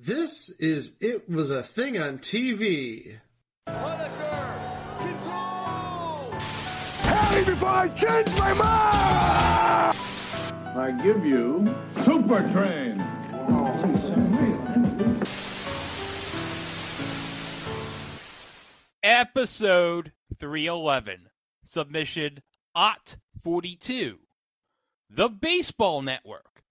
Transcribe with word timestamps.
This 0.00 0.48
is 0.48 0.92
It 1.00 1.28
Was 1.28 1.50
a 1.50 1.60
Thing 1.60 1.98
on 2.00 2.18
TV. 2.18 3.18
Punisher! 3.66 4.54
Control! 5.00 6.34
Tell 7.02 7.32
me 7.32 7.44
before 7.44 7.68
I 7.68 7.88
change 7.88 8.28
my 8.38 8.52
mind! 8.54 9.96
I 10.78 10.92
give 11.02 11.26
you 11.26 11.74
Super 12.04 12.48
Train. 12.52 13.00
Episode 19.02 20.12
311. 20.38 21.28
Submission 21.64 22.42
OT 22.72 23.16
42. 23.42 24.20
The 25.10 25.28
Baseball 25.28 26.02
Network. 26.02 26.62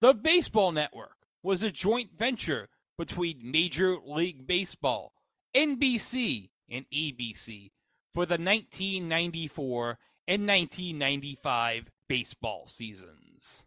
The 0.00 0.14
Baseball 0.14 0.72
Network 0.72 1.21
was 1.42 1.62
a 1.62 1.70
joint 1.70 2.10
venture 2.16 2.68
between 2.98 3.50
Major 3.50 3.96
League 4.04 4.46
Baseball, 4.46 5.12
NBC, 5.54 6.50
and 6.70 6.86
ABC 6.92 7.70
for 8.12 8.26
the 8.26 8.34
1994 8.34 9.98
and 10.28 10.46
1995 10.46 11.90
baseball 12.08 12.66
seasons. 12.66 13.64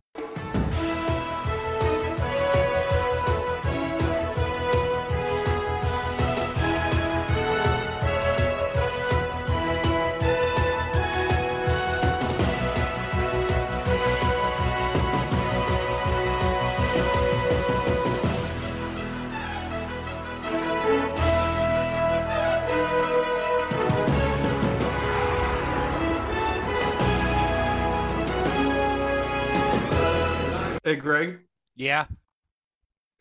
Hey, 30.85 30.95
Greg. 30.97 31.39
Yeah. 31.75 32.05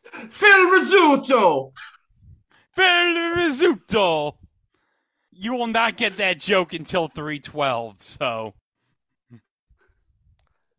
Phil 0.05 0.71
Rizzuto! 0.71 1.73
Phil 2.73 2.85
Rizzuto! 2.85 4.35
You 5.33 5.55
will 5.55 5.67
not 5.69 5.97
get 5.97 6.19
that 6.19 6.39
joke 6.39 6.75
until 6.75 7.09
312, 7.09 8.03
so. 8.03 8.55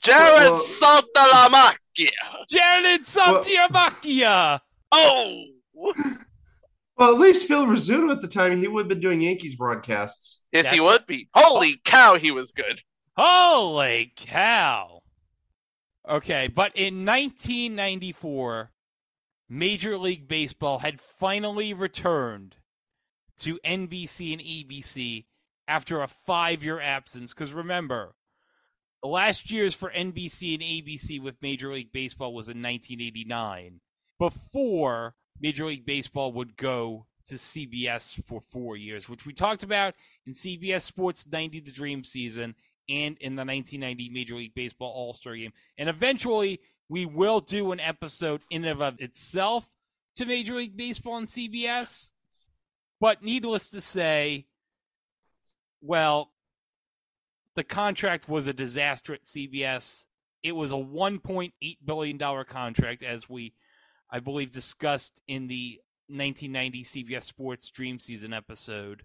Jared 0.04 0.52
Well- 0.52 0.64
Santalamacchia. 0.80 1.76
Jared 2.50 3.02
Santiamacchia! 3.06 4.60
Oh, 4.92 5.44
Well, 6.98 7.14
at 7.16 7.20
least 7.20 7.48
Phil 7.48 7.66
Rizzuto 7.66 8.12
at 8.12 8.22
the 8.22 8.28
time, 8.28 8.62
he 8.62 8.68
would 8.68 8.82
have 8.82 8.88
been 8.90 9.02
doing 9.02 9.22
Yankees 9.22 9.56
broadcasts. 9.56 10.44
yes, 10.54 10.72
he 10.72 10.80
would 10.80 11.06
be. 11.08 11.30
Holy 11.34 11.82
cow, 11.84 12.16
he 12.18 12.30
was 12.32 12.52
good. 12.52 12.80
Holy 13.18 14.14
cow! 14.16 14.95
Okay, 16.08 16.48
but 16.48 16.72
in 16.76 17.04
1994, 17.06 18.72
Major 19.50 19.98
League 19.98 20.28
Baseball 20.28 20.80
had 20.80 21.02
finally 21.02 21.74
returned 21.74 22.58
to 23.40 23.60
NBC 23.66 24.34
and 24.34 24.42
ABC 24.42 25.26
after 25.68 26.02
a 26.02 26.08
five 26.08 26.64
year 26.64 26.80
absence. 26.80 27.34
Because 27.34 27.54
remember, 27.54 28.16
the 29.02 29.10
last 29.10 29.52
years 29.52 29.74
for 29.74 29.90
NBC 29.90 30.54
and 30.54 30.64
ABC 30.64 31.22
with 31.22 31.42
Major 31.42 31.74
League 31.74 31.92
Baseball 31.92 32.34
was 32.34 32.48
in 32.50 32.62
1989, 32.62 33.82
before 34.20 35.16
Major 35.40 35.66
League 35.66 35.86
Baseball 35.86 36.32
would 36.34 36.56
go 36.56 37.08
to 37.26 37.36
CBS 37.36 38.24
for 38.26 38.40
four 38.40 38.78
years, 38.78 39.10
which 39.10 39.26
we 39.26 39.34
talked 39.34 39.64
about 39.64 39.96
in 40.28 40.34
CBS 40.34 40.84
Sports 40.84 41.26
90 41.32 41.62
The 41.62 41.72
Dream 41.72 42.04
season 42.04 42.54
and 42.88 43.18
in 43.20 43.36
the 43.36 43.46
1990 43.46 44.10
Major 44.10 44.36
League 44.36 44.56
Baseball 44.56 44.92
All 44.92 45.14
Star 45.14 45.36
game. 45.36 45.54
And 45.78 45.90
eventually, 45.90 46.62
we 46.90 47.06
will 47.06 47.40
do 47.40 47.72
an 47.72 47.80
episode 47.80 48.42
in 48.50 48.66
and 48.66 48.82
of 48.82 49.00
itself 49.00 49.68
to 50.16 50.26
Major 50.26 50.56
League 50.56 50.78
Baseball 50.78 51.18
and 51.18 51.28
CBS. 51.28 52.12
But 53.00 53.24
needless 53.24 53.70
to 53.72 53.82
say, 53.82 54.46
well, 55.82 56.32
the 57.56 57.64
contract 57.64 58.30
was 58.30 58.48
a 58.48 58.54
disaster 58.54 59.14
at 59.14 59.24
CBS. 59.24 60.06
It 60.44 60.54
was 60.54 60.72
a 60.72 60.76
$1.8 60.76 61.52
billion 61.84 62.18
contract, 62.46 63.04
as 63.04 63.30
we, 63.30 63.54
I 64.10 64.20
believe, 64.20 64.52
discussed 64.52 65.22
in 65.28 65.48
the 65.48 65.80
1990 66.08 66.84
CBS 66.84 67.24
Sports 67.24 67.70
Dream 67.70 68.00
Season 68.00 68.34
episode. 68.34 69.04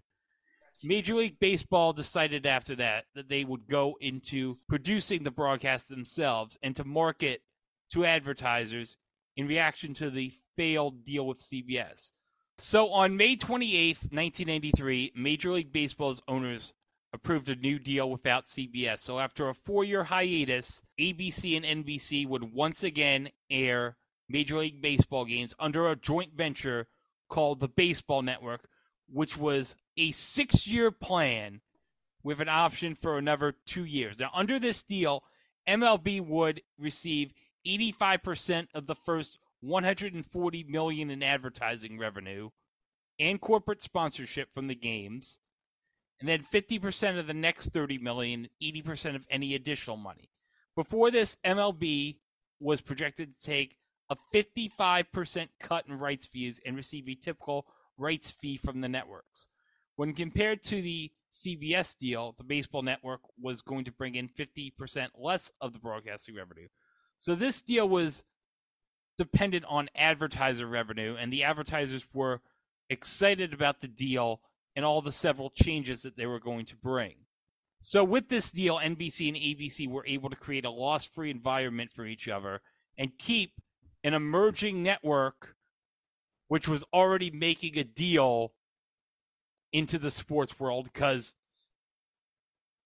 Major 0.83 1.15
League 1.15 1.39
Baseball 1.39 1.93
decided 1.93 2.45
after 2.45 2.75
that 2.75 3.05
that 3.13 3.29
they 3.29 3.43
would 3.43 3.67
go 3.67 3.97
into 4.01 4.57
producing 4.67 5.23
the 5.23 5.31
broadcast 5.31 5.89
themselves 5.89 6.57
and 6.63 6.75
to 6.75 6.83
market 6.83 7.43
to 7.91 8.05
advertisers 8.05 8.97
in 9.37 9.47
reaction 9.47 9.93
to 9.95 10.09
the 10.09 10.31
failed 10.55 11.05
deal 11.05 11.27
with 11.27 11.39
CBS. 11.39 12.11
So 12.57 12.89
on 12.91 13.17
May 13.17 13.35
28th, 13.35 14.11
1993, 14.11 15.13
Major 15.15 15.51
League 15.51 15.71
Baseball's 15.71 16.21
owners 16.27 16.73
approved 17.13 17.49
a 17.49 17.55
new 17.55 17.79
deal 17.79 18.09
without 18.09 18.47
CBS. 18.47 18.99
So 18.99 19.19
after 19.19 19.49
a 19.49 19.53
four 19.55 19.83
year 19.83 20.05
hiatus, 20.05 20.81
ABC 20.99 21.57
and 21.57 21.85
NBC 21.85 22.27
would 22.27 22.53
once 22.53 22.83
again 22.83 23.29
air 23.49 23.97
Major 24.29 24.59
League 24.59 24.81
Baseball 24.81 25.25
games 25.25 25.53
under 25.59 25.89
a 25.89 25.95
joint 25.95 26.33
venture 26.33 26.87
called 27.29 27.59
the 27.59 27.67
Baseball 27.67 28.21
Network, 28.21 28.67
which 29.11 29.37
was 29.37 29.75
a 29.97 30.11
six 30.11 30.67
year 30.67 30.91
plan 30.91 31.61
with 32.23 32.39
an 32.39 32.49
option 32.49 32.95
for 32.95 33.17
another 33.17 33.53
two 33.65 33.83
years. 33.83 34.19
Now, 34.19 34.29
under 34.33 34.59
this 34.59 34.83
deal, 34.83 35.23
MLB 35.67 36.25
would 36.25 36.61
receive 36.77 37.33
85% 37.65 38.67
of 38.73 38.87
the 38.87 38.95
first 38.95 39.37
140 39.61 40.63
million 40.63 41.09
in 41.09 41.21
advertising 41.21 41.97
revenue 41.97 42.49
and 43.19 43.39
corporate 43.39 43.83
sponsorship 43.83 44.53
from 44.53 44.67
the 44.67 44.75
games, 44.75 45.37
and 46.19 46.27
then 46.27 46.43
50% 46.43 47.19
of 47.19 47.27
the 47.27 47.33
next 47.33 47.69
30 47.69 47.99
million, 47.99 48.47
80% 48.61 49.15
of 49.15 49.27
any 49.29 49.53
additional 49.53 49.97
money. 49.97 50.29
Before 50.75 51.11
this, 51.11 51.37
MLB 51.45 52.17
was 52.59 52.81
projected 52.81 53.33
to 53.33 53.41
take 53.41 53.75
a 54.09 54.17
55% 54.33 55.49
cut 55.59 55.85
in 55.87 55.99
rights 55.99 56.27
fees 56.27 56.59
and 56.65 56.75
receive 56.75 57.07
a 57.07 57.15
typical 57.15 57.65
rights 58.01 58.31
fee 58.31 58.57
from 58.57 58.81
the 58.81 58.89
networks. 58.89 59.47
When 59.95 60.13
compared 60.13 60.63
to 60.63 60.81
the 60.81 61.11
CBS 61.31 61.97
deal, 61.97 62.35
the 62.37 62.43
baseball 62.43 62.81
network 62.81 63.21
was 63.39 63.61
going 63.61 63.85
to 63.85 63.91
bring 63.91 64.15
in 64.15 64.27
50% 64.27 65.09
less 65.17 65.51
of 65.61 65.73
the 65.73 65.79
broadcasting 65.79 66.35
revenue. 66.35 66.67
So 67.17 67.35
this 67.35 67.61
deal 67.61 67.87
was 67.87 68.23
dependent 69.17 69.65
on 69.69 69.89
advertiser 69.95 70.65
revenue, 70.65 71.15
and 71.17 71.31
the 71.31 71.43
advertisers 71.43 72.05
were 72.13 72.41
excited 72.89 73.53
about 73.53 73.81
the 73.81 73.87
deal 73.87 74.41
and 74.75 74.83
all 74.83 75.01
the 75.01 75.11
several 75.11 75.49
changes 75.49 76.01
that 76.01 76.17
they 76.17 76.25
were 76.25 76.39
going 76.39 76.65
to 76.65 76.75
bring. 76.75 77.15
So 77.79 78.03
with 78.03 78.29
this 78.29 78.51
deal, 78.51 78.77
NBC 78.77 79.27
and 79.27 79.37
ABC 79.37 79.87
were 79.87 80.05
able 80.05 80.29
to 80.29 80.35
create 80.35 80.65
a 80.65 80.69
loss-free 80.69 81.31
environment 81.31 81.91
for 81.91 82.05
each 82.05 82.27
other 82.27 82.61
and 82.97 83.17
keep 83.17 83.53
an 84.03 84.13
emerging 84.13 84.83
network 84.83 85.55
which 86.51 86.67
was 86.67 86.83
already 86.93 87.31
making 87.31 87.77
a 87.77 87.83
deal 87.85 88.51
into 89.71 89.97
the 89.97 90.11
sports 90.11 90.59
world 90.59 90.83
because 90.83 91.33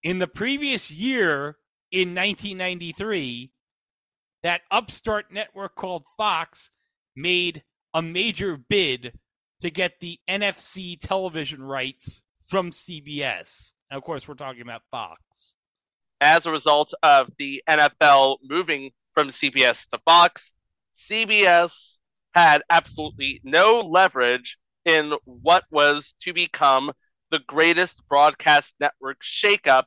in 0.03 0.19
the 0.19 0.27
previous 0.27 0.91
year 0.91 1.57
in 1.91 2.09
1993 2.09 3.51
that 4.43 4.61
upstart 4.69 5.33
network 5.33 5.73
called 5.73 6.03
Fox 6.15 6.69
made 7.15 7.63
a 7.91 8.03
major 8.03 8.55
bid 8.55 9.17
to 9.61 9.71
get 9.71 9.99
the 9.99 10.19
NFC 10.29 10.95
television 10.99 11.63
rights 11.63 12.21
from 12.45 12.69
CBS. 12.69 13.73
And 13.89 13.97
of 13.97 14.03
course, 14.03 14.27
we're 14.27 14.35
talking 14.35 14.61
about 14.61 14.83
Fox. 14.91 15.55
As 16.21 16.45
a 16.45 16.51
result 16.51 16.93
of 17.01 17.31
the 17.39 17.63
NFL 17.67 18.37
moving 18.43 18.91
from 19.15 19.29
CBS 19.29 19.87
to 19.87 19.97
Fox, 20.05 20.53
CBS 21.09 21.97
had 22.35 22.61
absolutely 22.69 23.39
no 23.43 23.79
leverage 23.79 24.57
in 24.83 25.13
what 25.23 25.63
was 25.71 26.13
to 26.21 26.33
become 26.33 26.91
the 27.31 27.39
greatest 27.47 28.01
broadcast 28.07 28.73
network 28.79 29.17
shakeup 29.23 29.85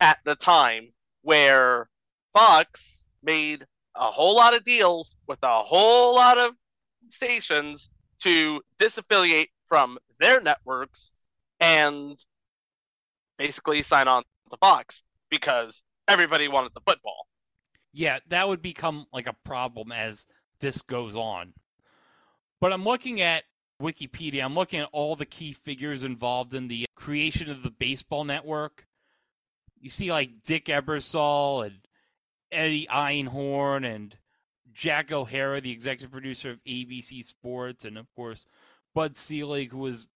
at 0.00 0.18
the 0.24 0.34
time, 0.34 0.88
where 1.22 1.88
Fox 2.32 3.04
made 3.22 3.66
a 3.94 4.10
whole 4.10 4.34
lot 4.34 4.56
of 4.56 4.64
deals 4.64 5.14
with 5.28 5.38
a 5.42 5.62
whole 5.62 6.14
lot 6.14 6.38
of 6.38 6.52
stations 7.10 7.90
to 8.20 8.60
disaffiliate 8.78 9.50
from 9.68 9.98
their 10.18 10.40
networks 10.40 11.10
and 11.60 12.18
basically 13.36 13.82
sign 13.82 14.08
on 14.08 14.22
to 14.50 14.56
Fox 14.56 15.02
because 15.30 15.82
everybody 16.08 16.48
wanted 16.48 16.72
the 16.74 16.80
football. 16.80 17.26
Yeah, 17.92 18.18
that 18.28 18.48
would 18.48 18.62
become 18.62 19.06
like 19.12 19.26
a 19.26 19.36
problem 19.44 19.92
as 19.92 20.26
this 20.60 20.82
goes 20.82 21.16
on. 21.16 21.52
But 22.60 22.72
I'm 22.72 22.84
looking 22.84 23.20
at 23.20 23.44
Wikipedia. 23.80 24.44
I'm 24.44 24.54
looking 24.54 24.80
at 24.80 24.88
all 24.92 25.16
the 25.16 25.26
key 25.26 25.52
figures 25.52 26.04
involved 26.04 26.54
in 26.54 26.68
the 26.68 26.86
creation 26.94 27.50
of 27.50 27.62
the 27.62 27.70
baseball 27.70 28.24
network. 28.24 28.86
You 29.80 29.88
see 29.88 30.12
like 30.12 30.42
Dick 30.44 30.66
Ebersol 30.66 31.66
and 31.66 31.76
Eddie 32.52 32.86
Einhorn 32.90 33.84
and 33.84 34.16
Jack 34.72 35.10
O'Hara, 35.10 35.60
the 35.60 35.72
executive 35.72 36.12
producer 36.12 36.50
of 36.50 36.64
ABC 36.64 37.24
Sports, 37.24 37.84
and 37.84 37.96
of 37.96 38.06
course 38.14 38.46
Bud 38.94 39.16
Selig, 39.16 39.72
who 39.72 39.78
was 39.78 40.08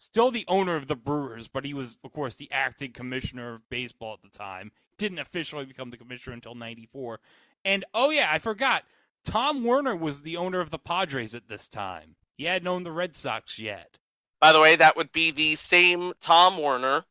still 0.00 0.30
the 0.30 0.46
owner 0.48 0.76
of 0.76 0.88
the 0.88 0.96
Brewers, 0.96 1.48
but 1.48 1.64
he 1.64 1.74
was, 1.74 1.98
of 2.02 2.12
course, 2.12 2.36
the 2.36 2.50
acting 2.50 2.92
commissioner 2.92 3.54
of 3.54 3.68
baseball 3.68 4.14
at 4.14 4.22
the 4.22 4.36
time. 4.36 4.72
Didn't 4.96 5.18
officially 5.18 5.66
become 5.66 5.90
the 5.90 5.96
commissioner 5.96 6.34
until 6.34 6.54
94. 6.54 7.20
And 7.64 7.84
oh, 7.92 8.10
yeah, 8.10 8.28
I 8.30 8.38
forgot. 8.38 8.84
Tom 9.24 9.64
Werner 9.64 9.94
was 9.96 10.22
the 10.22 10.36
owner 10.36 10.60
of 10.60 10.70
the 10.70 10.78
Padres 10.78 11.34
at 11.34 11.48
this 11.48 11.68
time. 11.68 12.16
He 12.36 12.44
hadn't 12.44 12.68
owned 12.68 12.86
the 12.86 12.92
Red 12.92 13.14
Sox 13.14 13.58
yet. 13.58 13.98
By 14.40 14.52
the 14.52 14.60
way, 14.60 14.76
that 14.76 14.96
would 14.96 15.12
be 15.12 15.30
the 15.30 15.56
same 15.56 16.14
Tom 16.20 16.58
Werner 16.58 17.04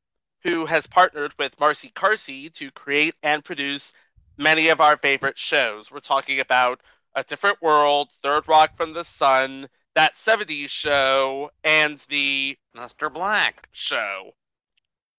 who 0.43 0.65
has 0.65 0.87
partnered 0.87 1.33
with 1.37 1.59
Marcy 1.59 1.91
Carsey 1.95 2.51
to 2.53 2.71
create 2.71 3.13
and 3.21 3.43
produce 3.43 3.91
many 4.37 4.69
of 4.69 4.81
our 4.81 4.97
favorite 4.97 5.37
shows. 5.37 5.91
We're 5.91 5.99
talking 5.99 6.39
about 6.39 6.81
A 7.15 7.23
Different 7.23 7.61
World, 7.61 8.09
Third 8.23 8.47
Rock 8.47 8.75
from 8.77 8.93
the 8.93 9.03
Sun, 9.03 9.67
that 9.95 10.15
70s 10.15 10.69
show, 10.69 11.51
and 11.63 11.99
the 12.09 12.57
Mr. 12.75 13.13
Black. 13.13 13.67
show. 13.71 14.31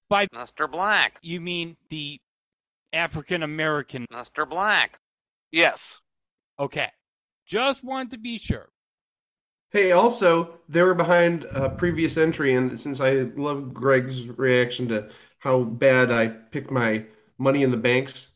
By 0.09 0.27
Mr. 0.29 0.69
Black. 0.71 1.19
you 1.23 1.41
mean 1.41 1.77
the 1.91 2.21
African 2.93 3.43
American. 3.43 4.07
Mr. 4.11 4.49
Black. 4.49 4.99
Yes. 5.53 5.99
Okay. 6.61 6.91
Just 7.47 7.83
wanted 7.83 8.13
to 8.13 8.19
be 8.19 8.39
sure. 8.39 8.69
Hey, 9.71 9.93
also, 9.93 10.59
they 10.69 10.83
were 10.83 10.95
behind 10.95 11.45
a 11.45 11.71
previous 11.71 12.17
entry, 12.17 12.55
and 12.55 12.79
since 12.79 13.01
I 13.01 13.13
love 13.37 13.73
Greg's 13.73 14.29
reaction 14.29 14.89
to 14.89 15.11
how 15.39 15.63
bad 15.63 16.11
I 16.11 16.29
picked 16.29 16.71
my 16.71 17.07
money 17.39 17.63
in 17.63 17.71
the 17.71 17.77
banks, 17.77 18.29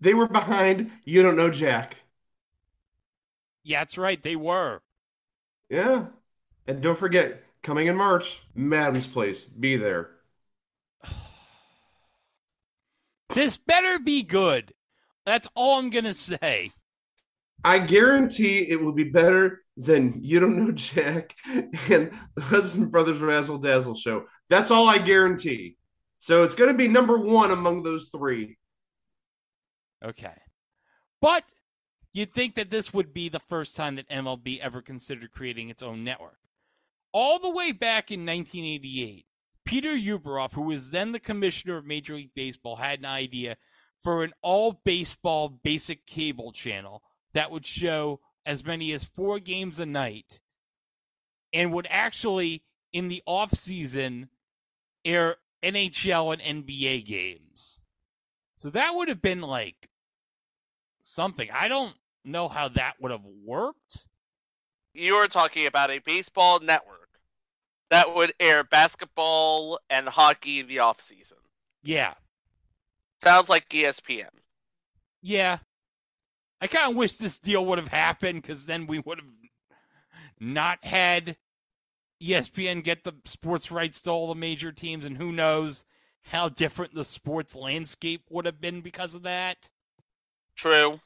they 0.00 0.12
were 0.14 0.26
behind 0.26 0.90
You 1.04 1.22
Don't 1.22 1.36
Know 1.36 1.50
Jack. 1.50 1.96
Yeah, 3.62 3.80
that's 3.80 3.96
right. 3.96 4.20
They 4.20 4.34
were. 4.34 4.82
Yeah. 5.68 6.06
And 6.66 6.80
don't 6.80 6.98
forget, 6.98 7.44
coming 7.62 7.86
in 7.86 7.96
March, 7.96 8.42
Madame's 8.54 9.06
Place. 9.06 9.44
Be 9.44 9.76
there. 9.76 10.10
This 13.34 13.56
better 13.56 13.98
be 13.98 14.22
good. 14.22 14.74
That's 15.24 15.48
all 15.54 15.78
I'm 15.78 15.88
going 15.88 16.04
to 16.04 16.12
say. 16.12 16.72
I 17.64 17.78
guarantee 17.78 18.68
it 18.68 18.80
will 18.80 18.92
be 18.92 19.04
better 19.04 19.62
than 19.76 20.22
You 20.22 20.40
Don't 20.40 20.56
Know 20.56 20.72
Jack 20.72 21.34
and 21.46 22.10
the 22.34 22.42
Hudson 22.42 22.88
Brothers 22.88 23.20
Razzle 23.20 23.58
Dazzle 23.58 23.94
show. 23.94 24.24
That's 24.48 24.70
all 24.70 24.88
I 24.88 24.98
guarantee. 24.98 25.76
So 26.18 26.44
it's 26.44 26.54
going 26.54 26.70
to 26.70 26.76
be 26.76 26.88
number 26.88 27.18
one 27.18 27.50
among 27.50 27.82
those 27.82 28.08
three. 28.08 28.58
Okay. 30.04 30.34
But 31.20 31.44
you'd 32.12 32.34
think 32.34 32.54
that 32.56 32.70
this 32.70 32.92
would 32.92 33.14
be 33.14 33.28
the 33.28 33.40
first 33.40 33.76
time 33.76 33.96
that 33.96 34.08
MLB 34.08 34.60
ever 34.60 34.82
considered 34.82 35.32
creating 35.32 35.68
its 35.68 35.82
own 35.82 36.04
network. 36.04 36.38
All 37.12 37.38
the 37.38 37.50
way 37.50 37.72
back 37.72 38.10
in 38.10 38.20
1988, 38.20 39.26
Peter 39.64 39.92
Ueberroth, 39.92 40.52
who 40.52 40.62
was 40.62 40.90
then 40.90 41.12
the 41.12 41.20
commissioner 41.20 41.76
of 41.76 41.86
Major 41.86 42.14
League 42.14 42.34
Baseball, 42.34 42.76
had 42.76 42.98
an 42.98 43.04
idea 43.04 43.56
for 44.02 44.24
an 44.24 44.32
all 44.42 44.80
baseball 44.84 45.48
basic 45.48 46.06
cable 46.06 46.52
channel 46.52 47.02
that 47.34 47.50
would 47.50 47.66
show 47.66 48.20
as 48.44 48.64
many 48.64 48.92
as 48.92 49.04
four 49.04 49.38
games 49.38 49.78
a 49.78 49.86
night 49.86 50.40
and 51.52 51.72
would 51.72 51.86
actually, 51.90 52.62
in 52.92 53.08
the 53.08 53.22
off 53.26 53.52
season, 53.52 54.28
air 55.04 55.36
NHL 55.62 56.32
and 56.32 56.66
NBA 56.66 57.04
games. 57.04 57.78
So 58.56 58.70
that 58.70 58.94
would 58.94 59.08
have 59.08 59.22
been 59.22 59.40
like 59.40 59.88
something. 61.02 61.48
I 61.52 61.68
don't 61.68 61.94
know 62.24 62.48
how 62.48 62.68
that 62.70 62.94
would 63.00 63.10
have 63.10 63.24
worked. 63.44 64.06
You 64.94 65.16
are 65.16 65.28
talking 65.28 65.66
about 65.66 65.90
a 65.90 65.98
baseball 65.98 66.60
network 66.60 67.08
that 67.90 68.14
would 68.14 68.32
air 68.40 68.64
basketball 68.64 69.78
and 69.90 70.08
hockey 70.08 70.60
in 70.60 70.66
the 70.66 70.80
off 70.80 71.00
season. 71.00 71.38
Yeah. 71.82 72.14
Sounds 73.22 73.48
like 73.48 73.68
ESPN. 73.68 74.28
Yeah. 75.20 75.58
I 76.62 76.68
kind 76.68 76.92
of 76.92 76.96
wish 76.96 77.16
this 77.16 77.40
deal 77.40 77.66
would 77.66 77.78
have 77.78 77.88
happened 77.88 78.40
because 78.40 78.66
then 78.66 78.86
we 78.86 79.00
would 79.00 79.18
have 79.18 79.26
not 80.38 80.84
had 80.84 81.36
ESPN 82.22 82.84
get 82.84 83.02
the 83.02 83.14
sports 83.24 83.72
rights 83.72 84.00
to 84.02 84.10
all 84.10 84.28
the 84.28 84.36
major 84.36 84.70
teams, 84.70 85.04
and 85.04 85.16
who 85.16 85.32
knows 85.32 85.84
how 86.26 86.48
different 86.48 86.94
the 86.94 87.02
sports 87.02 87.56
landscape 87.56 88.26
would 88.30 88.46
have 88.46 88.60
been 88.60 88.80
because 88.80 89.16
of 89.16 89.24
that. 89.24 89.70
True. 90.54 91.00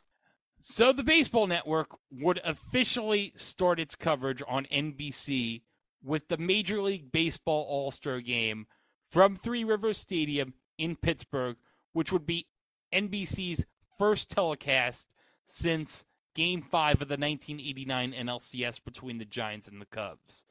So 0.59 0.93
the 0.93 1.03
Baseball 1.03 1.47
Network 1.47 1.97
would 2.11 2.39
officially 2.45 3.33
start 3.37 3.81
its 3.81 3.95
coverage 3.95 4.43
on 4.47 4.67
NBC 4.67 5.63
with 6.05 6.29
the 6.29 6.37
Major 6.37 6.83
League 6.83 7.11
Baseball 7.11 7.65
All 7.67 7.91
Star 7.91 8.21
game 8.21 8.67
from 9.11 9.37
Three 9.37 9.65
Rivers 9.65 9.97
Stadium 9.97 10.53
in 10.77 10.97
Pittsburgh, 10.97 11.57
which 11.95 12.13
would 12.13 12.27
be 12.27 12.47
NBC's 12.93 13.65
first 13.99 14.31
telecast 14.31 15.15
since 15.47 16.05
Game 16.35 16.61
5 16.61 17.03
of 17.03 17.09
the 17.09 17.17
1989 17.17 18.13
NLCS 18.13 18.85
between 18.85 19.19
the 19.19 19.25
Giants 19.25 19.69
and 19.69 19.81
the 19.81 19.87
Cubs. 19.87 20.45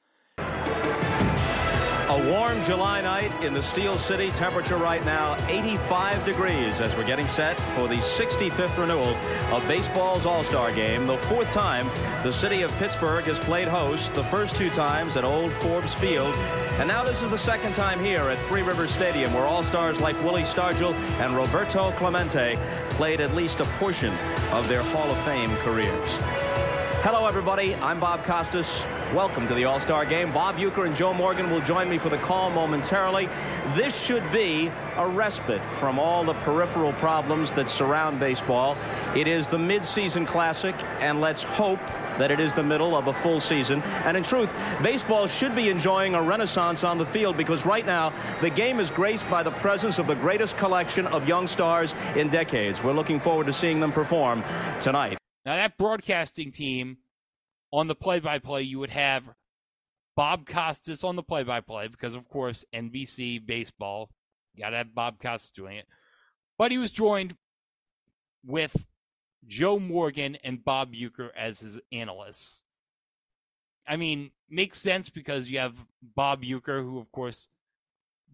A 2.07 2.31
warm 2.31 2.63
July 2.63 3.01
night 3.01 3.31
in 3.44 3.56
the 3.56 3.63
Steel 3.63 3.97
City. 3.97 4.30
Temperature 4.30 4.77
right 4.77 5.03
now 5.03 5.36
85 5.47 6.24
degrees 6.24 6.80
as 6.80 6.95
we're 6.95 7.03
getting 7.03 7.27
set 7.30 7.57
for 7.75 7.88
the 7.88 7.95
65th 7.95 8.77
renewal 8.77 9.15
of 9.51 9.68
baseball's 9.68 10.24
All-Star 10.24 10.71
Game. 10.71 11.07
The 11.07 11.18
fourth 11.27 11.50
time 11.50 11.88
the 12.24 12.31
city 12.31 12.62
of 12.62 12.71
Pittsburgh 12.74 13.25
has 13.25 13.39
played 13.39 13.68
host. 13.68 14.13
The 14.13 14.24
first 14.25 14.56
two 14.56 14.69
times 14.69 15.18
at 15.18 15.24
Old 15.24 15.51
Forbes 15.62 15.95
Field. 15.95 16.36
And 16.77 16.88
now 16.88 17.03
this 17.03 17.24
is 17.24 17.31
the 17.31 17.39
second 17.39 17.74
time 17.74 18.03
here 18.03 18.30
at 18.30 18.48
Three 18.48 18.62
Rivers 18.62 18.91
Stadium 18.91 19.33
where 19.33 19.45
All-Stars 19.45 20.00
like 20.00 20.15
Willie 20.24 20.44
Stargell 20.44 20.94
and 20.94 21.36
Roberto 21.36 21.91
Clemente 21.94 22.56
played 22.95 23.19
at 23.19 23.36
least 23.36 23.59
a 23.59 23.65
portion 23.77 24.13
of 24.51 24.68
their 24.69 24.81
Hall 24.81 25.12
of 25.12 25.25
Fame 25.25 25.56
careers. 25.57 26.44
Hello, 27.05 27.27
everybody. 27.27 27.75
I'm 27.75 27.99
Bob 27.99 28.25
Costas. 28.25 28.65
Welcome 29.13 29.47
to 29.49 29.53
the 29.53 29.63
All-Star 29.63 30.07
Game. 30.07 30.33
Bob 30.33 30.55
Uecker 30.55 30.87
and 30.87 30.95
Joe 30.95 31.13
Morgan 31.13 31.51
will 31.51 31.62
join 31.62 31.88
me 31.88 32.00
for 32.00 32.09
the 32.09 32.17
call 32.17 32.50
momentarily. 32.50 33.27
This 33.75 33.95
should 33.95 34.24
be 34.31 34.71
a 34.95 35.07
respite 35.07 35.62
from 35.79 36.00
all 36.00 36.25
the 36.25 36.33
peripheral 36.33 36.93
problems 36.93 37.53
that 37.53 37.69
surround 37.69 38.19
baseball. 38.19 38.75
It 39.15 39.27
is 39.27 39.47
the 39.47 39.59
mid-season 39.59 40.25
classic, 40.25 40.74
and 41.00 41.21
let's 41.21 41.43
hope 41.43 41.77
that 42.17 42.31
it 42.31 42.39
is 42.39 42.55
the 42.55 42.63
middle 42.63 42.97
of 42.97 43.05
a 43.05 43.13
full 43.21 43.39
season. 43.39 43.83
And 43.83 44.17
in 44.17 44.24
truth, 44.24 44.50
baseball 44.81 45.27
should 45.27 45.55
be 45.55 45.69
enjoying 45.69 46.15
a 46.15 46.24
renaissance 46.24 46.83
on 46.83 46.97
the 46.97 47.05
field 47.05 47.38
because 47.38 47.67
right 47.67 47.85
now 47.85 48.13
the 48.41 48.50
game 48.50 48.79
is 48.79 48.89
graced 48.89 49.29
by 49.29 49.43
the 49.43 49.51
presence 49.51 50.00
of 50.00 50.07
the 50.07 50.15
greatest 50.15 50.57
collection 50.57 51.05
of 51.05 51.27
young 51.27 51.47
stars 51.47 51.93
in 52.15 52.29
decades. 52.29 52.81
We're 52.81 52.93
looking 52.93 53.19
forward 53.19 53.45
to 53.45 53.53
seeing 53.53 53.79
them 53.79 53.91
perform 53.91 54.43
tonight. 54.81 55.19
Now, 55.45 55.55
that 55.55 55.77
broadcasting 55.77 56.51
team 56.51 56.97
on 57.71 57.87
the 57.87 57.95
play 57.95 58.19
by 58.19 58.39
play, 58.39 58.63
you 58.63 58.79
would 58.79 58.89
have 58.89 59.29
Bob 60.15 60.47
Costas 60.47 61.03
on 61.03 61.15
the 61.15 61.23
play 61.23 61.43
by 61.43 61.61
play 61.61 61.87
because, 61.87 62.15
of 62.15 62.27
course, 62.27 62.65
NBC 62.73 63.45
baseball, 63.45 64.09
got 64.57 64.71
to 64.71 64.77
have 64.77 64.95
Bob 64.95 65.19
Costas 65.19 65.51
doing 65.51 65.77
it. 65.77 65.87
But 66.57 66.71
he 66.71 66.77
was 66.77 66.91
joined 66.91 67.35
with 68.43 68.85
Joe 69.45 69.77
Morgan 69.77 70.37
and 70.43 70.63
Bob 70.63 70.93
Uecker 70.93 71.29
as 71.37 71.59
his 71.59 71.79
analysts. 71.91 72.63
I 73.87 73.97
mean, 73.97 74.31
makes 74.49 74.79
sense 74.79 75.09
because 75.09 75.51
you 75.51 75.59
have 75.59 75.85
Bob 76.01 76.43
Uecker, 76.43 76.81
who, 76.81 76.97
of 76.97 77.11
course, 77.11 77.49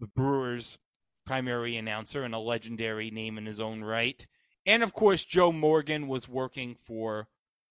the 0.00 0.06
Brewers' 0.06 0.78
primary 1.26 1.76
announcer 1.76 2.22
and 2.22 2.34
a 2.34 2.38
legendary 2.38 3.10
name 3.10 3.36
in 3.36 3.46
his 3.46 3.60
own 3.60 3.82
right. 3.84 4.26
And 4.66 4.82
of 4.82 4.92
course, 4.92 5.24
Joe 5.24 5.52
Morgan 5.52 6.08
was 6.08 6.28
working 6.28 6.76
for 6.86 7.28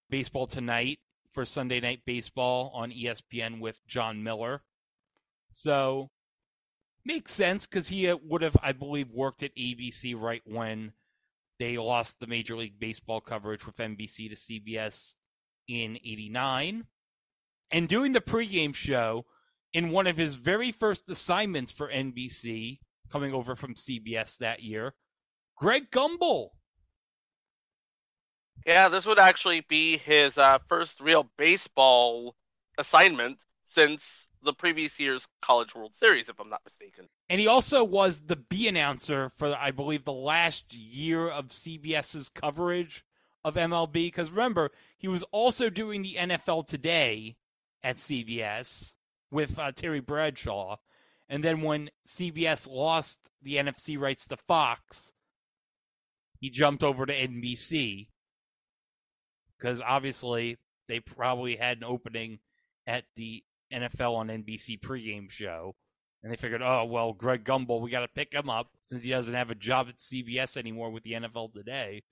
Baseball 0.09 0.47
Tonight 0.47 0.99
for 1.31 1.45
Sunday 1.45 1.79
Night 1.79 2.01
Baseball 2.05 2.71
on 2.73 2.91
ESPN 2.91 3.59
with 3.59 3.79
Jon 3.87 4.23
Miller. 4.23 4.63
So, 5.49 6.09
makes 7.05 7.33
sense 7.33 7.65
because 7.65 7.87
he 7.87 8.09
uh, 8.09 8.17
would 8.23 8.41
have, 8.41 8.57
I 8.61 8.73
believe, 8.73 9.09
worked 9.11 9.43
at 9.43 9.55
ABC 9.55 10.19
right 10.19 10.41
when 10.45 10.93
they 11.59 11.77
lost 11.77 12.19
the 12.19 12.27
Major 12.27 12.55
League 12.55 12.79
Baseball 12.79 13.21
coverage 13.21 13.65
with 13.65 13.77
NBC 13.77 14.29
to 14.29 14.35
CBS 14.35 15.13
in 15.67 15.97
89. 15.97 16.85
And 17.71 17.87
doing 17.87 18.11
the 18.11 18.21
pregame 18.21 18.75
show 18.75 19.25
in 19.73 19.91
one 19.91 20.07
of 20.07 20.17
his 20.17 20.35
very 20.35 20.71
first 20.71 21.09
assignments 21.09 21.71
for 21.71 21.87
NBC, 21.89 22.79
coming 23.09 23.33
over 23.33 23.55
from 23.55 23.75
CBS 23.75 24.37
that 24.37 24.61
year, 24.61 24.93
Greg 25.55 25.91
Gumbel. 25.91 26.49
Yeah, 28.65 28.89
this 28.89 29.05
would 29.05 29.19
actually 29.19 29.65
be 29.67 29.97
his 29.97 30.37
uh, 30.37 30.59
first 30.67 30.99
real 31.01 31.29
baseball 31.37 32.35
assignment 32.77 33.37
since 33.65 34.29
the 34.43 34.53
previous 34.53 34.99
year's 34.99 35.27
College 35.41 35.75
World 35.75 35.95
Series, 35.95 36.29
if 36.29 36.39
I'm 36.39 36.49
not 36.49 36.61
mistaken. 36.65 37.07
And 37.29 37.39
he 37.39 37.47
also 37.47 37.83
was 37.83 38.23
the 38.23 38.35
B 38.35 38.67
announcer 38.67 39.29
for, 39.37 39.55
I 39.55 39.71
believe, 39.71 40.03
the 40.03 40.11
last 40.11 40.73
year 40.73 41.27
of 41.27 41.49
CBS's 41.49 42.29
coverage 42.29 43.03
of 43.43 43.55
MLB. 43.55 43.93
Because 43.93 44.31
remember, 44.31 44.71
he 44.97 45.07
was 45.07 45.23
also 45.31 45.69
doing 45.69 46.01
the 46.01 46.15
NFL 46.19 46.67
Today 46.67 47.37
at 47.83 47.97
CBS 47.97 48.95
with 49.31 49.57
uh, 49.57 49.71
Terry 49.71 49.99
Bradshaw. 49.99 50.77
And 51.29 51.43
then 51.43 51.61
when 51.61 51.89
CBS 52.07 52.67
lost 52.69 53.29
the 53.41 53.55
NFC 53.55 53.97
rights 53.97 54.27
to 54.27 54.37
Fox, 54.37 55.13
he 56.39 56.49
jumped 56.49 56.83
over 56.83 57.05
to 57.05 57.13
NBC. 57.13 58.07
Because 59.61 59.81
obviously, 59.81 60.57
they 60.87 60.99
probably 60.99 61.55
had 61.55 61.77
an 61.77 61.83
opening 61.83 62.39
at 62.87 63.03
the 63.15 63.43
NFL 63.71 64.15
on 64.15 64.27
NBC 64.27 64.79
pregame 64.79 65.29
show. 65.29 65.75
And 66.23 66.31
they 66.31 66.35
figured, 66.35 66.61
oh, 66.61 66.85
well, 66.85 67.13
Greg 67.13 67.43
Gumbel, 67.43 67.81
we 67.81 67.89
got 67.89 68.01
to 68.01 68.07
pick 68.07 68.33
him 68.33 68.49
up 68.49 68.67
since 68.83 69.03
he 69.03 69.09
doesn't 69.09 69.33
have 69.33 69.49
a 69.49 69.55
job 69.55 69.87
at 69.89 69.97
CBS 69.97 70.57
anymore 70.57 70.91
with 70.91 71.03
the 71.03 71.13
NFL 71.13 71.53
today. 71.53 72.03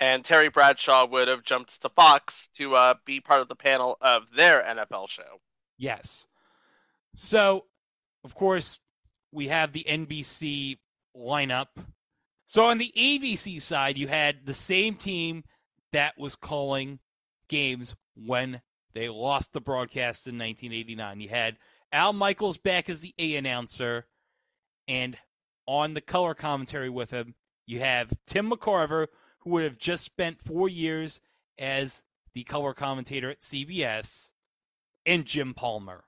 And 0.00 0.24
Terry 0.24 0.48
Bradshaw 0.48 1.06
would 1.06 1.28
have 1.28 1.44
jumped 1.44 1.80
to 1.82 1.88
Fox 1.88 2.48
to 2.56 2.74
uh, 2.74 2.94
be 3.04 3.20
part 3.20 3.40
of 3.40 3.48
the 3.48 3.54
panel 3.54 3.98
of 4.00 4.24
their 4.36 4.60
NFL 4.62 5.08
show. 5.08 5.40
Yes. 5.78 6.26
So, 7.14 7.66
of 8.24 8.34
course, 8.34 8.80
we 9.30 9.48
have 9.48 9.72
the 9.72 9.86
NBC 9.88 10.78
lineup. 11.16 11.68
So, 12.46 12.64
on 12.64 12.78
the 12.78 12.92
ABC 12.96 13.62
side, 13.62 13.96
you 13.96 14.08
had 14.08 14.44
the 14.44 14.54
same 14.54 14.96
team 14.96 15.44
that 15.92 16.18
was 16.18 16.36
calling 16.36 16.98
games 17.48 17.94
when 18.14 18.60
they 18.94 19.08
lost 19.08 19.52
the 19.52 19.60
broadcast 19.60 20.26
in 20.26 20.38
1989. 20.38 21.20
You 21.20 21.28
had 21.28 21.56
Al 21.92 22.12
Michaels 22.12 22.58
back 22.58 22.90
as 22.90 23.00
the 23.00 23.14
A 23.18 23.36
announcer, 23.36 24.06
and 24.88 25.16
on 25.66 25.94
the 25.94 26.00
color 26.00 26.34
commentary 26.34 26.90
with 26.90 27.10
him, 27.10 27.34
you 27.66 27.80
have 27.80 28.12
Tim 28.26 28.50
McCarver, 28.50 29.06
who 29.40 29.50
would 29.50 29.64
have 29.64 29.78
just 29.78 30.04
spent 30.04 30.42
four 30.42 30.68
years 30.68 31.20
as 31.58 32.02
the 32.34 32.44
color 32.44 32.74
commentator 32.74 33.30
at 33.30 33.42
CBS, 33.42 34.32
and 35.04 35.24
Jim 35.24 35.54
Palmer. 35.54 36.04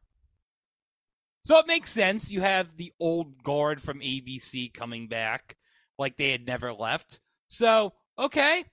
So 1.43 1.59
it 1.59 1.67
makes 1.67 1.91
sense. 1.91 2.33
You 2.33 2.41
have 2.41 2.77
the 2.77 2.93
old 2.99 3.43
guard 3.43 3.83
from 3.83 4.01
ABC 4.01 4.73
coming 4.73 5.09
back 5.09 5.57
like 5.99 6.17
they 6.17 6.31
had 6.31 6.47
never 6.47 6.73
left. 6.73 7.21
So, 7.49 7.93
okay. 8.19 8.65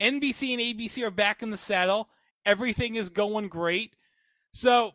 NBC 0.00 0.52
and 0.52 0.60
ABC 0.60 1.02
are 1.02 1.10
back 1.10 1.42
in 1.42 1.50
the 1.50 1.56
saddle. 1.56 2.08
Everything 2.44 2.94
is 2.94 3.10
going 3.10 3.48
great. 3.48 3.96
So, 4.52 4.92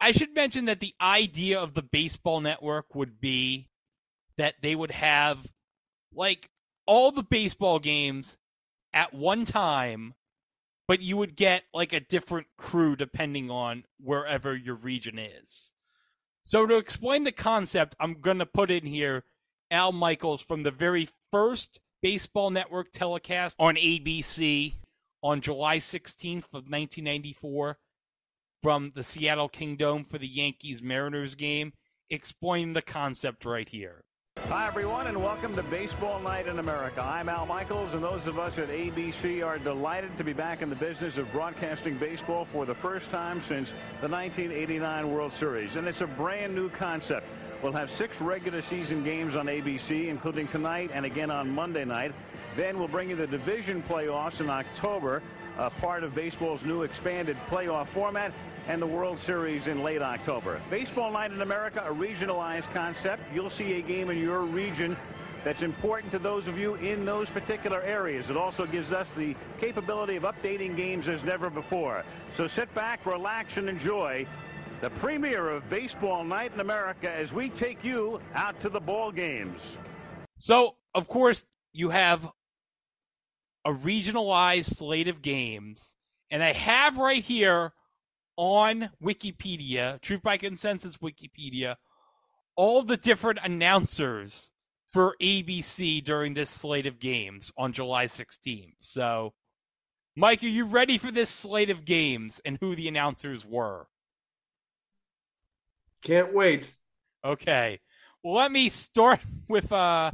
I 0.00 0.12
should 0.12 0.34
mention 0.34 0.66
that 0.66 0.80
the 0.80 0.94
idea 1.00 1.58
of 1.58 1.74
the 1.74 1.82
baseball 1.82 2.40
network 2.40 2.94
would 2.94 3.20
be 3.20 3.68
that 4.36 4.56
they 4.60 4.74
would 4.74 4.90
have 4.90 5.52
like 6.12 6.50
all 6.86 7.10
the 7.10 7.22
baseball 7.22 7.78
games 7.78 8.36
at 8.92 9.14
one 9.14 9.44
time, 9.44 10.14
but 10.86 11.00
you 11.00 11.16
would 11.16 11.36
get 11.36 11.64
like 11.72 11.92
a 11.92 12.00
different 12.00 12.46
crew 12.58 12.96
depending 12.96 13.50
on 13.50 13.84
wherever 13.98 14.54
your 14.54 14.74
region 14.74 15.18
is. 15.18 15.72
So, 16.42 16.66
to 16.66 16.76
explain 16.76 17.24
the 17.24 17.32
concept, 17.32 17.96
I'm 17.98 18.20
going 18.20 18.38
to 18.38 18.46
put 18.46 18.70
in 18.70 18.86
here 18.86 19.24
Al 19.70 19.92
Michaels 19.92 20.40
from 20.40 20.62
the 20.62 20.70
very 20.70 21.08
first 21.32 21.80
Baseball 22.02 22.50
Network 22.50 22.92
telecast 22.92 23.56
on 23.58 23.76
ABC 23.76 24.74
on 25.22 25.40
July 25.40 25.78
16th 25.78 26.44
of 26.52 26.68
1994 26.68 27.78
from 28.62 28.92
the 28.94 29.02
Seattle 29.02 29.48
Kingdome 29.48 30.04
for 30.08 30.18
the 30.18 30.28
Yankees 30.28 30.82
Mariners 30.82 31.34
game. 31.34 31.72
Explain 32.10 32.72
the 32.72 32.82
concept 32.82 33.44
right 33.44 33.68
here. 33.68 34.05
Hi, 34.48 34.68
everyone, 34.68 35.08
and 35.08 35.20
welcome 35.20 35.56
to 35.56 35.62
Baseball 35.64 36.20
Night 36.20 36.46
in 36.46 36.60
America. 36.60 37.02
I'm 37.02 37.28
Al 37.28 37.46
Michaels, 37.46 37.94
and 37.94 38.02
those 38.02 38.28
of 38.28 38.38
us 38.38 38.58
at 38.58 38.68
ABC 38.68 39.44
are 39.44 39.58
delighted 39.58 40.16
to 40.18 40.22
be 40.22 40.32
back 40.32 40.62
in 40.62 40.70
the 40.70 40.76
business 40.76 41.18
of 41.18 41.30
broadcasting 41.32 41.98
baseball 41.98 42.46
for 42.52 42.64
the 42.64 42.74
first 42.76 43.10
time 43.10 43.42
since 43.48 43.70
the 44.00 44.08
1989 44.08 45.10
World 45.10 45.32
Series. 45.32 45.74
And 45.74 45.88
it's 45.88 46.00
a 46.00 46.06
brand 46.06 46.54
new 46.54 46.70
concept. 46.70 47.26
We'll 47.60 47.72
have 47.72 47.90
six 47.90 48.20
regular 48.20 48.62
season 48.62 49.02
games 49.02 49.34
on 49.34 49.46
ABC, 49.46 50.06
including 50.06 50.46
tonight 50.46 50.92
and 50.94 51.04
again 51.04 51.32
on 51.32 51.50
Monday 51.50 51.84
night. 51.84 52.12
Then 52.54 52.78
we'll 52.78 52.86
bring 52.86 53.10
you 53.10 53.16
the 53.16 53.26
division 53.26 53.82
playoffs 53.82 54.40
in 54.40 54.48
October, 54.48 55.24
a 55.58 55.70
part 55.70 56.04
of 56.04 56.14
baseball's 56.14 56.62
new 56.62 56.82
expanded 56.82 57.36
playoff 57.50 57.88
format, 57.88 58.32
and 58.68 58.82
the 58.82 58.86
World 58.86 59.18
Series 59.18 59.68
in 59.68 59.82
late 59.82 60.02
October. 60.02 60.60
Baseball 60.70 61.12
Night 61.12 61.30
in 61.30 61.42
America, 61.42 61.84
a 61.86 61.94
regionalized 61.94 62.72
concept. 62.74 63.22
You'll 63.32 63.50
see 63.50 63.74
a 63.74 63.82
game 63.82 64.10
in 64.10 64.18
your 64.18 64.42
region 64.42 64.96
that's 65.44 65.62
important 65.62 66.10
to 66.10 66.18
those 66.18 66.48
of 66.48 66.58
you 66.58 66.74
in 66.76 67.04
those 67.04 67.30
particular 67.30 67.80
areas. 67.82 68.30
It 68.30 68.36
also 68.36 68.66
gives 68.66 68.92
us 68.92 69.12
the 69.12 69.36
capability 69.60 70.16
of 70.16 70.24
updating 70.24 70.76
games 70.76 71.08
as 71.08 71.22
never 71.22 71.48
before. 71.48 72.04
So 72.32 72.48
sit 72.48 72.74
back, 72.74 73.06
relax, 73.06 73.56
and 73.56 73.68
enjoy 73.68 74.26
the 74.80 74.90
premiere 74.90 75.48
of 75.50 75.70
Baseball 75.70 76.24
Night 76.24 76.52
in 76.52 76.60
America 76.60 77.10
as 77.10 77.32
we 77.32 77.48
take 77.50 77.84
you 77.84 78.20
out 78.34 78.58
to 78.60 78.68
the 78.68 78.80
ball 78.80 79.12
games. 79.12 79.60
So, 80.38 80.76
of 80.94 81.06
course, 81.06 81.46
you 81.72 81.90
have 81.90 82.30
a 83.64 83.70
regionalized 83.70 84.74
slate 84.74 85.08
of 85.08 85.22
games, 85.22 85.94
and 86.30 86.42
I 86.42 86.52
have 86.52 86.98
right 86.98 87.22
here 87.22 87.72
on 88.36 88.90
Wikipedia, 89.02 90.00
Truth 90.00 90.22
by 90.22 90.36
Consensus 90.36 90.98
Wikipedia, 90.98 91.76
all 92.56 92.82
the 92.82 92.96
different 92.96 93.38
announcers 93.42 94.52
for 94.92 95.16
ABC 95.20 96.02
during 96.02 96.34
this 96.34 96.50
slate 96.50 96.86
of 96.86 96.98
games 96.98 97.52
on 97.56 97.72
July 97.72 98.06
16th. 98.06 98.74
So, 98.80 99.34
Mike, 100.14 100.42
are 100.42 100.48
you 100.48 100.64
ready 100.64 100.96
for 100.96 101.10
this 101.10 101.28
slate 101.28 101.70
of 101.70 101.84
games 101.84 102.40
and 102.44 102.56
who 102.60 102.74
the 102.74 102.88
announcers 102.88 103.44
were? 103.44 103.88
Can't 106.02 106.32
wait. 106.32 106.72
Okay. 107.24 107.80
Well, 108.22 108.34
let 108.34 108.52
me 108.52 108.68
start 108.68 109.20
with 109.48 109.72
uh 109.72 110.12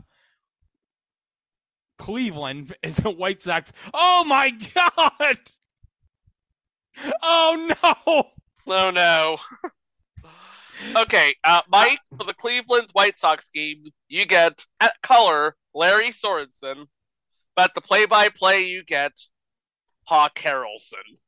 Cleveland 1.99 2.75
and 2.83 2.95
the 2.95 3.11
White 3.11 3.43
Sox. 3.43 3.73
Oh 3.95 4.25
my 4.27 4.51
god! 4.75 5.39
Oh 7.23 7.75
no! 7.85 8.25
Oh 8.67 8.91
no. 8.91 9.39
okay, 11.03 11.35
uh, 11.45 11.63
Mike, 11.69 11.99
for 12.17 12.25
the 12.25 12.35
Cleveland 12.35 12.89
White 12.93 13.19
Sox 13.19 13.49
game, 13.55 13.85
you 14.09 14.27
get 14.27 14.65
at 14.81 14.95
color 15.03 15.57
Larry 15.75 16.11
Sorensen, 16.11 16.87
but 17.57 17.75
the 17.75 17.81
play-by-play 17.81 18.65
you 18.67 18.85
get 18.85 19.13
Hawk 20.05 20.39
Harrelson. 20.39 21.19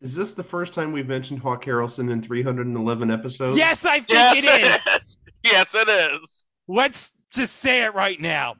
Is 0.00 0.14
this 0.14 0.34
the 0.34 0.44
first 0.44 0.74
time 0.74 0.92
we've 0.92 1.08
mentioned 1.08 1.40
Hawk 1.40 1.64
Harrelson 1.64 2.10
in 2.10 2.20
311 2.22 3.10
episodes? 3.10 3.56
Yes, 3.56 3.84
I 3.86 4.00
think 4.00 4.10
Yes, 4.10 4.36
it 4.44 4.62
is. 4.94 5.02
is. 5.02 5.18
Yes, 5.42 5.74
it 5.74 5.88
is. 5.88 6.46
Let's 6.68 7.12
just 7.32 7.56
say 7.56 7.84
it 7.84 7.94
right 7.94 8.20
now. 8.20 8.56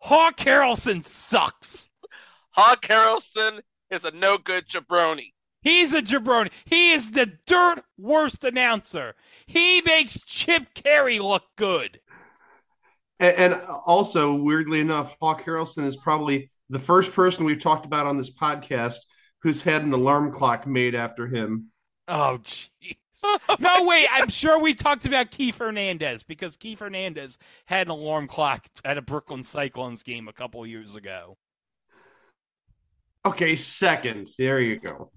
Hawk 0.00 0.36
Harrelson 0.36 1.04
sucks. 1.04 1.88
Hawk 2.50 2.82
Harrelson 2.82 3.60
is 3.94 4.04
a 4.04 4.10
no-good 4.10 4.68
jabroni. 4.68 5.32
He's 5.62 5.94
a 5.94 6.02
jabroni. 6.02 6.52
He 6.66 6.92
is 6.92 7.12
the 7.12 7.32
dirt 7.46 7.82
worst 7.96 8.44
announcer. 8.44 9.14
He 9.46 9.80
makes 9.80 10.20
Chip 10.20 10.74
Caray 10.74 11.20
look 11.20 11.44
good. 11.56 12.00
And, 13.18 13.36
and 13.36 13.62
also, 13.86 14.34
weirdly 14.34 14.80
enough, 14.80 15.16
Hawk 15.20 15.44
Harrelson 15.44 15.84
is 15.86 15.96
probably 15.96 16.50
the 16.68 16.78
first 16.78 17.12
person 17.12 17.44
we've 17.44 17.60
talked 17.60 17.86
about 17.86 18.06
on 18.06 18.18
this 18.18 18.30
podcast 18.34 18.98
who's 19.42 19.62
had 19.62 19.82
an 19.82 19.92
alarm 19.92 20.32
clock 20.32 20.66
made 20.66 20.94
after 20.94 21.26
him. 21.26 21.70
Oh, 22.08 22.38
jeez. 22.42 22.96
No, 23.58 23.84
wait. 23.84 24.06
I'm 24.12 24.28
sure 24.30 24.60
we 24.60 24.74
talked 24.74 25.06
about 25.06 25.30
Keith 25.30 25.58
Hernandez 25.58 26.22
because 26.22 26.56
Keith 26.56 26.80
Hernandez 26.80 27.38
had 27.66 27.86
an 27.86 27.90
alarm 27.90 28.28
clock 28.28 28.66
at 28.84 28.98
a 28.98 29.02
Brooklyn 29.02 29.42
Cyclones 29.42 30.02
game 30.02 30.28
a 30.28 30.32
couple 30.32 30.66
years 30.66 30.96
ago. 30.96 31.38
Okay, 33.26 33.56
second. 33.56 34.28
There 34.38 34.60
you 34.60 34.78
go. 34.78 35.10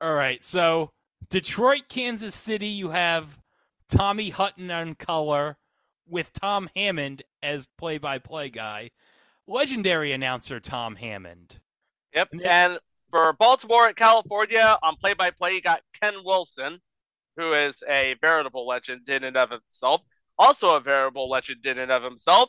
All 0.00 0.14
right. 0.14 0.42
So, 0.42 0.90
Detroit, 1.30 1.82
Kansas 1.88 2.34
City, 2.34 2.68
you 2.68 2.90
have 2.90 3.38
Tommy 3.88 4.30
Hutton 4.30 4.70
on 4.70 4.94
color 4.94 5.56
with 6.08 6.32
Tom 6.32 6.68
Hammond 6.74 7.22
as 7.42 7.66
play 7.78 7.98
by 7.98 8.18
play 8.18 8.48
guy. 8.48 8.90
Legendary 9.46 10.12
announcer 10.12 10.60
Tom 10.60 10.96
Hammond. 10.96 11.60
Yep. 12.14 12.28
And 12.44 12.78
for 13.10 13.32
Baltimore 13.34 13.86
and 13.86 13.96
California, 13.96 14.78
on 14.82 14.96
play-by-play, 14.96 15.54
you 15.54 15.60
got 15.60 15.82
Ken 16.00 16.14
Wilson, 16.24 16.80
who 17.36 17.52
is 17.52 17.82
a 17.88 18.16
veritable 18.20 18.66
legend 18.66 19.08
in 19.08 19.24
and 19.24 19.36
of 19.36 19.50
himself. 19.50 20.00
Also 20.38 20.74
a 20.74 20.80
veritable 20.80 21.28
legend 21.28 21.64
in 21.66 21.78
and 21.78 21.92
of 21.92 22.02
himself. 22.02 22.48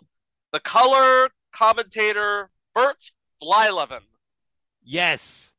The 0.51 0.59
color 0.61 1.29
commentator 1.53 2.49
Bert 2.73 3.11
Blyleven. 3.41 4.01
Yes. 4.83 5.53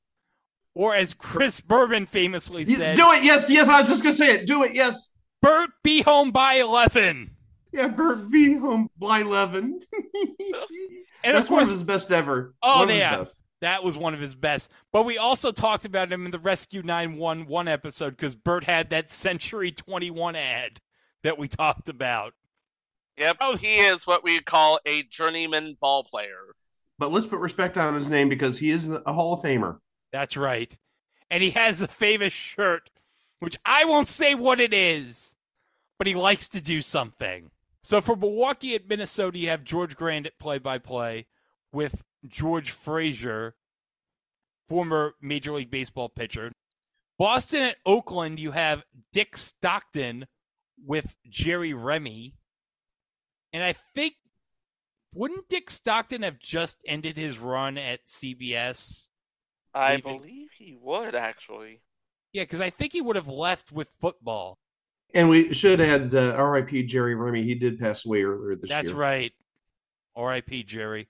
Or 0.75 0.95
as 0.95 1.15
Chris 1.15 1.61
Berman 1.61 2.07
famously 2.07 2.65
Yes, 2.65 2.79
said, 2.79 2.97
do 2.97 3.11
it. 3.13 3.23
Yes, 3.23 3.49
yes. 3.51 3.69
I 3.69 3.81
was 3.81 3.89
just 3.89 4.03
gonna 4.03 4.15
say 4.15 4.33
it. 4.35 4.47
Do 4.47 4.63
it. 4.65 4.75
Yes. 4.75 5.13
Bert 5.41 5.71
be 5.83 6.03
home 6.03 6.31
by 6.31 6.55
11. 6.55 7.31
Yeah, 7.73 7.89
Bert 7.89 8.31
be 8.31 8.55
Home 8.55 8.89
by 8.99 9.21
eleven. 9.21 9.81
And 11.25 11.35
That's 11.37 11.49
of 11.49 11.53
one 11.53 11.63
of 11.63 11.71
his 11.71 11.83
best 11.83 12.13
ever. 12.13 12.55
Oh, 12.63 12.81
one 12.81 12.89
yeah. 12.91 13.17
best. 13.17 13.35
that 13.63 13.83
was 13.83 13.97
one 13.97 14.13
of 14.15 14.21
his 14.21 14.35
best. 14.35 14.71
But 14.93 15.05
we 15.05 15.17
also 15.17 15.53
talked 15.53 15.85
about 15.87 16.13
him 16.13 16.27
in 16.27 16.31
the 16.31 16.39
Rescue 16.39 16.83
911 16.83 17.67
episode 17.73 18.11
because 18.11 18.35
Bert 18.35 18.65
had 18.65 18.91
that 18.91 19.11
Century 19.11 19.73
21 19.73 20.37
ad 20.37 20.81
that 21.23 21.39
we 21.39 21.49
talked 21.49 21.89
about. 21.89 22.35
Yep, 23.17 23.37
Oh. 23.41 23.57
he 23.57 23.77
is 23.77 24.07
what 24.07 24.23
we 24.23 24.41
call 24.41 24.81
a 24.85 25.03
journeyman 25.05 25.77
ball 25.81 26.05
player. 26.05 26.55
But 27.05 27.13
let's 27.13 27.27
put 27.27 27.39
respect 27.39 27.77
on 27.77 27.95
his 27.95 28.09
name 28.09 28.31
because 28.31 28.61
he 28.61 28.71
is 28.71 28.89
a 28.89 29.13
Hall 29.13 29.35
of 29.35 29.43
Famer. 29.43 29.77
That's 30.11 30.39
right. 30.39 30.75
And 31.31 31.43
he 31.43 31.51
has 31.51 31.81
the 31.81 31.87
famous 31.87 32.33
shirt, 32.33 32.89
which 33.41 33.59
I 33.63 33.85
won't 33.85 34.07
say 34.07 34.35
what 34.35 34.59
it 34.59 34.73
is, 34.73 35.37
but 35.99 36.07
he 36.07 36.15
likes 36.15 36.49
to 36.49 36.63
do 36.63 36.81
something. 36.81 37.51
So 37.83 38.01
for 38.01 38.17
Milwaukee 38.17 38.75
at 38.75 38.89
Minnesota, 38.89 39.37
you 39.37 39.51
have 39.51 39.65
George 39.65 39.97
Grant 39.97 40.25
at 40.25 40.39
play 40.39 40.57
by 40.57 40.79
play 40.79 41.27
with 41.75 42.05
George 42.27 42.71
Frazier, 42.71 43.55
former 44.67 45.13
Major 45.21 45.53
League 45.53 45.71
Baseball 45.71 46.09
pitcher. 46.09 46.53
Boston 47.19 47.61
at 47.61 47.77
Oakland, 47.85 48.39
you 48.39 48.53
have 48.53 48.83
Dick 49.13 49.37
Stockton 49.37 50.27
with 50.83 51.17
Jerry 51.29 51.75
Remy. 51.75 52.33
And 53.53 53.63
I 53.63 53.75
think, 53.95 54.15
wouldn't 55.15 55.49
Dick 55.49 55.71
Stockton 55.71 56.23
have 56.23 56.39
just 56.39 56.79
ended 56.87 57.17
his 57.17 57.39
run 57.39 57.79
at 57.79 58.07
CBS? 58.07 59.09
I 59.75 59.97
Leaving. 59.97 60.19
believe 60.19 60.49
he 60.57 60.77
would 60.81 61.15
actually. 61.15 61.81
Yeah, 62.33 62.43
because 62.43 62.61
I 62.61 62.71
think 62.71 62.93
he 62.93 63.01
would 63.01 63.17
have 63.17 63.29
left 63.29 63.73
with 63.73 63.89
football. 64.01 64.59
And 65.15 65.29
we 65.29 65.55
should 65.55 65.81
add 65.81 66.15
uh, 66.15 66.35
R.I.P. 66.37 66.85
Jerry 66.85 67.15
Remy. 67.15 67.43
He 67.45 67.55
did 67.55 67.79
pass 67.79 68.05
away 68.05 68.23
earlier 68.25 68.57
this 68.57 68.69
That's 68.69 68.91
year. 68.91 68.99
right. 68.99 69.33
R.I.P. 70.17 70.65
Jerry. 70.65 71.09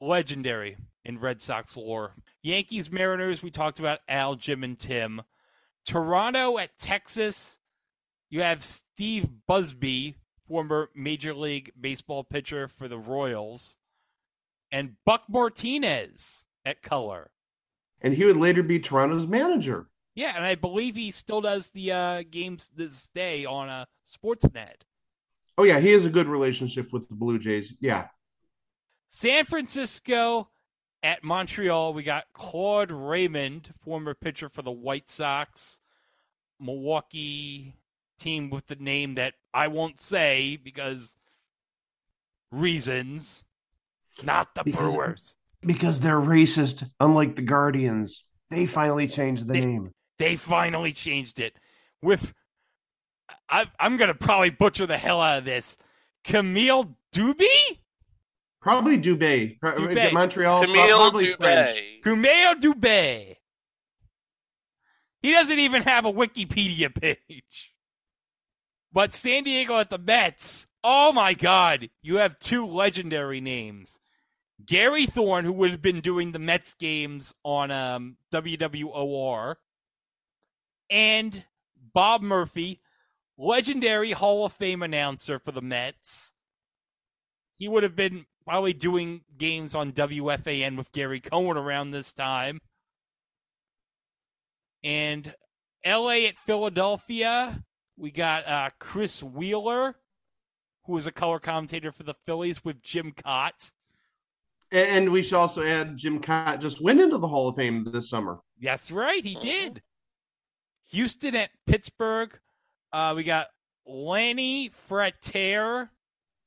Legendary 0.00 0.76
in 1.04 1.18
Red 1.18 1.40
Sox 1.40 1.76
lore. 1.76 2.14
Yankees, 2.42 2.90
Mariners, 2.90 3.42
we 3.42 3.50
talked 3.50 3.78
about 3.78 4.00
Al, 4.08 4.34
Jim, 4.34 4.62
and 4.62 4.78
Tim. 4.78 5.22
Toronto 5.86 6.58
at 6.58 6.78
Texas, 6.78 7.58
you 8.28 8.42
have 8.42 8.62
Steve 8.62 9.28
Busby, 9.46 10.16
former 10.48 10.90
Major 10.94 11.34
League 11.34 11.72
Baseball 11.80 12.24
pitcher 12.24 12.68
for 12.68 12.88
the 12.88 12.98
Royals, 12.98 13.76
and 14.70 14.96
Buck 15.04 15.24
Martinez 15.28 16.46
at 16.64 16.82
color. 16.82 17.30
And 18.00 18.14
he 18.14 18.24
would 18.24 18.36
later 18.36 18.62
be 18.62 18.78
Toronto's 18.78 19.26
manager. 19.26 19.88
Yeah, 20.14 20.32
and 20.34 20.44
I 20.44 20.54
believe 20.54 20.96
he 20.96 21.10
still 21.10 21.40
does 21.40 21.70
the 21.70 21.92
uh, 21.92 22.22
games 22.30 22.70
this 22.74 23.08
day 23.08 23.44
on 23.44 23.68
uh, 23.68 23.84
Sportsnet. 24.06 24.82
Oh 25.58 25.64
yeah, 25.64 25.78
he 25.80 25.90
has 25.90 26.04
a 26.04 26.10
good 26.10 26.26
relationship 26.26 26.92
with 26.92 27.08
the 27.08 27.14
Blue 27.14 27.38
Jays. 27.38 27.76
Yeah. 27.80 28.08
San 29.08 29.44
Francisco 29.44 30.48
at 31.02 31.22
Montreal, 31.22 31.94
we 31.94 32.02
got 32.02 32.24
Claude 32.34 32.90
Raymond, 32.90 33.72
former 33.80 34.14
pitcher 34.14 34.48
for 34.48 34.62
the 34.62 34.70
White 34.72 35.08
Sox, 35.08 35.80
Milwaukee 36.58 37.74
team 38.18 38.50
with 38.50 38.66
the 38.66 38.76
name 38.76 39.14
that 39.16 39.34
I 39.54 39.68
won't 39.68 40.00
say 40.00 40.56
because 40.56 41.16
reasons. 42.50 43.44
Not 44.22 44.54
the 44.54 44.64
Because- 44.64 44.80
Brewers. 44.94 45.36
Because 45.60 46.00
they're 46.00 46.20
racist, 46.20 46.88
unlike 47.00 47.36
the 47.36 47.42
Guardians. 47.42 48.24
They 48.50 48.66
finally 48.66 49.08
changed 49.08 49.46
the 49.48 49.54
They- 49.54 49.64
name. 49.64 49.92
They 50.18 50.36
finally 50.36 50.92
changed 50.92 51.40
it 51.40 51.58
with. 52.00 52.32
I, 53.48 53.66
I'm 53.78 53.96
going 53.96 54.08
to 54.08 54.14
probably 54.14 54.50
butcher 54.50 54.86
the 54.86 54.96
hell 54.96 55.20
out 55.20 55.38
of 55.38 55.44
this. 55.44 55.76
Camille 56.24 56.96
Duby? 57.12 57.78
Probably 58.60 58.98
Dubé. 58.98 59.58
Uh, 59.62 59.72
Dubé. 59.72 60.12
Montreal. 60.12 60.62
Camille 60.64 60.96
probably 60.96 61.32
French. 61.34 61.76
Dubé. 61.76 62.02
Kumeo 62.02 62.54
Dubé. 62.60 63.36
He 65.22 65.32
doesn't 65.32 65.58
even 65.58 65.82
have 65.82 66.04
a 66.04 66.12
Wikipedia 66.12 66.92
page. 66.94 67.74
But 68.96 69.12
San 69.12 69.44
Diego 69.44 69.76
at 69.76 69.90
the 69.90 69.98
Mets, 69.98 70.66
oh 70.82 71.12
my 71.12 71.34
God, 71.34 71.90
you 72.00 72.16
have 72.16 72.38
two 72.38 72.64
legendary 72.64 73.42
names. 73.42 74.00
Gary 74.64 75.04
Thorne, 75.04 75.44
who 75.44 75.52
would 75.52 75.70
have 75.70 75.82
been 75.82 76.00
doing 76.00 76.32
the 76.32 76.38
Mets 76.38 76.72
games 76.72 77.34
on 77.44 77.70
um, 77.70 78.16
WWOR, 78.32 79.56
and 80.88 81.44
Bob 81.92 82.22
Murphy, 82.22 82.80
legendary 83.36 84.12
Hall 84.12 84.46
of 84.46 84.54
Fame 84.54 84.82
announcer 84.82 85.38
for 85.38 85.52
the 85.52 85.60
Mets. 85.60 86.32
He 87.52 87.68
would 87.68 87.82
have 87.82 87.96
been 87.96 88.24
probably 88.46 88.72
doing 88.72 89.24
games 89.36 89.74
on 89.74 89.92
WFAN 89.92 90.78
with 90.78 90.90
Gary 90.92 91.20
Cohen 91.20 91.58
around 91.58 91.90
this 91.90 92.14
time. 92.14 92.60
And 94.82 95.34
LA 95.84 96.28
at 96.28 96.38
Philadelphia, 96.38 97.62
we 97.96 98.10
got 98.10 98.46
uh, 98.46 98.70
Chris 98.78 99.22
Wheeler, 99.22 99.96
who 100.84 100.92
was 100.92 101.06
a 101.06 101.12
color 101.12 101.38
commentator 101.38 101.92
for 101.92 102.02
the 102.02 102.14
Phillies 102.24 102.64
with 102.64 102.82
Jim 102.82 103.12
Kaat. 103.12 103.72
And 104.70 104.88
and 104.88 105.12
we 105.12 105.22
should 105.22 105.38
also 105.38 105.62
add 105.62 105.96
Jim 105.96 106.20
Kaat 106.20 106.60
just 106.60 106.80
went 106.80 107.00
into 107.00 107.18
the 107.18 107.28
Hall 107.28 107.48
of 107.48 107.56
Fame 107.56 107.84
this 107.92 108.08
summer. 108.10 108.40
That's 108.60 108.90
right, 108.90 109.22
he 109.24 109.36
Mhm. 109.36 109.40
did. 109.42 109.82
Houston 110.90 111.34
at 111.34 111.50
Pittsburgh, 111.66 112.38
uh, 112.92 113.12
we 113.16 113.24
got 113.24 113.48
Lanny 113.86 114.68
Frater. 114.70 115.90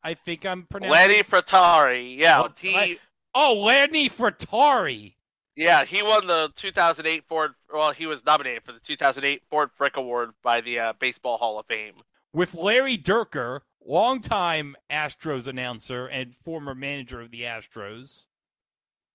I 0.03 0.13
think 0.13 0.45
I'm 0.45 0.63
pronouncing. 0.65 0.91
Lenny 0.93 1.23
Fratari. 1.23 2.15
Yeah, 2.17 2.41
Oh, 2.43 2.49
he 2.57 2.75
I- 2.75 2.99
Oh, 3.35 3.62
Lanny 3.62 4.09
Frattare. 4.09 5.13
Yeah 5.59 5.83
he 5.83 6.01
won 6.01 6.25
the 6.25 6.49
2008 6.55 7.25
Ford. 7.27 7.51
Well, 7.71 7.91
he 7.91 8.05
was 8.05 8.23
nominated 8.25 8.63
for 8.63 8.71
the 8.71 8.79
2008 8.79 9.41
Ford 9.49 9.69
Frick 9.75 9.97
Award 9.97 10.29
by 10.41 10.61
the 10.61 10.79
uh, 10.79 10.93
Baseball 10.99 11.37
Hall 11.37 11.59
of 11.59 11.65
Fame. 11.65 11.95
with 12.31 12.53
Larry 12.53 12.97
Dierker, 12.97 13.59
longtime 13.85 14.77
Astros 14.89 15.47
announcer 15.47 16.07
and 16.07 16.33
former 16.33 16.73
manager 16.73 17.19
of 17.19 17.31
the 17.31 17.41
Astros. 17.41 18.27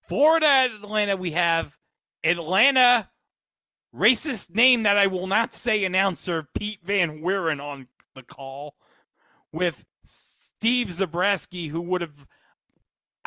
Florida 0.07 0.45
at 0.45 0.71
Atlanta, 0.71 1.17
we 1.17 1.31
have 1.31 1.79
Atlanta 2.23 3.09
racist 3.93 4.53
name 4.53 4.83
that 4.83 4.99
I 4.99 5.07
will 5.07 5.25
not 5.25 5.51
say 5.51 5.83
announcer 5.83 6.47
Pete 6.53 6.81
Van 6.83 7.23
Wieren 7.23 7.59
on 7.59 7.87
the 8.13 8.21
call 8.21 8.75
with 9.51 9.83
Steve 10.05 10.89
Zabrowski, 10.89 11.71
who 11.71 11.81
would 11.81 12.01
have. 12.01 12.27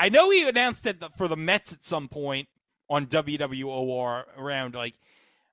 I 0.01 0.09
know 0.09 0.31
he 0.31 0.49
announced 0.49 0.87
it 0.87 1.03
for 1.17 1.27
the 1.27 1.37
Mets 1.37 1.73
at 1.73 1.83
some 1.83 2.07
point 2.07 2.49
on 2.89 3.07
WWOR 3.07 4.25
around 4.37 4.75
like 4.75 4.95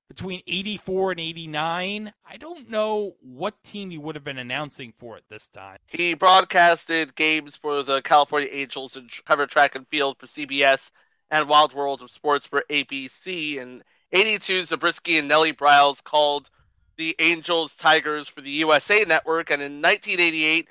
between 0.08 0.42
84 0.46 1.12
and 1.12 1.20
89. 1.20 2.12
I 2.28 2.36
don't 2.36 2.70
know 2.70 3.16
what 3.20 3.62
team 3.62 3.90
he 3.90 3.98
would 3.98 4.14
have 4.14 4.24
been 4.24 4.38
announcing 4.38 4.92
for 4.98 5.16
at 5.16 5.28
this 5.28 5.48
time. 5.48 5.78
He 5.86 6.14
broadcasted 6.14 7.14
games 7.14 7.56
for 7.56 7.82
the 7.82 8.02
California 8.02 8.48
Angels 8.52 8.96
and 8.96 9.10
covered 9.24 9.50
track 9.50 9.74
and 9.74 9.86
field 9.88 10.16
for 10.18 10.26
CBS 10.26 10.90
and 11.30 11.48
Wide 11.48 11.72
World 11.72 12.02
of 12.02 12.10
Sports 12.10 12.46
for 12.46 12.64
ABC. 12.70 13.56
In 13.56 13.82
82, 14.12 14.64
Zabriskie 14.64 15.18
and 15.18 15.28
Nellie 15.28 15.52
Briles 15.52 16.02
called 16.02 16.48
the 16.96 17.16
Angels 17.18 17.74
Tigers 17.76 18.28
for 18.28 18.40
the 18.40 18.50
USA 18.50 19.04
Network. 19.04 19.50
And 19.50 19.60
in 19.60 19.82
1988, 19.82 20.68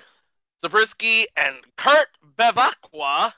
Zabriskie 0.62 1.26
and 1.36 1.56
Kurt 1.76 2.08
Bevacqua 2.38 3.32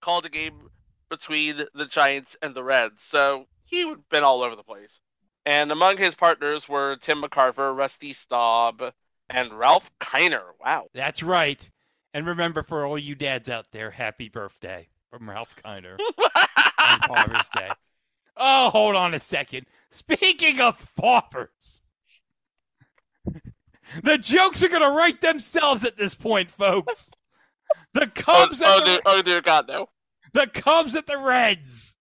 called 0.00 0.26
a 0.26 0.30
game 0.30 0.70
between 1.12 1.62
the 1.74 1.84
Giants 1.84 2.38
and 2.40 2.54
the 2.54 2.64
Reds. 2.64 3.02
So 3.02 3.46
he 3.66 3.84
would 3.84 3.98
have 3.98 4.08
been 4.08 4.24
all 4.24 4.42
over 4.42 4.56
the 4.56 4.62
place. 4.62 4.98
And 5.44 5.70
among 5.70 5.98
his 5.98 6.14
partners 6.14 6.66
were 6.66 6.96
Tim 6.96 7.22
McCarver, 7.22 7.76
Rusty 7.76 8.14
Staub, 8.14 8.82
and 9.28 9.52
Ralph 9.52 9.90
Kiner. 10.00 10.42
Wow. 10.58 10.86
That's 10.94 11.22
right. 11.22 11.68
And 12.14 12.26
remember, 12.26 12.62
for 12.62 12.86
all 12.86 12.98
you 12.98 13.14
dads 13.14 13.50
out 13.50 13.66
there, 13.72 13.90
happy 13.90 14.30
birthday 14.30 14.88
from 15.10 15.28
Ralph 15.28 15.54
Kiner 15.62 15.98
on 16.78 17.00
Father's 17.00 17.50
Day. 17.54 17.68
Oh, 18.38 18.70
hold 18.70 18.96
on 18.96 19.12
a 19.12 19.20
second. 19.20 19.66
Speaking 19.90 20.62
of 20.62 20.78
fathers, 20.96 21.82
the 24.02 24.16
jokes 24.16 24.62
are 24.62 24.68
going 24.68 24.80
to 24.80 24.90
write 24.90 25.20
themselves 25.20 25.84
at 25.84 25.98
this 25.98 26.14
point, 26.14 26.50
folks. 26.50 27.10
The 27.92 28.04
oh, 28.04 28.10
Cubs, 28.14 28.62
oh, 28.62 28.64
at 28.64 28.82
oh, 28.82 28.84
dear, 28.86 29.00
oh 29.04 29.22
dear 29.22 29.40
God, 29.42 29.68
no. 29.68 29.88
The 30.34 30.46
Cubs 30.46 30.94
at 30.94 31.06
the 31.06 31.18
Reds. 31.18 31.94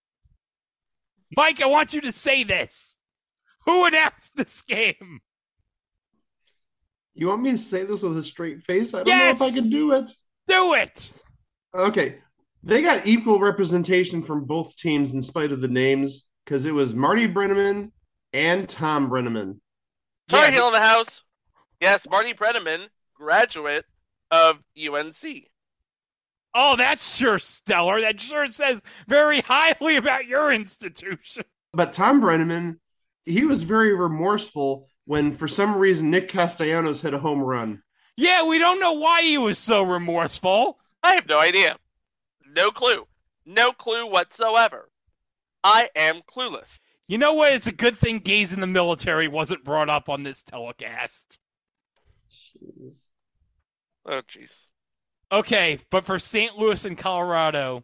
Mike, 1.35 1.61
I 1.61 1.65
want 1.65 1.93
you 1.93 2.01
to 2.01 2.11
say 2.11 2.43
this. 2.43 2.97
Who 3.65 3.85
announced 3.85 4.31
this 4.35 4.61
game? 4.61 5.19
You 7.13 7.27
want 7.27 7.41
me 7.41 7.51
to 7.51 7.57
say 7.57 7.83
this 7.83 8.01
with 8.01 8.17
a 8.17 8.23
straight 8.23 8.63
face? 8.63 8.93
I 8.93 8.99
don't 8.99 9.07
Yes! 9.07 9.39
know 9.39 9.47
if 9.47 9.53
I 9.53 9.55
can 9.55 9.69
do 9.69 9.91
it. 9.91 10.11
Do 10.47 10.73
it. 10.73 11.13
Okay. 11.75 12.19
They 12.63 12.81
got 12.81 13.05
equal 13.07 13.39
representation 13.39 14.21
from 14.21 14.45
both 14.45 14.75
teams 14.77 15.13
in 15.13 15.21
spite 15.21 15.51
of 15.51 15.61
the 15.61 15.67
names 15.67 16.25
because 16.45 16.65
it 16.65 16.71
was 16.73 16.93
Marty 16.93 17.27
Brennaman 17.27 17.91
and 18.33 18.67
Tom 18.67 19.09
Brennaman. 19.09 19.59
Tar 20.29 20.45
Yeah, 20.45 20.51
Heel 20.51 20.67
in 20.67 20.73
the 20.73 20.79
house. 20.79 21.21
Yes, 21.79 22.07
Marty 22.09 22.33
Brennaman, 22.33 22.87
graduate 23.15 23.85
of 24.29 24.57
UNC. 24.77 25.47
Oh, 26.53 26.75
that's 26.75 27.15
sure 27.15 27.39
stellar. 27.39 28.01
That 28.01 28.19
sure 28.19 28.47
says 28.47 28.81
very 29.07 29.41
highly 29.41 29.95
about 29.95 30.25
your 30.25 30.51
institution. 30.51 31.45
But 31.73 31.93
Tom 31.93 32.21
Brennaman, 32.21 32.77
he 33.25 33.45
was 33.45 33.63
very 33.63 33.93
remorseful 33.93 34.89
when, 35.05 35.31
for 35.31 35.47
some 35.47 35.77
reason, 35.77 36.09
Nick 36.09 36.27
Castellanos 36.27 37.01
hit 37.01 37.13
a 37.13 37.19
home 37.19 37.41
run. 37.41 37.81
Yeah, 38.17 38.45
we 38.45 38.59
don't 38.59 38.79
know 38.79 38.93
why 38.93 39.21
he 39.21 39.37
was 39.37 39.57
so 39.57 39.83
remorseful. 39.83 40.77
I 41.01 41.15
have 41.15 41.27
no 41.27 41.39
idea. 41.39 41.77
No 42.53 42.71
clue. 42.71 43.07
No 43.45 43.71
clue 43.71 44.05
whatsoever. 44.05 44.89
I 45.63 45.89
am 45.95 46.21
clueless. 46.29 46.79
You 47.07 47.17
know 47.17 47.33
what? 47.33 47.53
It's 47.53 47.67
a 47.67 47.71
good 47.71 47.97
thing 47.97 48.19
gays 48.19 48.53
in 48.53 48.59
the 48.59 48.67
military 48.67 49.27
wasn't 49.27 49.63
brought 49.63 49.89
up 49.89 50.09
on 50.09 50.23
this 50.23 50.43
telecast. 50.43 51.37
Jeez. 52.29 52.97
Oh, 54.05 54.21
jeez. 54.27 54.65
Okay, 55.31 55.79
but 55.89 56.05
for 56.05 56.19
St. 56.19 56.57
Louis 56.57 56.83
and 56.83 56.97
Colorado, 56.97 57.83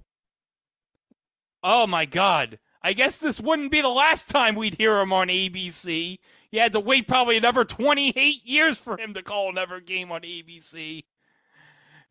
oh 1.64 1.88
my 1.88 2.06
God. 2.06 2.60
I 2.82 2.94
guess 2.94 3.20
this 3.20 3.40
wouldn't 3.40 3.72
be 3.72 3.82
the 3.82 3.90
last 3.90 4.30
time 4.30 4.56
we'd 4.56 4.76
hear 4.76 5.00
him 5.00 5.12
on 5.12 5.28
ABC. 5.28 6.18
You 6.52 6.60
had 6.60 6.74
to 6.74 6.80
wait 6.80 7.08
probably 7.08 7.38
another 7.38 7.66
28 7.66 8.46
years 8.46 8.78
for 8.78 8.98
him 8.98 9.14
to 9.14 9.24
call 9.24 9.50
another 9.50 9.80
game 9.80 10.12
on 10.12 10.22
ABC. 10.22 11.04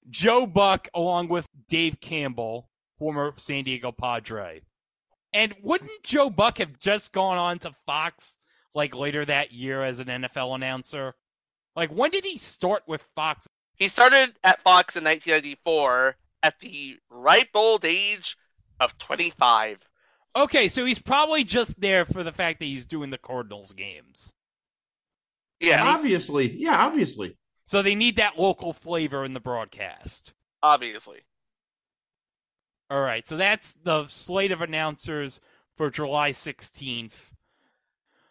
Joe 0.09 0.46
Buck, 0.46 0.88
along 0.94 1.29
with 1.29 1.49
Dave 1.68 2.01
Campbell, 2.01 2.68
former 2.99 3.33
San 3.37 3.64
Diego 3.64 3.92
Padre. 3.92 4.62
And 5.33 5.55
wouldn't 5.62 6.03
Joe 6.03 6.31
Buck 6.31 6.59
have 6.59 6.79
just 6.79 7.12
gone 7.12 7.38
on 7.38 7.59
to 7.61 7.72
Fox 7.87 8.37
like 8.75 8.94
later 8.94 9.25
that 9.25 9.53
year 9.53 9.83
as 9.83 10.01
an 10.01 10.07
NFL 10.07 10.55
announcer? 10.55 11.14
Like, 11.75 11.90
when 11.90 12.11
did 12.11 12.25
he 12.25 12.38
start 12.38 12.85
with 12.87 13.07
Fox? 13.14 13.46
He 13.76 13.88
started 13.88 14.34
at 14.42 14.62
Fox 14.62 14.96
in 14.96 15.04
1994 15.04 16.16
at 16.42 16.58
the 16.60 16.96
ripe 17.10 17.50
old 17.54 17.84
age 17.84 18.36
of 18.80 18.96
25. 18.98 19.78
Okay, 20.34 20.68
so 20.68 20.84
he's 20.84 20.98
probably 20.98 21.44
just 21.44 21.80
there 21.80 22.04
for 22.04 22.22
the 22.22 22.32
fact 22.32 22.58
that 22.58 22.66
he's 22.66 22.86
doing 22.86 23.10
the 23.10 23.18
Cardinals 23.18 23.72
games. 23.72 24.32
Yeah, 25.60 25.82
Obviously. 25.84 26.52
Yeah, 26.58 26.76
obviously. 26.84 27.36
So 27.64 27.82
they 27.82 27.94
need 27.94 28.16
that 28.16 28.38
local 28.38 28.72
flavor 28.72 29.24
in 29.24 29.32
the 29.34 29.40
broadcast. 29.40 30.32
obviously. 30.62 31.20
All 32.88 33.00
right, 33.00 33.26
so 33.26 33.36
that's 33.36 33.74
the 33.82 34.06
slate 34.06 34.52
of 34.52 34.60
announcers 34.60 35.40
for 35.76 35.90
July 35.90 36.30
16th. 36.30 37.32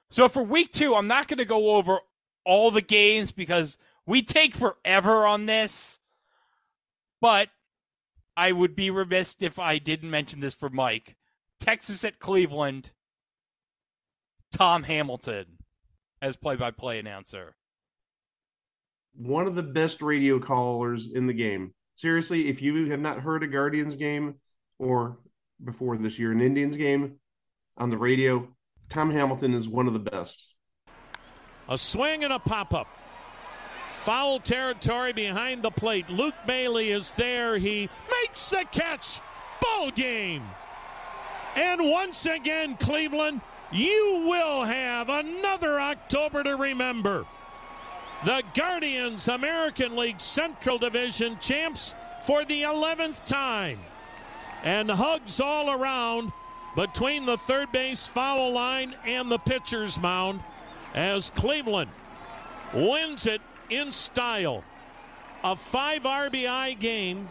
So 0.10 0.30
for 0.30 0.44
week 0.44 0.72
two, 0.72 0.96
I'm 0.96 1.08
not 1.08 1.28
going 1.28 1.40
to 1.40 1.46
go 1.46 1.76
over 1.76 2.00
all 2.46 2.72
the 2.72 2.82
games 2.82 3.32
because 3.32 3.78
we 4.06 4.22
take 4.22 4.56
forever 4.56 5.26
on 5.26 5.46
this. 5.46 6.00
But 7.22 7.50
I 8.38 8.52
would 8.52 8.76
be 8.76 8.90
remiss 8.90 9.38
if 9.40 9.60
I 9.60 9.78
didn't 9.78 10.12
mention 10.12 10.40
this 10.40 10.54
for 10.54 10.70
Mike. 10.70 11.16
Texas 11.60 12.04
at 12.04 12.20
Cleveland, 12.20 12.92
Tom 14.52 14.84
Hamilton 14.84 15.58
as 16.22 16.36
play 16.36 16.56
by 16.56 16.72
play 16.72 17.00
announcer. 17.00 17.56
One 19.16 19.48
of 19.48 19.56
the 19.56 19.64
best 19.64 20.02
radio 20.02 20.40
callers 20.40 21.08
in 21.08 21.28
the 21.28 21.34
game. 21.34 21.74
Seriously, 21.96 22.50
if 22.50 22.62
you 22.62 22.90
have 22.92 23.00
not 23.00 23.22
heard 23.22 23.44
a 23.44 23.48
Guardians 23.48 23.96
game 23.96 24.36
or 24.78 25.18
before 25.64 25.98
this 25.98 26.20
year, 26.20 26.34
an 26.34 26.42
Indians 26.42 26.76
game 26.76 27.16
on 27.78 27.90
the 27.90 27.98
radio, 27.98 28.50
Tom 28.90 29.12
Hamilton 29.12 29.54
is 29.54 29.70
one 29.70 29.88
of 29.88 29.94
the 29.94 30.00
best. 30.00 30.54
A 31.70 31.78
swing 31.78 32.24
and 32.24 32.34
a 32.34 32.40
pop 32.40 32.74
up. 32.74 32.88
Foul 34.06 34.40
territory 34.40 35.14
behind 35.14 35.64
the 35.64 35.72
plate. 35.72 36.08
Luke 36.12 36.36
Bailey 36.46 36.92
is 36.92 37.14
there. 37.14 37.58
He 37.58 37.90
makes 38.22 38.52
the 38.52 38.64
catch. 38.72 39.20
Ball 39.60 39.90
game. 39.90 40.44
And 41.56 41.90
once 41.90 42.28
again, 42.28 42.78
Cleveland, 42.78 43.42
you 43.72 44.24
will 44.28 44.64
have 44.64 45.10
another 45.10 45.80
October 45.80 46.44
to 46.44 46.56
remember. 46.56 47.26
The 48.26 48.44
Guardians 48.54 49.28
American 49.28 49.96
League 49.96 50.22
Central 50.22 50.78
Division 50.78 51.40
champs 51.40 51.96
for 52.28 52.46
the 52.46 52.62
11th 52.62 53.26
time. 53.26 53.80
And 54.64 54.92
hugs 54.92 55.40
all 55.40 55.72
around 55.72 56.32
between 56.76 57.26
the 57.26 57.38
third 57.38 57.72
base 57.72 58.06
foul 58.06 58.52
line 58.52 58.96
and 59.04 59.32
the 59.32 59.40
pitcher's 59.40 60.00
mound 60.00 60.42
as 60.94 61.32
Cleveland 61.32 61.90
wins 62.72 63.26
it 63.26 63.42
in 63.70 63.92
style. 63.92 64.64
A 65.44 65.56
five 65.56 66.04
RBI 66.04 66.80
game 66.80 67.30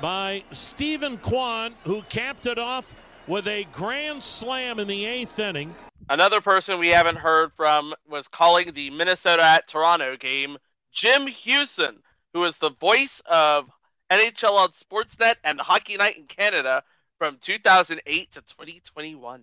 by 0.00 0.42
Steven 0.52 1.18
Kwan, 1.18 1.74
who 1.84 2.02
capped 2.02 2.46
it 2.46 2.58
off 2.58 2.94
with 3.26 3.46
a 3.46 3.66
grand 3.72 4.22
slam 4.22 4.78
in 4.78 4.88
the 4.88 5.04
eighth 5.04 5.38
inning. 5.38 5.74
Another 6.08 6.40
person 6.40 6.78
we 6.78 6.88
haven't 6.88 7.16
heard 7.16 7.52
from 7.52 7.94
was 8.08 8.26
calling 8.26 8.72
the 8.72 8.90
Minnesota 8.90 9.44
at 9.44 9.68
Toronto 9.68 10.16
game, 10.16 10.58
Jim 10.92 11.26
Hughson, 11.26 11.98
who 12.32 12.44
is 12.44 12.58
the 12.58 12.70
voice 12.70 13.22
of 13.26 13.68
NHL 14.10 14.52
on 14.52 14.70
Sportsnet 14.70 15.36
and 15.44 15.60
Hockey 15.60 15.96
Night 15.96 16.16
in 16.16 16.24
Canada 16.24 16.82
from 17.18 17.38
2008 17.40 18.32
to 18.32 18.40
2021. 18.40 19.42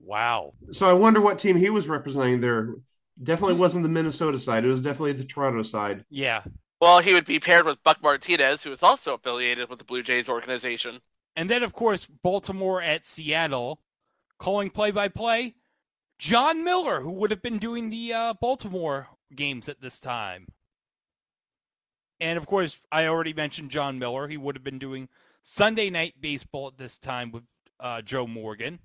Wow. 0.00 0.54
So 0.72 0.88
I 0.88 0.92
wonder 0.92 1.20
what 1.20 1.38
team 1.38 1.56
he 1.56 1.70
was 1.70 1.88
representing 1.88 2.40
there. 2.40 2.74
Definitely 3.22 3.54
wasn't 3.54 3.82
the 3.82 3.88
Minnesota 3.88 4.38
side. 4.38 4.64
It 4.64 4.68
was 4.68 4.82
definitely 4.82 5.12
the 5.12 5.24
Toronto 5.24 5.62
side. 5.62 6.04
Yeah. 6.10 6.42
Well, 6.80 6.98
he 6.98 7.14
would 7.14 7.24
be 7.24 7.40
paired 7.40 7.64
with 7.64 7.82
Buck 7.82 8.02
Martinez, 8.02 8.62
who 8.62 8.72
is 8.72 8.82
also 8.82 9.14
affiliated 9.14 9.70
with 9.70 9.78
the 9.78 9.84
Blue 9.84 10.02
Jays 10.02 10.28
organization. 10.28 11.00
And 11.34 11.48
then, 11.48 11.62
of 11.62 11.72
course, 11.72 12.06
Baltimore 12.06 12.82
at 12.82 13.06
Seattle, 13.06 13.80
calling 14.38 14.70
play 14.70 14.90
by 14.90 15.08
play. 15.08 15.54
Jon 16.18 16.64
Miller, 16.64 17.00
who 17.00 17.10
would 17.12 17.30
have 17.30 17.42
been 17.42 17.58
doing 17.58 17.90
the 17.90 18.12
uh, 18.12 18.34
Baltimore 18.40 19.08
games 19.34 19.68
at 19.68 19.80
this 19.80 20.00
time. 20.00 20.48
And 22.20 22.38
of 22.38 22.46
course, 22.46 22.80
I 22.90 23.06
already 23.06 23.34
mentioned 23.34 23.70
Jon 23.70 23.98
Miller. 23.98 24.28
He 24.28 24.36
would 24.36 24.56
have 24.56 24.64
been 24.64 24.78
doing 24.78 25.08
Sunday 25.42 25.90
night 25.90 26.14
baseball 26.20 26.68
at 26.68 26.78
this 26.78 26.98
time 26.98 27.30
with 27.30 27.44
uh, 27.78 28.00
Joe 28.02 28.26
Morgan. 28.26 28.80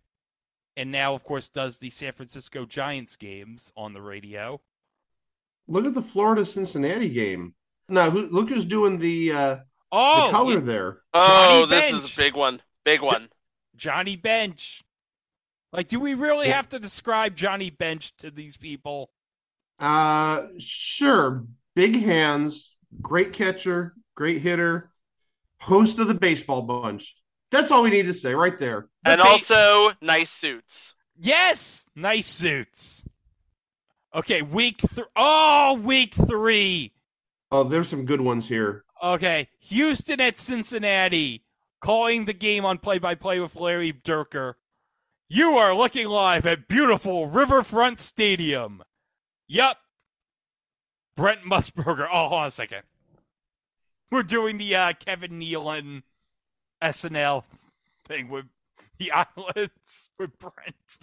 And 0.82 0.91
now, 0.91 1.13
of 1.13 1.24
course, 1.24 1.48
does 1.48 1.78
the 1.78 1.91
San 1.91 2.12
Francisco 2.12 2.65
Giants 2.65 3.15
games 3.15 3.72
on 3.78 3.94
the 3.94 4.02
radio. 4.02 4.62
Look 5.67 5.86
at 5.86 5.94
the 5.94 6.02
Florida 6.02 6.44
Cincinnati 6.44 7.08
game. 7.08 7.54
Now, 7.88 8.10
who, 8.10 8.28
look 8.32 8.50
who's 8.50 8.65
doing 8.65 8.98
the 8.98 9.32
uh, 9.32 9.58
Oh, 9.91 10.26
the 10.26 10.32
color 10.32 10.54
yeah, 10.56 10.60
there. 10.62 10.98
Oh, 11.13 11.28
Johnny 11.28 11.70
this 11.70 11.91
Bench. 11.91 12.04
is 12.06 12.13
a 12.13 12.17
big 12.17 12.36
one. 12.36 12.62
Big 12.84 13.02
one. 13.04 13.30
Johnny 13.76 14.15
Bench. 14.15 14.84
Like, 15.72 15.88
do 15.88 16.00
we 16.00 16.15
really 16.15 16.50
have 16.50 16.67
to 16.70 16.80
describe 16.80 17.36
Johnny 17.36 17.70
Bench 17.70 18.17
to 18.17 18.32
these 18.32 18.58
people? 18.58 19.12
Uh, 19.78 20.48
sure. 20.58 21.46
Big 21.76 22.02
hands, 22.02 22.76
great 23.04 23.34
catcher, 23.34 23.94
great 24.15 24.41
hitter, 24.41 24.89
host 25.60 26.00
of 26.00 26.08
the 26.08 26.15
baseball 26.15 26.63
bunch. 26.63 27.15
That's 27.52 27.70
all 27.70 27.84
we 27.84 27.90
need 27.90 28.08
to 28.08 28.14
say 28.14 28.34
right 28.34 28.58
there. 28.58 28.88
And 29.06 29.20
they- 29.20 29.26
also, 29.26 29.92
nice 30.02 30.30
suits. 30.32 30.96
Yes, 31.18 31.86
nice 31.96 32.28
suits. 32.28 33.04
Okay, 34.16 34.42
week 34.42 34.80
three. 34.80 35.06
oh, 35.16 35.74
week 35.76 36.14
three. 36.14 36.94
Oh, 37.52 37.64
there's 37.64 37.88
some 37.90 38.06
good 38.06 38.22
ones 38.22 38.48
here. 38.48 38.84
Okay, 39.04 39.50
Houston 39.60 40.20
at 40.22 40.40
Cincinnati, 40.40 41.44
calling 41.82 42.26
the 42.26 42.34
game 42.34 42.66
on 42.66 42.78
play-by-play 42.78 43.40
with 43.40 43.56
Larry 43.56 43.94
Dierker. 43.94 44.56
You 45.30 45.52
are 45.52 45.74
looking 45.74 46.08
live 46.08 46.46
at 46.46 46.68
beautiful 46.68 47.28
Riverfront 47.28 48.00
Stadium. 48.00 48.84
Yup. 49.48 49.78
Brent 51.16 51.44
Musburger. 51.44 52.08
Oh, 52.12 52.28
hold 52.28 52.42
on 52.42 52.48
a 52.48 52.52
second. 52.52 52.84
We're 54.12 54.24
doing 54.24 54.58
the 54.58 54.76
uh, 54.76 54.94
Kevin 54.94 55.40
Nealon 55.40 56.04
SNL 56.82 57.44
thing 58.08 58.30
with 58.30 58.46
the 58.98 59.12
islands 59.38 60.10
with 60.20 60.38
Brent. 60.39 61.00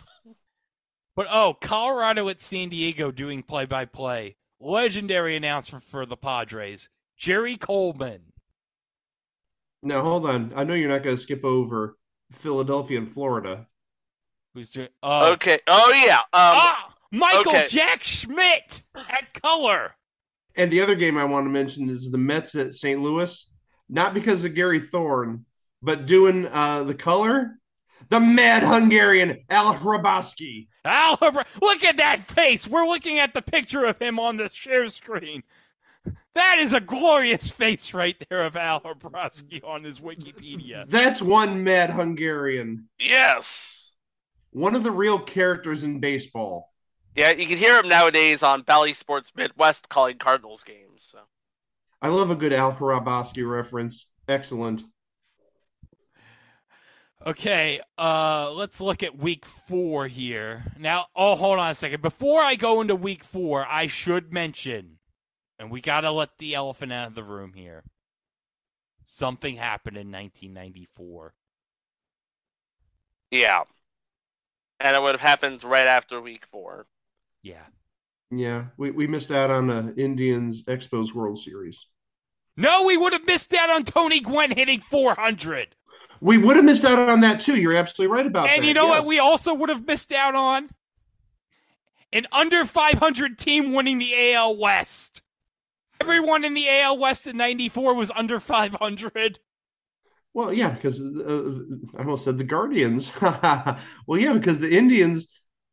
But 1.16 1.26
oh, 1.30 1.56
Colorado 1.60 2.28
at 2.28 2.40
San 2.40 2.68
Diego 2.68 3.10
doing 3.10 3.42
play 3.42 3.64
by 3.66 3.84
play. 3.84 4.36
Legendary 4.60 5.36
announcer 5.36 5.80
for 5.80 6.04
the 6.04 6.16
Padres, 6.16 6.88
Jerry 7.16 7.56
Coleman. 7.56 8.32
Now, 9.82 10.02
hold 10.02 10.26
on. 10.26 10.52
I 10.56 10.64
know 10.64 10.74
you're 10.74 10.88
not 10.88 11.04
going 11.04 11.16
to 11.16 11.22
skip 11.22 11.44
over 11.44 11.96
Philadelphia 12.32 12.98
and 12.98 13.12
Florida. 13.12 13.66
Who's 14.54 14.70
doing? 14.70 14.88
Oh, 15.02 15.32
Okay. 15.32 15.60
Oh, 15.68 15.92
yeah. 15.92 16.18
Um, 16.18 16.24
ah, 16.32 16.94
Michael 17.12 17.52
okay. 17.52 17.66
Jack 17.68 18.02
Schmidt 18.02 18.82
at 18.96 19.40
color. 19.40 19.94
And 20.56 20.70
the 20.72 20.80
other 20.80 20.96
game 20.96 21.16
I 21.16 21.24
want 21.24 21.46
to 21.46 21.50
mention 21.50 21.88
is 21.88 22.10
the 22.10 22.18
Mets 22.18 22.56
at 22.56 22.74
St. 22.74 23.00
Louis. 23.00 23.48
Not 23.88 24.14
because 24.14 24.44
of 24.44 24.54
Gary 24.54 24.80
Thorne, 24.80 25.46
but 25.82 26.06
doing 26.06 26.46
uh, 26.46 26.84
the 26.84 26.94
color. 26.94 27.58
the 28.08 28.20
mad 28.20 28.62
Hungarian 28.62 29.44
Al 29.50 29.74
Hrabosky. 29.74 30.68
Al, 30.84 31.16
Hra- 31.16 31.46
look 31.60 31.84
at 31.84 31.98
that 31.98 32.20
face. 32.24 32.66
We're 32.66 32.86
looking 32.86 33.18
at 33.18 33.34
the 33.34 33.42
picture 33.42 33.84
of 33.84 33.98
him 33.98 34.18
on 34.18 34.36
the 34.36 34.48
share 34.48 34.88
screen. 34.88 35.42
That 36.34 36.58
is 36.60 36.72
a 36.72 36.80
glorious 36.80 37.50
face 37.50 37.92
right 37.92 38.16
there 38.28 38.44
of 38.44 38.56
Al 38.56 38.80
Hrabosky 38.80 39.62
on 39.64 39.84
his 39.84 39.98
Wikipedia. 40.00 40.88
That's 40.88 41.20
one 41.20 41.64
mad 41.64 41.90
Hungarian. 41.90 42.88
Yes. 42.98 43.92
One 44.52 44.74
of 44.74 44.82
the 44.84 44.90
real 44.92 45.18
characters 45.18 45.84
in 45.84 46.00
baseball. 46.00 46.72
Yeah, 47.16 47.32
you 47.32 47.46
can 47.46 47.58
hear 47.58 47.78
him 47.78 47.88
nowadays 47.88 48.42
on 48.42 48.62
Bally 48.62 48.94
Sports 48.94 49.32
Midwest 49.34 49.88
calling 49.88 50.18
Cardinals 50.18 50.62
games. 50.62 51.08
So. 51.10 51.18
I 52.00 52.08
love 52.08 52.30
a 52.30 52.36
good 52.36 52.52
Al 52.52 52.72
Hrabosky 52.72 53.48
reference. 53.48 54.06
Excellent. 54.28 54.84
Okay, 57.28 57.78
uh, 57.98 58.50
let's 58.52 58.80
look 58.80 59.02
at 59.02 59.18
week 59.18 59.44
four 59.44 60.06
here. 60.06 60.64
Now, 60.78 61.08
oh, 61.14 61.34
hold 61.34 61.58
on 61.58 61.70
a 61.70 61.74
second. 61.74 62.00
Before 62.00 62.40
I 62.40 62.54
go 62.54 62.80
into 62.80 62.96
week 62.96 63.22
four, 63.22 63.66
I 63.68 63.86
should 63.86 64.32
mention, 64.32 64.96
and 65.58 65.70
we 65.70 65.82
got 65.82 66.00
to 66.02 66.10
let 66.10 66.38
the 66.38 66.54
elephant 66.54 66.90
out 66.90 67.08
of 67.08 67.14
the 67.14 67.22
room 67.22 67.52
here. 67.52 67.84
Something 69.04 69.56
happened 69.56 69.98
in 69.98 70.10
1994. 70.10 71.34
Yeah. 73.30 73.64
And 74.80 74.96
it 74.96 75.02
would 75.02 75.12
have 75.12 75.20
happened 75.20 75.62
right 75.62 75.86
after 75.86 76.22
week 76.22 76.46
four. 76.50 76.86
Yeah. 77.42 77.66
Yeah, 78.30 78.68
we, 78.78 78.90
we 78.90 79.06
missed 79.06 79.32
out 79.32 79.50
on 79.50 79.66
the 79.66 79.94
Indians 79.98 80.62
Expos 80.62 81.12
World 81.12 81.38
Series. 81.38 81.88
No, 82.56 82.84
we 82.84 82.96
would 82.96 83.12
have 83.12 83.26
missed 83.26 83.52
out 83.52 83.68
on 83.68 83.84
Tony 83.84 84.20
Gwynn 84.20 84.52
hitting 84.52 84.80
400. 84.80 85.74
We 86.20 86.38
would 86.38 86.56
have 86.56 86.64
missed 86.64 86.84
out 86.84 86.98
on 86.98 87.20
that 87.20 87.40
too. 87.40 87.56
You're 87.56 87.74
absolutely 87.74 88.14
right 88.14 88.26
about 88.26 88.44
And 88.44 88.50
that. 88.50 88.56
And 88.58 88.66
you 88.66 88.74
know 88.74 88.86
yes. 88.88 89.00
what 89.00 89.08
we 89.08 89.18
also 89.18 89.54
would 89.54 89.68
have 89.68 89.86
missed 89.86 90.12
out 90.12 90.34
on? 90.34 90.70
An 92.12 92.26
under 92.32 92.64
500 92.64 93.38
team 93.38 93.72
winning 93.72 93.98
the 93.98 94.32
AL 94.32 94.56
West. 94.56 95.22
Everyone 96.00 96.44
in 96.44 96.54
the 96.54 96.68
AL 96.68 96.98
West 96.98 97.26
in 97.26 97.36
94 97.36 97.94
was 97.94 98.10
under 98.14 98.40
500. 98.40 99.38
Well, 100.32 100.52
yeah, 100.52 100.70
because 100.70 101.00
uh, 101.00 101.52
I 101.96 102.00
almost 102.00 102.24
said 102.24 102.38
the 102.38 102.44
Guardians. 102.44 103.10
well, 103.20 104.18
yeah, 104.18 104.32
because 104.32 104.60
the 104.60 104.70
Indians, 104.70 105.28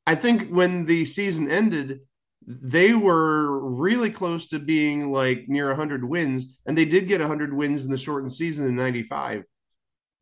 I 0.08 0.16
think 0.16 0.50
when 0.50 0.86
the 0.86 1.06
season 1.06 1.50
ended, 1.50 2.00
they 2.48 2.94
were 2.94 3.60
really 3.70 4.10
close 4.10 4.48
to 4.48 4.60
being 4.60 5.12
like 5.12 5.46
near 5.48 5.68
100 5.68 6.04
wins, 6.04 6.58
and 6.66 6.78
they 6.78 6.86
did 6.86 7.08
get 7.08 7.20
100 7.20 7.54
wins 7.54 7.86
in 7.86 7.92
the 7.92 7.98
shortened 7.98 8.34
season 8.34 8.68
in 8.68 8.76
95. 8.76 9.44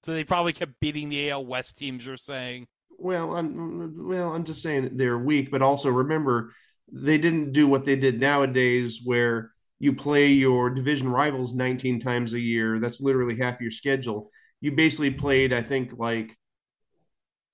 So 0.03 0.13
they 0.13 0.23
probably 0.23 0.53
kept 0.53 0.79
beating 0.79 1.09
the 1.09 1.29
AL 1.29 1.45
West 1.45 1.77
teams, 1.77 2.05
you're 2.05 2.17
saying. 2.17 2.67
Well, 2.97 3.35
I'm 3.35 4.07
well, 4.07 4.33
I'm 4.33 4.43
just 4.43 4.61
saying 4.61 4.91
they're 4.93 5.17
weak, 5.17 5.51
but 5.51 5.61
also 5.61 5.89
remember 5.89 6.51
they 6.91 7.17
didn't 7.17 7.53
do 7.53 7.67
what 7.67 7.85
they 7.85 7.95
did 7.95 8.19
nowadays 8.19 9.01
where 9.03 9.51
you 9.79 9.93
play 9.93 10.27
your 10.27 10.69
division 10.69 11.09
rivals 11.09 11.53
19 11.53 11.99
times 11.99 12.33
a 12.33 12.39
year. 12.39 12.79
That's 12.79 13.01
literally 13.01 13.37
half 13.37 13.59
your 13.59 13.71
schedule. 13.71 14.29
You 14.61 14.71
basically 14.71 15.11
played, 15.11 15.51
I 15.51 15.61
think, 15.61 15.93
like 15.97 16.37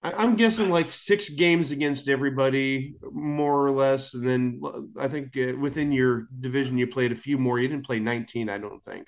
I'm 0.02 0.38
guessing 0.38 0.70
like 0.70 0.92
six 0.92 1.28
games 1.30 1.72
against 1.72 2.08
everybody, 2.08 2.96
more 3.12 3.66
or 3.66 3.72
less, 3.72 4.14
and 4.14 4.26
then 4.26 4.62
I 4.98 5.10
think 5.10 5.36
uh, 5.36 5.58
within 5.58 5.92
your 5.92 6.28
division 6.40 6.78
you 6.78 6.88
played 6.88 7.12
a 7.12 7.16
few 7.16 7.38
more. 7.38 7.60
You 7.60 7.68
didn't 7.68 7.86
play 7.86 8.00
19, 8.00 8.50
I 8.50 8.60
don't 8.60 8.82
think. 8.82 9.08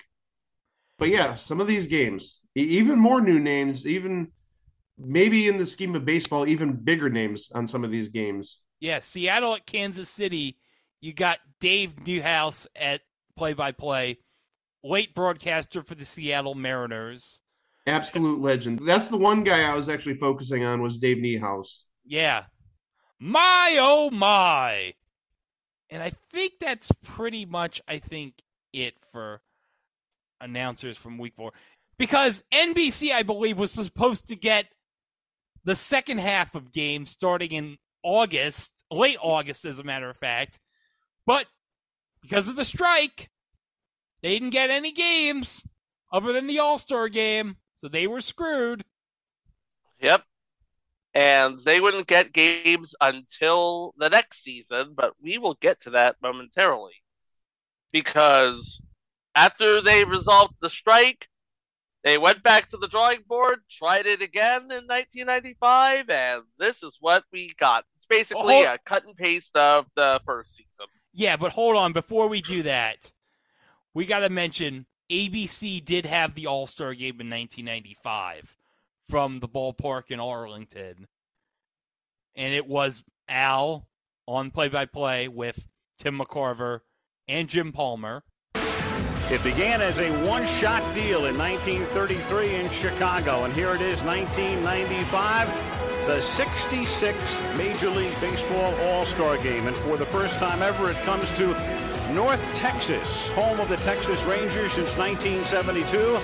But 0.98 1.08
yeah, 1.08 1.36
some 1.36 1.62
of 1.62 1.66
these 1.66 1.86
games, 1.86 2.41
even 2.54 2.98
more 2.98 3.20
new 3.20 3.38
names, 3.38 3.86
even 3.86 4.28
maybe 4.98 5.48
in 5.48 5.56
the 5.56 5.66
scheme 5.66 5.94
of 5.94 6.04
baseball, 6.04 6.46
even 6.46 6.72
bigger 6.72 7.08
names 7.08 7.50
on 7.54 7.66
some 7.66 7.84
of 7.84 7.90
these 7.90 8.08
games. 8.08 8.58
Yeah, 8.80 8.98
Seattle 9.00 9.54
at 9.54 9.66
Kansas 9.66 10.08
City. 10.08 10.58
You 11.00 11.12
got 11.12 11.38
Dave 11.60 11.96
Niehaus 12.04 12.66
at 12.76 13.00
play 13.36 13.54
by 13.54 13.72
play, 13.72 14.18
late 14.84 15.14
broadcaster 15.14 15.82
for 15.82 15.94
the 15.94 16.04
Seattle 16.04 16.54
Mariners. 16.54 17.40
Absolute 17.86 18.40
legend. 18.40 18.80
That's 18.84 19.08
the 19.08 19.16
one 19.16 19.42
guy 19.42 19.62
I 19.62 19.74
was 19.74 19.88
actually 19.88 20.14
focusing 20.14 20.64
on 20.64 20.82
was 20.82 20.98
Dave 20.98 21.18
Niehaus. 21.18 21.78
Yeah. 22.04 22.44
My 23.18 23.76
oh 23.80 24.10
my. 24.10 24.94
And 25.90 26.02
I 26.02 26.12
think 26.32 26.54
that's 26.60 26.90
pretty 27.02 27.44
much 27.44 27.80
I 27.86 27.98
think 27.98 28.34
it 28.72 28.94
for 29.10 29.42
announcers 30.40 30.96
from 30.96 31.18
week 31.18 31.34
4 31.36 31.52
because 31.98 32.42
NBC 32.52 33.12
I 33.12 33.22
believe 33.22 33.58
was 33.58 33.70
supposed 33.70 34.28
to 34.28 34.36
get 34.36 34.66
the 35.64 35.74
second 35.76 36.18
half 36.18 36.54
of 36.54 36.72
games 36.72 37.10
starting 37.10 37.52
in 37.52 37.78
August, 38.02 38.84
late 38.90 39.18
August 39.20 39.64
as 39.64 39.78
a 39.78 39.84
matter 39.84 40.10
of 40.10 40.16
fact. 40.16 40.60
But 41.26 41.46
because 42.20 42.48
of 42.48 42.56
the 42.56 42.64
strike, 42.64 43.30
they 44.22 44.34
didn't 44.34 44.50
get 44.50 44.70
any 44.70 44.92
games 44.92 45.62
other 46.12 46.32
than 46.32 46.46
the 46.46 46.58
All-Star 46.58 47.08
game, 47.08 47.56
so 47.74 47.88
they 47.88 48.06
were 48.06 48.20
screwed. 48.20 48.84
Yep. 50.00 50.22
And 51.14 51.58
they 51.60 51.80
wouldn't 51.80 52.06
get 52.06 52.32
games 52.32 52.94
until 53.00 53.94
the 53.98 54.08
next 54.08 54.42
season, 54.42 54.94
but 54.96 55.12
we 55.20 55.38
will 55.38 55.54
get 55.54 55.80
to 55.82 55.90
that 55.90 56.16
momentarily. 56.22 56.94
Because 57.92 58.80
after 59.34 59.80
they 59.80 60.04
resolved 60.04 60.54
the 60.60 60.70
strike, 60.70 61.28
they 62.04 62.18
went 62.18 62.42
back 62.42 62.68
to 62.70 62.76
the 62.76 62.88
drawing 62.88 63.22
board, 63.28 63.60
tried 63.70 64.06
it 64.06 64.22
again 64.22 64.62
in 64.62 64.86
1995, 64.86 66.10
and 66.10 66.42
this 66.58 66.82
is 66.82 66.96
what 67.00 67.24
we 67.32 67.54
got. 67.58 67.84
It's 67.96 68.06
basically 68.06 68.54
Hold- 68.54 68.66
a 68.66 68.78
cut 68.84 69.04
and 69.04 69.16
paste 69.16 69.56
of 69.56 69.86
the 69.94 70.20
first 70.26 70.56
season. 70.56 70.86
Yeah, 71.12 71.36
but 71.36 71.52
hold 71.52 71.76
on. 71.76 71.92
Before 71.92 72.26
we 72.26 72.40
do 72.40 72.62
that, 72.64 73.12
we 73.94 74.06
got 74.06 74.20
to 74.20 74.30
mention 74.30 74.86
ABC 75.10 75.84
did 75.84 76.06
have 76.06 76.34
the 76.34 76.46
All 76.46 76.66
Star 76.66 76.94
game 76.94 77.20
in 77.20 77.28
1995 77.30 78.56
from 79.08 79.40
the 79.40 79.48
ballpark 79.48 80.04
in 80.10 80.18
Arlington. 80.20 81.06
And 82.34 82.54
it 82.54 82.66
was 82.66 83.04
Al 83.28 83.86
on 84.26 84.50
play 84.50 84.68
by 84.68 84.86
play 84.86 85.28
with 85.28 85.66
Tim 85.98 86.18
McCarver 86.18 86.80
and 87.28 87.48
Jim 87.48 87.72
Palmer. 87.72 88.24
It 89.30 89.42
began 89.42 89.80
as 89.80 89.98
a 89.98 90.10
one 90.28 90.46
shot 90.46 90.82
deal 90.94 91.26
in 91.26 91.38
1933 91.38 92.54
in 92.56 92.68
Chicago, 92.68 93.44
and 93.44 93.54
here 93.54 93.74
it 93.74 93.80
is 93.80 94.02
1995, 94.02 95.48
the 96.06 96.16
66th 96.16 97.56
Major 97.56 97.88
League 97.88 98.20
Baseball 98.20 98.74
All 98.82 99.04
Star 99.04 99.38
game. 99.38 99.68
And 99.68 99.76
for 99.76 99.96
the 99.96 100.04
first 100.06 100.38
time 100.38 100.60
ever, 100.60 100.90
it 100.90 100.96
comes 101.04 101.30
to 101.32 101.46
North 102.12 102.42
Texas, 102.54 103.28
home 103.28 103.58
of 103.58 103.70
the 103.70 103.76
Texas 103.78 104.22
Rangers 104.24 104.72
since 104.72 104.96
1972, 104.98 106.16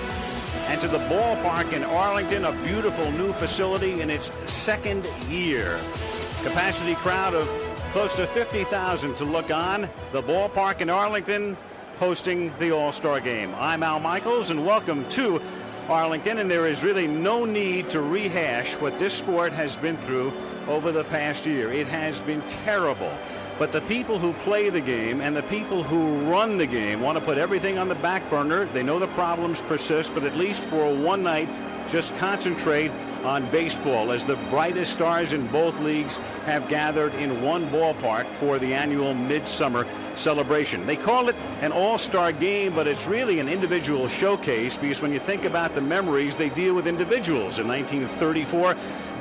and 0.67 0.79
to 0.81 0.87
the 0.87 0.99
ballpark 1.09 1.73
in 1.73 1.83
Arlington, 1.83 2.45
a 2.45 2.51
beautiful 2.63 3.11
new 3.13 3.33
facility 3.33 4.01
in 4.01 4.11
its 4.11 4.31
second 4.45 5.07
year. 5.29 5.77
Capacity 6.43 6.93
crowd 6.95 7.33
of 7.33 7.47
close 7.91 8.13
to 8.15 8.27
50,000 8.27 9.15
to 9.15 9.23
look 9.25 9.49
on. 9.49 9.89
The 10.11 10.21
ballpark 10.21 10.81
in 10.81 10.91
Arlington 10.91 11.57
hosting 11.99 12.53
the 12.59 12.71
All 12.71 12.93
Star 12.93 13.19
game. 13.19 13.53
I'm 13.57 13.83
Al 13.83 13.99
Michaels, 13.99 14.51
and 14.51 14.65
welcome 14.65 15.07
to 15.09 15.41
Arlington. 15.89 16.37
And 16.37 16.49
there 16.49 16.65
is 16.65 16.81
really 16.81 17.07
no 17.07 17.43
need 17.43 17.89
to 17.89 18.01
rehash 18.01 18.75
what 18.75 18.97
this 18.97 19.13
sport 19.13 19.51
has 19.51 19.75
been 19.75 19.97
through 19.97 20.31
over 20.69 20.93
the 20.93 21.03
past 21.03 21.45
year. 21.45 21.73
It 21.73 21.87
has 21.87 22.21
been 22.21 22.41
terrible. 22.47 23.11
But 23.59 23.73
the 23.73 23.81
people 23.81 24.17
who 24.17 24.31
play 24.31 24.69
the 24.69 24.79
game 24.79 25.19
and 25.19 25.35
the 25.35 25.43
people 25.43 25.83
who 25.83 26.17
run 26.31 26.57
the 26.57 26.65
game 26.65 27.01
want 27.01 27.19
to 27.19 27.23
put 27.23 27.37
everything 27.37 27.77
on 27.77 27.89
the 27.89 27.95
back 27.95 28.29
burner. 28.29 28.63
They 28.67 28.83
know 28.83 28.99
the 28.99 29.07
problems 29.07 29.61
persist, 29.61 30.13
but 30.13 30.23
at 30.23 30.37
least 30.37 30.63
for 30.63 30.95
one 30.95 31.23
night, 31.23 31.49
just 31.89 32.15
concentrate 32.17 32.91
on 33.23 33.49
baseball 33.51 34.11
as 34.11 34.25
the 34.25 34.37
brightest 34.49 34.93
stars 34.93 35.33
in 35.33 35.45
both 35.47 35.77
leagues 35.79 36.17
have 36.45 36.69
gathered 36.69 37.13
in 37.15 37.41
one 37.41 37.67
ballpark 37.69 38.27
for 38.27 38.59
the 38.59 38.73
annual 38.73 39.13
midsummer 39.13 39.85
celebration. 40.15 40.85
They 40.85 40.95
call 40.95 41.27
it 41.27 41.35
an 41.61 41.71
all-star 41.71 42.31
game, 42.31 42.73
but 42.73 42.87
it's 42.87 43.07
really 43.07 43.39
an 43.39 43.49
individual 43.49 44.07
showcase 44.07 44.77
because 44.77 45.01
when 45.01 45.11
you 45.11 45.19
think 45.19 45.43
about 45.43 45.75
the 45.75 45.81
memories, 45.81 46.37
they 46.37 46.49
deal 46.49 46.75
with 46.75 46.87
individuals. 46.87 47.59
In 47.59 47.67
1934, 47.67 48.75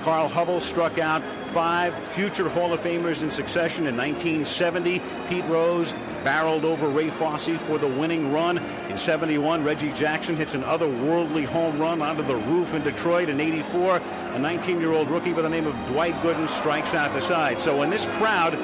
Carl 0.08 0.30
Hubbell 0.30 0.62
struck 0.62 0.98
out 0.98 1.22
five 1.48 1.92
future 1.92 2.48
Hall 2.48 2.72
of 2.72 2.80
Famers 2.80 3.22
in 3.22 3.30
succession. 3.30 3.86
In 3.86 3.94
1970, 3.94 5.02
Pete 5.28 5.44
Rose 5.44 5.92
barreled 6.24 6.64
over 6.64 6.88
Ray 6.88 7.10
Fosse 7.10 7.60
for 7.60 7.76
the 7.76 7.86
winning 7.86 8.32
run. 8.32 8.56
In 8.88 8.96
71, 8.96 9.62
Reggie 9.62 9.92
Jackson 9.92 10.34
hits 10.34 10.54
an 10.54 10.62
otherworldly 10.62 11.44
home 11.44 11.78
run 11.78 12.00
onto 12.00 12.22
the 12.22 12.36
roof 12.36 12.72
in 12.72 12.82
Detroit. 12.82 13.28
In 13.28 13.38
84, 13.38 13.96
a 14.32 14.38
19 14.38 14.80
year 14.80 14.92
old 14.92 15.10
rookie 15.10 15.34
by 15.34 15.42
the 15.42 15.50
name 15.50 15.66
of 15.66 15.74
Dwight 15.88 16.14
Gooden 16.22 16.48
strikes 16.48 16.94
out 16.94 17.12
the 17.12 17.20
side. 17.20 17.60
So 17.60 17.76
when 17.76 17.90
this 17.90 18.06
crowd 18.06 18.54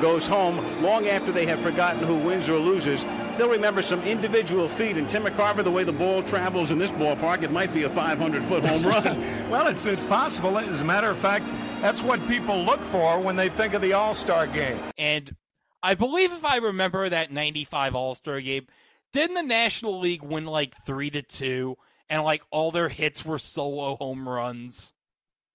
goes 0.00 0.26
home 0.26 0.82
long 0.82 1.06
after 1.06 1.32
they 1.32 1.44
have 1.44 1.60
forgotten 1.60 2.02
who 2.02 2.14
wins 2.14 2.48
or 2.48 2.58
loses, 2.58 3.04
they'll 3.36 3.48
remember 3.48 3.82
some 3.82 4.02
individual 4.02 4.68
feet. 4.68 4.96
And 4.96 5.08
Tim 5.08 5.24
McCarver, 5.24 5.62
the 5.64 5.70
way 5.70 5.84
the 5.84 5.92
ball 5.92 6.22
travels 6.22 6.70
in 6.70 6.78
this 6.78 6.92
ballpark, 6.92 7.42
it 7.42 7.50
might 7.50 7.72
be 7.72 7.82
a 7.84 7.90
500 7.90 8.44
foot 8.44 8.64
home 8.64 8.82
run. 8.86 9.50
well, 9.50 9.66
it's 9.66 9.86
it's 9.86 10.04
possible. 10.04 10.58
As 10.58 10.80
a 10.80 10.84
matter 10.84 11.10
of 11.10 11.18
fact, 11.18 11.46
that's 11.80 12.02
what 12.02 12.26
people 12.26 12.62
look 12.64 12.82
for 12.82 13.20
when 13.20 13.36
they 13.36 13.48
think 13.48 13.74
of 13.74 13.82
the 13.82 13.92
All 13.92 14.14
Star 14.14 14.46
game. 14.46 14.78
And 14.98 15.36
I 15.82 15.94
believe 15.94 16.32
if 16.32 16.44
I 16.44 16.56
remember 16.56 17.08
that 17.08 17.30
95 17.32 17.94
All 17.94 18.14
Star 18.14 18.40
game, 18.40 18.66
didn't 19.12 19.34
the 19.34 19.42
National 19.42 20.00
League 20.00 20.22
win 20.22 20.46
like 20.46 20.74
3 20.86 21.10
to 21.10 21.22
2 21.22 21.76
and 22.08 22.22
like 22.24 22.42
all 22.50 22.70
their 22.70 22.88
hits 22.88 23.24
were 23.24 23.38
solo 23.38 23.96
home 23.96 24.28
runs? 24.28 24.92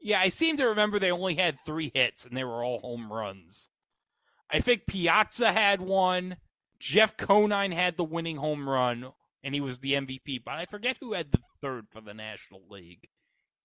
Yeah, 0.02 0.20
I 0.22 0.30
seem 0.30 0.56
to 0.58 0.66
remember 0.68 0.98
they 0.98 1.12
only 1.12 1.36
had 1.36 1.60
3 1.66 1.92
hits 1.94 2.26
and 2.26 2.38
they 2.38 2.44
were 2.44 2.64
all 2.64 2.80
home 2.80 3.12
runs. 3.12 3.70
I 4.52 4.60
think 4.62 4.88
Piazza 4.88 5.52
had 5.52 5.82
one, 5.82 6.38
Jeff 6.80 7.18
Conine 7.18 7.72
had 7.72 7.98
the 7.98 8.04
winning 8.04 8.38
home 8.38 8.68
run 8.68 9.12
and 9.44 9.54
he 9.54 9.62
was 9.62 9.80
the 9.80 9.94
MVP, 9.94 10.44
but 10.44 10.56
I 10.56 10.66
forget 10.66 10.98
who 11.00 11.14
had 11.14 11.32
the 11.32 11.40
third 11.62 11.88
for 11.90 12.02
the 12.02 12.14
National 12.14 12.62
League 12.70 13.08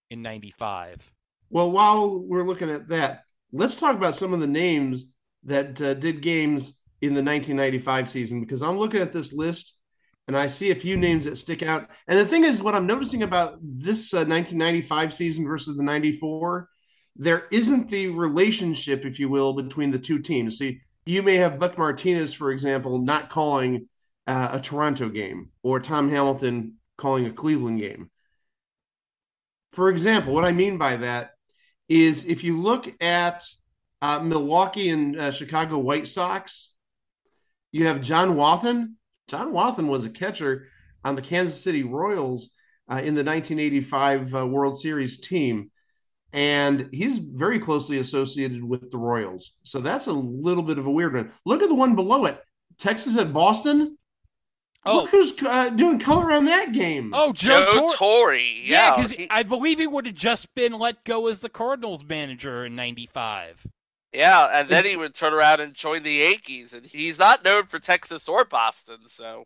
in 0.09 0.21
95. 0.21 1.11
Well, 1.49 1.71
while 1.71 2.19
we're 2.19 2.43
looking 2.43 2.69
at 2.69 2.87
that, 2.89 3.23
let's 3.51 3.75
talk 3.75 3.95
about 3.95 4.15
some 4.15 4.33
of 4.33 4.39
the 4.39 4.47
names 4.47 5.05
that 5.43 5.79
uh, 5.81 5.93
did 5.93 6.21
games 6.21 6.77
in 7.01 7.13
the 7.13 7.23
1995 7.23 8.09
season 8.09 8.41
because 8.41 8.61
I'm 8.61 8.79
looking 8.79 9.01
at 9.01 9.13
this 9.13 9.33
list 9.33 9.75
and 10.27 10.35
I 10.35 10.47
see 10.47 10.71
a 10.71 10.75
few 10.75 10.97
names 10.97 11.25
that 11.25 11.37
stick 11.37 11.61
out. 11.61 11.87
And 12.07 12.19
the 12.19 12.25
thing 12.25 12.43
is, 12.43 12.61
what 12.61 12.73
I'm 12.73 12.87
noticing 12.87 13.23
about 13.23 13.59
this 13.61 14.13
uh, 14.13 14.25
1995 14.25 15.13
season 15.13 15.45
versus 15.45 15.77
the 15.77 15.83
94, 15.83 16.67
there 17.15 17.45
isn't 17.51 17.89
the 17.89 18.07
relationship, 18.07 19.05
if 19.05 19.19
you 19.19 19.29
will, 19.29 19.53
between 19.53 19.91
the 19.91 19.99
two 19.99 20.19
teams. 20.19 20.57
See, 20.57 20.81
you 21.05 21.21
may 21.21 21.35
have 21.35 21.59
Buck 21.59 21.77
Martinez, 21.77 22.33
for 22.33 22.51
example, 22.51 22.99
not 22.99 23.29
calling 23.29 23.87
uh, 24.27 24.49
a 24.53 24.59
Toronto 24.59 25.09
game 25.09 25.49
or 25.61 25.79
Tom 25.79 26.09
Hamilton 26.09 26.75
calling 26.97 27.25
a 27.25 27.31
Cleveland 27.31 27.79
game. 27.79 28.09
For 29.73 29.89
example, 29.89 30.33
what 30.33 30.45
I 30.45 30.51
mean 30.51 30.77
by 30.77 30.97
that 30.97 31.31
is 31.87 32.25
if 32.25 32.43
you 32.43 32.59
look 32.59 32.91
at 33.01 33.45
uh, 34.01 34.19
Milwaukee 34.19 34.89
and 34.89 35.19
uh, 35.19 35.31
Chicago 35.31 35.77
White 35.77 36.07
Sox, 36.07 36.73
you 37.71 37.85
have 37.87 38.01
John 38.01 38.35
Wathan. 38.35 38.93
John 39.27 39.51
Wathan 39.51 39.87
was 39.87 40.05
a 40.05 40.09
catcher 40.09 40.67
on 41.03 41.15
the 41.15 41.21
Kansas 41.21 41.61
City 41.61 41.83
Royals 41.83 42.51
uh, 42.89 42.95
in 42.95 43.15
the 43.15 43.23
1985 43.23 44.35
uh, 44.35 44.47
World 44.47 44.79
Series 44.79 45.19
team. 45.19 45.71
And 46.35 46.89
he's 46.91 47.17
very 47.19 47.59
closely 47.59 47.97
associated 47.99 48.61
with 48.63 48.91
the 48.91 48.97
Royals. 48.97 49.55
So 49.63 49.79
that's 49.79 50.07
a 50.07 50.11
little 50.11 50.63
bit 50.63 50.77
of 50.77 50.85
a 50.85 50.91
weird 50.91 51.13
one. 51.15 51.31
Look 51.45 51.63
at 51.63 51.69
the 51.69 51.75
one 51.75 51.95
below 51.95 52.25
it 52.25 52.43
Texas 52.77 53.17
at 53.17 53.31
Boston. 53.31 53.97
Oh, 54.85 54.97
Look 55.03 55.09
who's 55.11 55.33
uh, 55.41 55.69
doing 55.69 55.97
color 55.97 56.31
on 56.33 56.45
that 56.45 56.73
game. 56.73 57.11
Oh, 57.13 57.31
Joe, 57.33 57.65
Joe 57.65 57.73
Torre. 57.73 57.95
Torre. 57.95 58.35
Yeah, 58.35 58.89
Yeah, 58.89 58.95
because 58.95 59.11
he- 59.11 59.27
I 59.31 59.43
believe 59.43 59.79
he 59.79 59.87
would 59.87 60.05
have 60.05 60.13
just 60.15 60.53
been 60.53 60.73
let 60.73 61.03
go 61.05 61.27
as 61.27 61.39
the 61.39 61.49
Cardinals 61.49 62.03
manager 62.03 62.65
in 62.65 62.75
'95. 62.75 63.65
yeah, 64.13 64.45
and 64.59 64.69
then 64.69 64.85
he 64.85 64.95
would 64.95 65.15
turn 65.15 65.33
around 65.33 65.61
and 65.61 65.73
join 65.73 66.03
the 66.03 66.11
Yankees, 66.11 66.73
and 66.73 66.85
he's 66.85 67.17
not 67.17 67.43
known 67.43 67.65
for 67.67 67.79
Texas 67.79 68.27
or 68.27 68.45
Boston, 68.45 68.97
so 69.07 69.45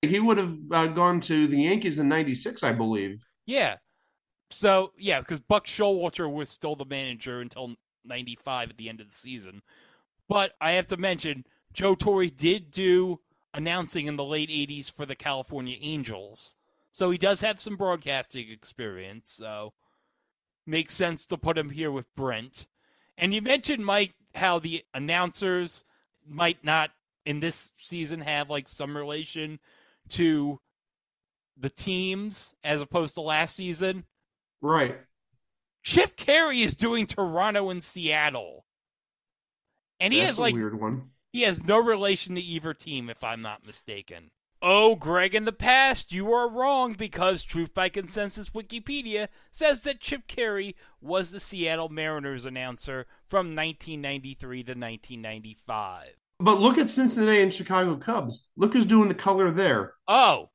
He 0.00 0.18
would 0.20 0.38
have 0.38 0.56
uh, 0.70 0.86
gone 0.86 1.20
to 1.22 1.46
the 1.46 1.60
Yankees 1.62 1.98
in 1.98 2.08
96, 2.08 2.62
I 2.62 2.72
believe. 2.72 3.20
Yeah. 3.46 3.76
So 4.54 4.92
yeah, 4.98 5.20
because 5.20 5.40
Buck 5.40 5.66
Showalter 5.66 6.32
was 6.32 6.48
still 6.48 6.76
the 6.76 6.84
manager 6.84 7.40
until 7.40 7.76
'95 8.04 8.70
at 8.70 8.76
the 8.76 8.88
end 8.88 9.00
of 9.00 9.08
the 9.08 9.14
season. 9.14 9.62
But 10.28 10.52
I 10.60 10.72
have 10.72 10.86
to 10.88 10.96
mention, 10.96 11.44
Joe 11.72 11.94
Torre 11.94 12.26
did 12.26 12.70
do 12.70 13.20
announcing 13.52 14.06
in 14.06 14.16
the 14.16 14.24
late 14.24 14.50
'80s 14.50 14.90
for 14.90 15.06
the 15.06 15.14
California 15.16 15.76
Angels, 15.80 16.56
so 16.92 17.10
he 17.10 17.18
does 17.18 17.40
have 17.40 17.60
some 17.60 17.76
broadcasting 17.76 18.50
experience. 18.50 19.30
So 19.30 19.72
makes 20.66 20.94
sense 20.94 21.26
to 21.26 21.36
put 21.36 21.58
him 21.58 21.70
here 21.70 21.90
with 21.90 22.14
Brent. 22.14 22.66
And 23.18 23.34
you 23.34 23.42
mentioned 23.42 23.84
Mike 23.84 24.14
how 24.34 24.58
the 24.58 24.84
announcers 24.94 25.84
might 26.26 26.64
not 26.64 26.90
in 27.26 27.40
this 27.40 27.72
season 27.76 28.20
have 28.20 28.50
like 28.50 28.68
some 28.68 28.96
relation 28.96 29.58
to 30.10 30.60
the 31.56 31.70
teams 31.70 32.54
as 32.64 32.80
opposed 32.80 33.14
to 33.14 33.20
last 33.20 33.56
season. 33.56 34.04
Right. 34.64 34.96
Chip 35.82 36.16
Caray 36.16 36.62
is 36.62 36.74
doing 36.74 37.06
Toronto 37.06 37.68
and 37.68 37.84
Seattle. 37.84 38.64
And 40.00 40.14
he 40.14 40.20
That's 40.20 40.30
has 40.30 40.38
a 40.38 40.40
like 40.40 40.54
weird 40.54 40.80
one. 40.80 41.10
he 41.32 41.42
has 41.42 41.62
no 41.62 41.78
relation 41.78 42.34
to 42.36 42.40
either 42.40 42.72
team 42.72 43.10
if 43.10 43.22
I'm 43.22 43.42
not 43.42 43.66
mistaken. 43.66 44.30
Oh, 44.62 44.96
Greg, 44.96 45.34
in 45.34 45.44
the 45.44 45.52
past, 45.52 46.12
you 46.14 46.32
are 46.32 46.48
wrong 46.48 46.94
because 46.94 47.42
Truth 47.42 47.74
by 47.74 47.90
Consensus 47.90 48.48
Wikipedia 48.48 49.28
says 49.50 49.82
that 49.82 50.00
Chip 50.00 50.22
Caray 50.26 50.74
was 50.98 51.30
the 51.30 51.40
Seattle 51.40 51.90
Mariners 51.90 52.46
announcer 52.46 53.06
from 53.26 53.54
1993 53.54 54.62
to 54.62 54.70
1995. 54.72 56.06
But 56.40 56.58
look 56.60 56.78
at 56.78 56.88
Cincinnati 56.88 57.42
and 57.42 57.52
Chicago 57.52 57.96
Cubs. 57.96 58.48
Look 58.56 58.72
who's 58.72 58.86
doing 58.86 59.08
the 59.08 59.14
color 59.14 59.50
there. 59.50 59.92
Oh, 60.08 60.48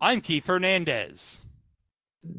I'm 0.00 0.22
Keith 0.22 0.46
Hernandez. 0.46 1.46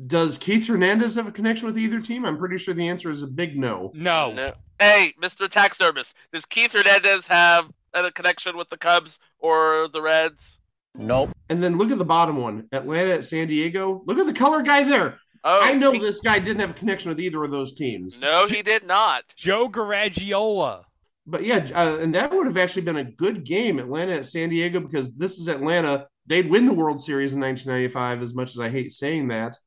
Does 0.08 0.38
Keith 0.38 0.68
Hernandez 0.68 1.16
have 1.16 1.28
a 1.28 1.32
connection 1.32 1.66
with 1.68 1.78
either 1.78 2.00
team? 2.00 2.26
I'm 2.26 2.38
pretty 2.38 2.58
sure 2.58 2.74
the 2.74 2.88
answer 2.88 3.10
is 3.10 3.22
a 3.22 3.28
big 3.28 3.58
no. 3.58 3.92
No. 3.94 4.34
no. 4.34 4.54
Hey, 4.80 5.14
Mr. 5.22 5.50
Taxidermist, 5.50 6.14
does 6.32 6.46
Keith 6.46 6.72
Hernandez 6.72 7.26
have 7.28 7.66
a 7.94 8.12
connection 8.12 8.56
with 8.58 8.70
the 8.70 8.78
Cubs 8.78 9.20
or 9.40 9.88
the 9.92 10.02
Reds? 10.02 10.60
Nope. 10.96 11.32
And 11.50 11.64
then 11.64 11.78
look 11.78 11.92
at 11.92 11.98
the 11.98 12.06
bottom 12.06 12.38
one 12.38 12.68
Atlanta 12.72 13.12
at 13.12 13.26
San 13.26 13.48
Diego. 13.48 14.04
Look 14.06 14.18
at 14.18 14.26
the 14.26 14.34
color 14.34 14.62
guy 14.62 14.84
there. 14.84 15.20
Oh, 15.44 15.62
I 15.62 15.74
know 15.74 15.92
he- 15.92 16.00
this 16.00 16.20
guy 16.20 16.40
didn't 16.40 16.60
have 16.60 16.72
a 16.72 16.74
connection 16.74 17.10
with 17.10 17.20
either 17.20 17.44
of 17.44 17.52
those 17.52 17.74
teams. 17.74 18.20
No, 18.20 18.48
he 18.48 18.62
did 18.62 18.86
not. 18.86 19.24
Joe 19.36 19.70
Garagiola. 19.70 20.84
But 21.26 21.44
yeah, 21.44 21.68
uh, 21.76 21.98
and 22.00 22.16
that 22.16 22.34
would 22.34 22.48
have 22.48 22.58
actually 22.58 22.84
been 22.84 22.98
a 22.98 23.04
good 23.04 23.44
game, 23.44 23.80
Atlanta 23.80 24.14
at 24.14 24.26
San 24.26 24.50
Diego, 24.50 24.80
because 24.80 25.16
this 25.16 25.38
is 25.38 25.48
Atlanta. 25.50 26.08
They'd 26.26 26.50
win 26.50 26.66
the 26.66 26.74
World 26.74 27.02
Series 27.02 27.34
in 27.34 27.42
1995, 27.42 28.24
as 28.24 28.34
much 28.34 28.52
as 28.52 28.60
I 28.60 28.70
hate 28.70 28.92
saying 28.94 29.28
that. 29.30 29.58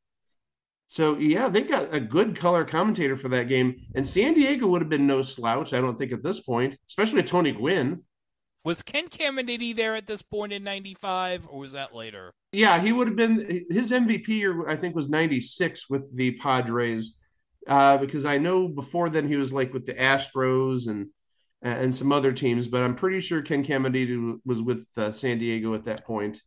So 0.91 1.17
yeah, 1.19 1.49
they 1.49 1.63
got 1.63 1.95
a 1.95 2.01
good 2.01 2.37
color 2.37 2.65
commentator 2.65 3.17
for 3.17 3.29
that 3.29 3.47
game, 3.47 3.77
and 3.95 4.05
San 4.05 4.35
Diego 4.35 4.67
would 4.67 4.83
have 4.83 4.89
been 4.89 5.07
no 5.07 5.23
slouch, 5.23 5.73
I 5.73 5.81
don't 5.81 5.97
think, 5.97 6.11
at 6.11 6.25
this 6.25 6.41
point, 6.41 6.77
especially 6.89 7.23
with 7.23 7.31
Tony 7.31 7.53
Gwynn. 7.53 8.03
Was 8.65 8.83
Ken 8.83 9.07
Caminiti 9.07 9.75
there 9.75 9.95
at 9.95 10.09
this 10.09 10.21
point 10.21 10.53
in 10.53 10.65
95, 10.65 11.47
or 11.49 11.61
was 11.61 11.73
that 11.73 11.95
later? 11.95 12.35
Yeah, 12.51 12.81
he 12.81 12.91
would 12.93 13.07
have 13.07 13.17
been 13.17 13.67
his 13.71 13.93
MVP 13.93 14.27
year. 14.27 14.69
I 14.69 14.75
think 14.75 14.97
was 14.97 15.09
'96 15.09 15.89
with 15.89 16.13
the 16.17 16.33
Padres, 16.33 17.17
uh, 17.69 17.97
because 17.99 18.25
I 18.25 18.39
know 18.39 18.67
before 18.67 19.09
then 19.11 19.29
he 19.29 19.37
was 19.37 19.53
like 19.53 19.73
with 19.73 19.87
the 19.87 19.95
Astros 19.95 20.89
and 20.89 21.07
and 21.63 21.95
some 21.95 22.11
other 22.11 22.33
teams, 22.33 22.67
but 22.67 22.83
I'm 22.83 22.97
pretty 22.97 23.21
sure 23.21 23.43
Ken 23.43 23.65
Caminiti 23.65 24.41
was 24.45 24.61
with 24.61 24.89
uh, 24.97 25.13
San 25.13 25.39
Diego 25.39 25.73
at 25.75 25.85
that 25.85 26.05
point. 26.05 26.43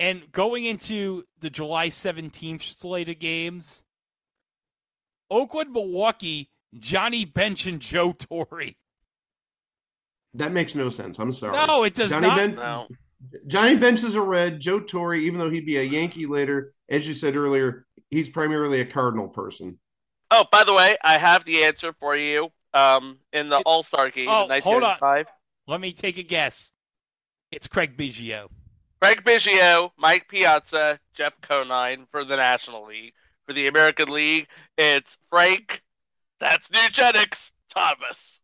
And 0.00 0.32
going 0.32 0.64
into 0.64 1.24
the 1.40 1.50
July 1.50 1.88
17th 1.88 2.62
slate 2.62 3.08
of 3.10 3.18
games, 3.18 3.84
Oakland, 5.30 5.72
Milwaukee, 5.72 6.50
Johnny 6.78 7.24
Bench, 7.26 7.66
and 7.66 7.80
Joe 7.80 8.12
Torre. 8.12 8.70
That 10.34 10.52
makes 10.52 10.74
no 10.74 10.88
sense. 10.88 11.18
I'm 11.18 11.32
sorry. 11.32 11.52
No, 11.66 11.84
it 11.84 11.94
does 11.94 12.10
Johnny 12.10 12.28
not. 12.28 12.36
Ben- 12.38 12.54
No. 12.54 12.88
Johnny 13.46 13.76
Bench 13.76 14.02
is 14.02 14.14
a 14.14 14.22
red. 14.22 14.58
Joe 14.60 14.80
Torre, 14.80 15.14
even 15.14 15.38
though 15.38 15.50
he'd 15.50 15.66
be 15.66 15.76
a 15.76 15.82
Yankee 15.82 16.24
later, 16.24 16.72
as 16.88 17.06
you 17.06 17.12
said 17.14 17.36
earlier, 17.36 17.84
he's 18.08 18.30
primarily 18.30 18.80
a 18.80 18.86
Cardinal 18.86 19.28
person. 19.28 19.78
Oh, 20.30 20.46
by 20.50 20.64
the 20.64 20.72
way, 20.72 20.96
I 21.04 21.18
have 21.18 21.44
the 21.44 21.64
answer 21.64 21.92
for 22.00 22.16
you. 22.16 22.48
Um, 22.72 23.18
in 23.32 23.48
the 23.50 23.58
All 23.58 23.82
Star 23.82 24.08
game 24.10 24.28
Oh, 24.28 24.44
in 24.44 24.62
hold 24.62 24.82
on. 24.84 24.96
1995. 25.00 25.26
Let 25.66 25.80
me 25.82 25.92
take 25.92 26.16
a 26.16 26.22
guess. 26.22 26.70
It's 27.52 27.66
Craig 27.66 27.96
Biggio. 27.98 28.48
Craig 29.00 29.22
Biggio, 29.24 29.90
Mike 29.98 30.28
Piazza, 30.28 30.98
Jeff 31.14 31.32
Conine 31.40 32.06
for 32.10 32.24
the 32.24 32.36
National 32.36 32.86
League. 32.86 33.14
For 33.46 33.54
the 33.54 33.66
American 33.66 34.08
League, 34.08 34.46
it's 34.78 35.16
Frank. 35.28 35.82
That's 36.38 36.68
Nugenix 36.68 37.50
Thomas. 37.68 38.40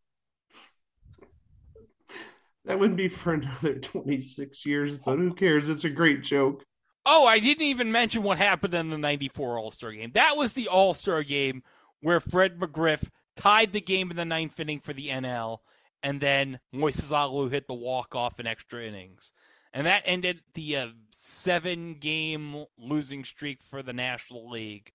That 2.65 2.79
would 2.79 2.97
be 2.97 3.07
for 3.07 3.33
another 3.33 3.75
26 3.75 4.65
years, 4.65 4.97
but 4.97 5.17
who 5.17 5.33
cares? 5.33 5.69
It's 5.69 5.85
a 5.85 5.89
great 5.89 6.23
joke. 6.23 6.63
Oh, 7.05 7.25
I 7.25 7.39
didn't 7.39 7.63
even 7.63 7.93
mention 7.93 8.21
what 8.21 8.37
happened 8.37 8.73
in 8.73 8.89
the 8.89 8.97
94 8.97 9.57
All 9.57 9.71
Star 9.71 9.93
game. 9.93 10.11
That 10.13 10.35
was 10.35 10.53
the 10.53 10.67
All 10.67 10.93
Star 10.93 11.23
game 11.23 11.63
where 12.01 12.19
Fred 12.19 12.59
McGriff 12.59 13.09
tied 13.37 13.71
the 13.71 13.79
game 13.79 14.11
in 14.11 14.17
the 14.17 14.25
ninth 14.25 14.59
inning 14.59 14.81
for 14.81 14.91
the 14.91 15.07
NL, 15.07 15.59
and 16.03 16.19
then 16.19 16.59
Moises 16.75 17.13
Alou 17.13 17.49
hit 17.49 17.67
the 17.67 17.73
walk 17.73 18.13
off 18.13 18.41
in 18.41 18.47
extra 18.47 18.83
innings. 18.83 19.31
And 19.77 19.85
that 19.85 20.01
ended 20.05 20.41
the 20.55 20.75
uh, 20.75 20.87
seven 21.11 21.93
game 21.99 22.65
losing 22.79 23.23
streak 23.23 23.61
for 23.61 23.83
the 23.83 23.93
National 23.93 24.49
League. 24.49 24.91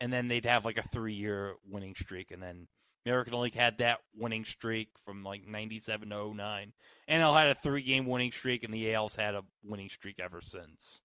And 0.00 0.10
then 0.10 0.28
they'd 0.28 0.46
have 0.46 0.64
like 0.64 0.78
a 0.78 0.88
three 0.88 1.12
year 1.12 1.56
winning 1.68 1.94
streak, 1.94 2.30
and 2.30 2.42
then 2.42 2.66
American 3.04 3.38
League 3.38 3.54
had 3.54 3.76
that 3.78 3.98
winning 4.16 4.46
streak 4.46 4.88
from 5.04 5.22
like 5.22 5.46
97 5.46 6.08
to 6.08 6.34
09. 6.34 6.72
NL 7.10 7.36
had 7.36 7.48
a 7.48 7.54
three 7.54 7.82
game 7.82 8.06
winning 8.06 8.32
streak, 8.32 8.64
and 8.64 8.72
the 8.72 8.94
AL's 8.94 9.14
had 9.16 9.34
a 9.34 9.44
winning 9.62 9.90
streak 9.90 10.18
ever 10.18 10.40
since. 10.40 11.02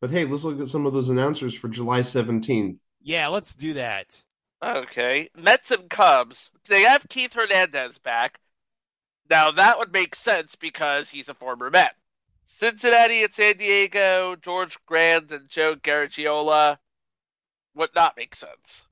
But 0.00 0.12
hey, 0.12 0.24
let's 0.24 0.44
look 0.44 0.60
at 0.60 0.68
some 0.68 0.86
of 0.86 0.92
those 0.92 1.10
announcers 1.10 1.56
for 1.56 1.66
July 1.66 2.02
17th. 2.02 2.76
Yeah, 3.02 3.26
let's 3.26 3.56
do 3.56 3.74
that. 3.74 4.22
Okay. 4.64 5.30
Mets 5.36 5.72
and 5.72 5.90
Cubs. 5.90 6.52
They 6.68 6.82
have 6.82 7.08
Keith 7.08 7.32
Hernandez 7.32 7.98
back. 7.98 8.38
Now 9.28 9.50
that 9.50 9.78
would 9.78 9.92
make 9.92 10.14
sense 10.14 10.54
because 10.54 11.10
he's 11.10 11.28
a 11.28 11.34
former 11.34 11.70
Met. 11.70 11.96
Cincinnati 12.58 13.22
and 13.22 13.32
San 13.32 13.56
Diego, 13.56 14.34
George 14.34 14.78
Grand 14.84 15.30
and 15.30 15.48
Joe 15.48 15.76
Garagiola 15.76 16.78
would 17.76 17.90
not 17.94 18.16
make 18.16 18.34
sense. 18.34 18.82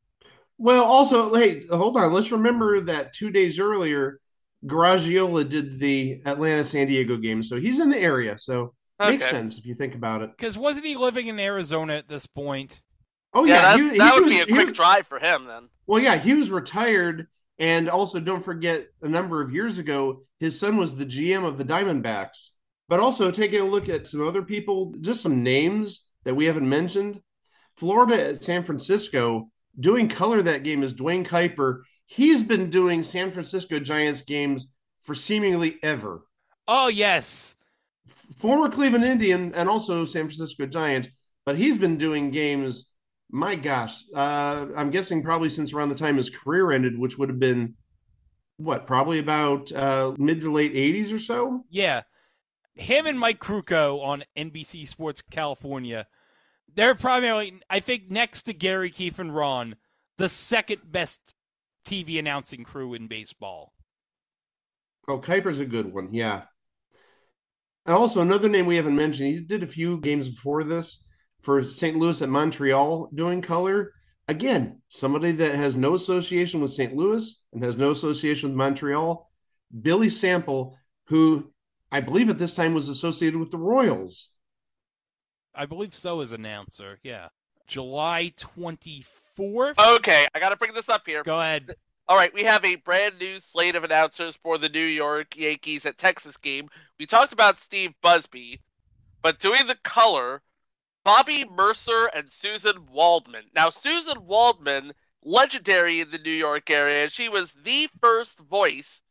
Well, 0.56 0.84
also, 0.84 1.34
hey, 1.34 1.66
hold 1.66 1.96
on. 1.96 2.12
Let's 2.12 2.30
remember 2.30 2.80
that 2.82 3.12
two 3.12 3.30
days 3.30 3.58
earlier, 3.58 4.20
Garagiola 4.64 5.48
did 5.48 5.80
the 5.80 6.22
Atlanta 6.24 6.64
San 6.64 6.86
Diego 6.86 7.16
game, 7.16 7.42
so 7.42 7.60
he's 7.60 7.80
in 7.80 7.90
the 7.90 7.98
area. 7.98 8.38
So 8.38 8.72
okay. 9.00 9.10
makes 9.10 9.28
sense 9.28 9.58
if 9.58 9.66
you 9.66 9.74
think 9.74 9.96
about 9.96 10.22
it. 10.22 10.30
Because 10.36 10.56
wasn't 10.56 10.86
he 10.86 10.94
living 10.94 11.26
in 11.26 11.40
Arizona 11.40 11.94
at 11.94 12.08
this 12.08 12.26
point? 12.26 12.80
Oh 13.34 13.44
yeah, 13.44 13.54
yeah 13.54 13.62
that, 13.62 13.78
he, 13.78 13.98
that 13.98 14.12
he 14.12 14.20
would 14.20 14.24
was, 14.24 14.32
be 14.32 14.40
a 14.40 14.46
quick 14.46 14.68
was, 14.68 14.76
drive 14.76 15.06
for 15.08 15.18
him 15.18 15.46
then. 15.46 15.68
Well, 15.88 16.00
yeah, 16.00 16.16
he 16.16 16.34
was 16.34 16.52
retired, 16.52 17.26
and 17.58 17.90
also 17.90 18.20
don't 18.20 18.44
forget 18.44 18.86
a 19.02 19.08
number 19.08 19.42
of 19.42 19.52
years 19.52 19.78
ago, 19.78 20.22
his 20.38 20.58
son 20.58 20.76
was 20.76 20.94
the 20.94 21.04
GM 21.04 21.44
of 21.44 21.58
the 21.58 21.64
Diamondbacks. 21.64 22.50
But 22.88 23.00
also 23.00 23.30
taking 23.30 23.60
a 23.60 23.64
look 23.64 23.88
at 23.88 24.06
some 24.06 24.26
other 24.26 24.42
people, 24.42 24.94
just 25.00 25.22
some 25.22 25.42
names 25.42 26.06
that 26.24 26.34
we 26.34 26.46
haven't 26.46 26.68
mentioned. 26.68 27.20
Florida 27.74 28.28
at 28.30 28.42
San 28.42 28.62
Francisco 28.62 29.50
doing 29.78 30.08
color 30.08 30.42
that 30.42 30.62
game 30.62 30.82
is 30.82 30.94
Duane 30.94 31.24
Kuiper. 31.24 31.82
He's 32.06 32.42
been 32.42 32.70
doing 32.70 33.02
San 33.02 33.32
Francisco 33.32 33.78
Giants 33.78 34.22
games 34.22 34.68
for 35.02 35.14
seemingly 35.14 35.78
ever. 35.82 36.22
Oh 36.68 36.88
yes, 36.88 37.56
former 38.36 38.68
Cleveland 38.68 39.04
Indian 39.04 39.52
and 39.54 39.68
also 39.68 40.04
San 40.04 40.26
Francisco 40.26 40.66
Giant, 40.66 41.10
but 41.44 41.56
he's 41.56 41.78
been 41.78 41.96
doing 41.96 42.30
games. 42.30 42.86
My 43.30 43.56
gosh, 43.56 44.04
uh, 44.14 44.66
I'm 44.76 44.90
guessing 44.90 45.22
probably 45.22 45.48
since 45.48 45.72
around 45.72 45.88
the 45.88 45.96
time 45.96 46.16
his 46.16 46.30
career 46.30 46.70
ended, 46.70 46.98
which 46.98 47.18
would 47.18 47.28
have 47.28 47.40
been 47.40 47.74
what, 48.56 48.86
probably 48.86 49.18
about 49.18 49.72
uh, 49.72 50.14
mid 50.18 50.40
to 50.40 50.52
late 50.52 50.74
80s 50.74 51.12
or 51.12 51.18
so. 51.18 51.64
Yeah, 51.68 52.02
him 52.76 53.06
and 53.06 53.18
Mike 53.18 53.40
Krukow 53.40 54.02
on 54.02 54.24
NBC 54.36 54.86
Sports 54.86 55.22
California. 55.22 56.06
They're 56.74 56.94
primarily, 56.94 57.60
I 57.70 57.80
think, 57.80 58.10
next 58.10 58.44
to 58.44 58.52
Gary 58.52 58.90
Keith 58.90 59.18
and 59.18 59.34
Ron, 59.34 59.76
the 60.18 60.28
second 60.28 60.82
best 60.84 61.34
TV 61.86 62.18
announcing 62.18 62.64
crew 62.64 62.94
in 62.94 63.08
baseball. 63.08 63.72
Oh, 65.08 65.18
Kuiper's 65.18 65.60
a 65.60 65.64
good 65.64 65.92
one, 65.92 66.12
yeah. 66.12 66.42
And 67.86 67.94
also 67.94 68.20
another 68.20 68.48
name 68.48 68.66
we 68.66 68.76
haven't 68.76 68.96
mentioned. 68.96 69.28
He 69.28 69.40
did 69.40 69.62
a 69.62 69.68
few 69.68 69.98
games 70.00 70.28
before 70.28 70.64
this 70.64 71.04
for 71.40 71.62
St. 71.68 71.96
Louis 71.96 72.20
at 72.20 72.28
Montreal 72.28 73.10
doing 73.14 73.40
color. 73.40 73.92
Again, 74.28 74.82
somebody 74.88 75.30
that 75.32 75.54
has 75.54 75.76
no 75.76 75.94
association 75.94 76.60
with 76.60 76.72
St. 76.72 76.94
Louis 76.94 77.40
and 77.52 77.62
has 77.62 77.78
no 77.78 77.92
association 77.92 78.50
with 78.50 78.56
Montreal. 78.56 79.30
Billy 79.82 80.10
Sample, 80.10 80.76
who 81.06 81.52
I 81.90 82.00
believe 82.00 82.28
at 82.28 82.38
this 82.38 82.54
time 82.54 82.74
was 82.74 82.88
associated 82.88 83.38
with 83.38 83.50
the 83.50 83.58
Royals. 83.58 84.30
I 85.54 85.66
believe 85.66 85.94
so 85.94 86.20
as 86.20 86.32
announcer, 86.32 86.98
yeah. 87.02 87.28
July 87.66 88.32
24th. 88.36 89.78
Okay, 89.96 90.28
I 90.34 90.40
got 90.40 90.50
to 90.50 90.56
bring 90.56 90.74
this 90.74 90.88
up 90.88 91.02
here. 91.06 91.22
Go 91.22 91.40
ahead. 91.40 91.74
All 92.08 92.16
right, 92.16 92.32
we 92.32 92.44
have 92.44 92.64
a 92.64 92.76
brand 92.76 93.18
new 93.18 93.40
slate 93.40 93.74
of 93.74 93.82
announcers 93.82 94.36
for 94.42 94.58
the 94.58 94.68
New 94.68 94.84
York 94.84 95.36
Yankees 95.36 95.86
at 95.86 95.98
Texas 95.98 96.36
game. 96.36 96.68
We 97.00 97.06
talked 97.06 97.32
about 97.32 97.60
Steve 97.60 97.94
Busby, 98.00 98.60
but 99.22 99.40
doing 99.40 99.66
the 99.66 99.78
color, 99.82 100.42
Bobby 101.04 101.44
Murcer 101.44 102.08
and 102.14 102.28
Suzyn 102.30 102.88
Waldman. 102.90 103.44
Now, 103.54 103.70
Suzyn 103.70 104.18
Waldman, 104.18 104.92
legendary 105.24 106.00
in 106.00 106.10
the 106.10 106.18
New 106.18 106.30
York 106.30 106.70
area, 106.70 107.08
she 107.10 107.28
was 107.28 107.52
the 107.64 107.88
first 108.00 108.38
voice 108.38 109.02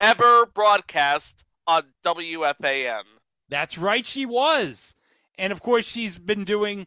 ever 0.00 0.44
broadcast 0.46 1.44
on 1.66 1.84
WFAN. 2.04 3.02
That's 3.48 3.78
right, 3.78 4.06
she 4.06 4.26
was. 4.26 4.94
And 5.38 5.52
of 5.52 5.60
course, 5.60 5.84
she's 5.84 6.18
been 6.18 6.44
doing 6.44 6.86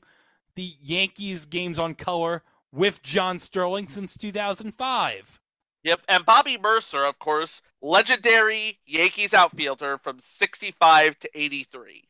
the 0.56 0.74
Yankees 0.82 1.46
games 1.46 1.78
on 1.78 1.96
color 1.96 2.44
with 2.72 3.02
John 3.02 3.40
Sterling 3.40 3.88
since 3.88 4.18
2005. 4.18 5.40
Yep, 5.84 6.02
and 6.08 6.26
Bobby 6.26 6.58
Murcer, 6.58 7.08
of 7.08 7.20
course, 7.20 7.62
legendary 7.82 8.80
Yankees 8.88 9.34
outfielder 9.34 10.00
from 10.00 10.20
65 10.40 11.20
to 11.20 11.30
83. 11.36 12.04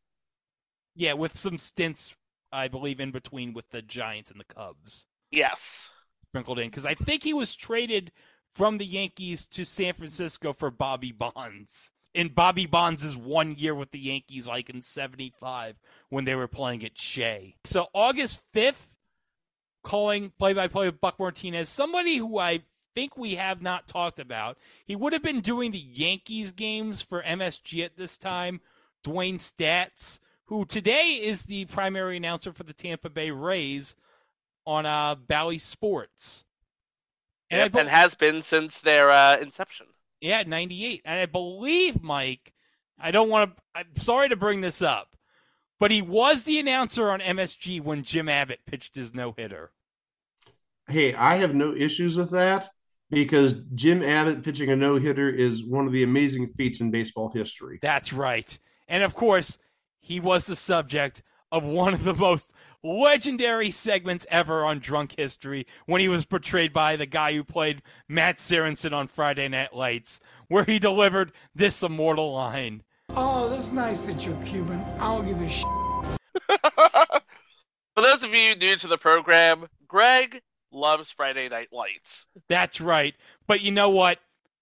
Yeah, 0.96 1.14
with 1.14 1.38
some 1.38 1.58
stints, 1.58 2.16
I 2.54 2.70
believe, 2.70 3.02
in 3.02 3.12
between 3.12 3.54
with 3.54 3.70
the 3.72 3.82
Giants 3.82 4.32
and 4.32 4.40
the 4.40 4.46
Cubs. 4.46 5.06
Yes. 5.30 5.90
Sprinkled 6.30 6.60
in, 6.60 6.70
because 6.70 6.86
I 6.86 6.94
think 6.94 7.24
he 7.24 7.34
was 7.34 7.54
traded 7.54 8.14
from 8.54 8.78
the 8.78 8.86
Yankees 8.86 9.46
to 9.48 9.66
San 9.66 9.94
Francisco 9.94 10.54
for 10.54 10.72
Bobby 10.72 11.12
Bonds. 11.12 11.92
In 12.16 12.30
Bobby 12.30 12.66
Bonds' 12.66 13.16
one 13.16 13.56
year 13.56 13.76
with 13.76 13.92
the 13.92 14.00
Yankees, 14.00 14.48
like 14.48 14.70
in 14.70 14.82
75, 14.82 15.76
when 16.08 16.24
they 16.24 16.34
were 16.34 16.48
playing 16.48 16.86
at 16.86 16.98
Shea. 16.98 17.58
So 17.66 17.88
August 17.94 18.42
5th, 18.54 18.96
calling 19.84 20.32
play 20.40 20.54
by 20.54 20.70
play 20.70 20.86
with 20.86 21.02
Buck 21.02 21.20
Martinez, 21.20 21.68
somebody 21.68 22.16
who 22.16 22.40
I 22.40 22.64
think 22.96 23.18
we 23.18 23.36
have 23.36 23.62
not 23.62 23.90
talked 23.90 24.18
about. 24.18 24.58
He 24.86 24.96
would 24.96 25.12
have 25.12 25.22
been 25.22 25.42
doing 25.42 25.72
the 25.72 25.78
Yankees 25.78 26.54
games 26.54 27.02
for 27.02 27.22
MSG 27.22 27.84
at 27.84 27.98
this 27.98 28.18
time. 28.18 28.62
Dewayne 29.04 29.40
Staats, 29.40 30.20
who 30.46 30.66
today 30.66 31.20
is 31.22 31.44
the 31.44 31.66
primary 31.66 32.18
announcer 32.18 32.54
for 32.54 32.64
the 32.64 32.74
Tampa 32.74 33.10
Bay 33.10 33.30
Rays 33.30 33.96
on 34.66 34.86
uh, 34.86 35.16
Bally 35.16 35.60
Sports. 35.60 36.46
And, 37.52 37.60
yep, 37.60 37.74
be- 37.74 37.80
and 37.80 37.90
has 37.90 38.16
been 38.16 38.42
since 38.42 38.80
their 38.80 39.12
uh, 39.12 39.38
inception. 39.38 39.86
Yeah, 40.26 40.42
98. 40.42 41.04
And 41.06 41.20
I 41.20 41.28
believe, 41.28 42.02
Mike, 42.02 42.52
I 43.00 43.12
don't 43.12 43.30
want 43.30 43.56
to, 43.56 43.64
I'm 43.76 43.96
sorry 43.96 44.28
to 44.30 44.36
bring 44.36 44.62
this 44.62 44.82
up, 44.82 45.16
but 45.80 45.92
he 45.92 46.02
was 46.02 46.44
the 46.44 46.58
announcer 46.60 47.12
on 47.12 47.20
MSG 47.20 47.80
when 47.80 48.02
Jim 48.02 48.28
Abbott 48.28 48.62
pitched 48.66 48.96
his 48.96 49.14
no 49.14 49.36
hitter. 49.38 49.72
Hey, 50.88 51.14
I 51.14 51.36
have 51.36 51.54
no 51.54 51.76
issues 51.76 52.18
with 52.18 52.32
that 52.32 52.72
because 53.12 53.54
Jim 53.76 54.02
Abbott 54.02 54.44
pitching 54.44 54.72
a 54.72 54.76
no 54.76 54.98
hitter 54.98 55.30
is 55.30 55.64
one 55.64 55.86
of 55.86 55.94
the 55.94 56.02
amazing 56.02 56.54
feats 56.58 56.82
in 56.82 56.90
baseball 56.90 57.30
history. 57.30 57.78
That's 57.84 58.12
right. 58.12 58.58
And 58.88 59.04
of 59.04 59.14
course, 59.14 59.60
he 60.00 60.20
was 60.20 60.48
the 60.48 60.56
subject 60.56 61.22
of 61.52 61.64
one 61.64 61.94
of 61.94 62.04
the 62.04 62.14
most 62.14 62.54
legendary 62.84 63.72
segments 63.72 64.26
ever 64.30 64.66
on 64.66 64.80
Drunk 64.80 65.16
History 65.18 65.66
when 65.86 66.02
he 66.02 66.08
was 66.08 66.26
portrayed 66.26 66.74
by 66.74 66.96
the 66.96 67.06
guy 67.06 67.34
who 67.34 67.44
played 67.44 67.82
Matt 68.08 68.40
Saracen 68.40 68.94
on 68.94 69.08
Friday 69.08 69.48
Night 69.48 69.76
Lights, 69.76 70.20
where 70.48 70.64
he 70.64 70.80
delivered 70.80 71.32
this 71.54 71.82
immortal 71.82 72.34
line. 72.34 72.84
Oh, 73.10 73.50
that's 73.50 73.72
nice 73.72 74.02
that 74.02 74.26
you're 74.26 74.42
Cuban. 74.44 74.84
I 75.00 75.08
don't 75.08 75.26
give 75.26 75.42
a 75.42 75.50
shit. 75.50 75.66
For 77.96 78.02
those 78.02 78.24
of 78.24 78.34
you 78.34 78.56
new 78.56 78.76
to 78.76 78.88
the 78.88 78.98
program, 78.98 79.68
Greg 79.88 80.42
loves 80.72 81.12
Friday 81.12 81.48
Night 81.48 81.70
Lights. 81.72 82.26
That's 82.50 82.82
right. 82.82 83.16
But 83.48 83.62
you 83.62 83.72
know 83.72 83.90
what? 83.90 84.20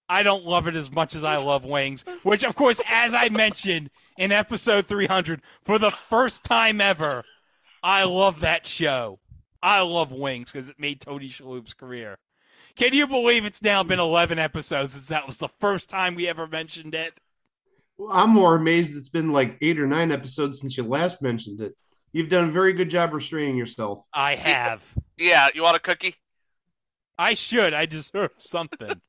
I 0.09 0.23
don't 0.23 0.45
love 0.45 0.67
it 0.67 0.75
as 0.75 0.91
much 0.91 1.15
as 1.15 1.23
I 1.23 1.37
love 1.37 1.65
Wings, 1.65 2.03
which, 2.23 2.43
of 2.43 2.55
course, 2.55 2.81
as 2.87 3.13
I 3.13 3.29
mentioned 3.29 3.89
in 4.17 4.31
episode 4.31 4.87
300, 4.87 5.41
for 5.63 5.79
the 5.79 5.91
first 5.91 6.43
time 6.43 6.81
ever, 6.81 7.23
I 7.81 8.03
love 8.03 8.41
that 8.41 8.67
show. 8.67 9.19
I 9.61 9.81
love 9.81 10.11
Wings 10.11 10.51
because 10.51 10.69
it 10.69 10.79
made 10.79 10.99
Tony 10.99 11.29
Shalhoub's 11.29 11.73
career. 11.73 12.17
Can 12.75 12.93
you 12.93 13.07
believe 13.07 13.45
it's 13.45 13.61
now 13.61 13.83
been 13.83 13.99
11 13.99 14.39
episodes 14.39 14.93
since 14.93 15.07
that 15.07 15.27
was 15.27 15.37
the 15.37 15.49
first 15.59 15.89
time 15.89 16.15
we 16.15 16.27
ever 16.27 16.47
mentioned 16.47 16.95
it? 16.95 17.19
Well, 17.97 18.11
I'm 18.11 18.31
more 18.31 18.55
amazed 18.55 18.97
it's 18.97 19.09
been 19.09 19.31
like 19.31 19.57
eight 19.61 19.79
or 19.79 19.87
nine 19.87 20.11
episodes 20.11 20.59
since 20.59 20.75
you 20.75 20.83
last 20.83 21.21
mentioned 21.21 21.61
it. 21.61 21.75
You've 22.11 22.29
done 22.29 22.49
a 22.49 22.51
very 22.51 22.73
good 22.73 22.89
job 22.89 23.13
restraining 23.13 23.57
yourself. 23.57 24.03
I 24.13 24.35
have. 24.35 24.83
Yeah, 25.17 25.49
you 25.53 25.63
want 25.63 25.77
a 25.77 25.79
cookie? 25.79 26.15
I 27.17 27.35
should. 27.35 27.73
I 27.73 27.85
deserve 27.85 28.31
something. 28.37 29.01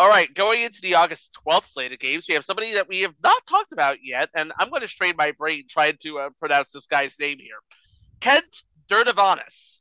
All 0.00 0.08
right, 0.08 0.34
going 0.34 0.62
into 0.62 0.80
the 0.80 0.94
August 0.94 1.36
12th 1.46 1.72
slate 1.72 1.92
of 1.92 1.98
games, 1.98 2.24
we 2.26 2.32
have 2.32 2.46
somebody 2.46 2.72
that 2.72 2.88
we 2.88 3.02
have 3.02 3.12
not 3.22 3.44
talked 3.46 3.70
about 3.70 3.98
yet, 4.02 4.30
and 4.34 4.50
I'm 4.58 4.70
going 4.70 4.80
to 4.80 4.88
strain 4.88 5.12
my 5.14 5.32
brain 5.32 5.64
trying 5.68 5.98
to 6.00 6.20
uh, 6.20 6.30
pronounce 6.38 6.72
this 6.72 6.86
guy's 6.86 7.14
name 7.18 7.36
here. 7.38 7.58
Kent 8.18 8.62
Derdivanis. 8.90 9.80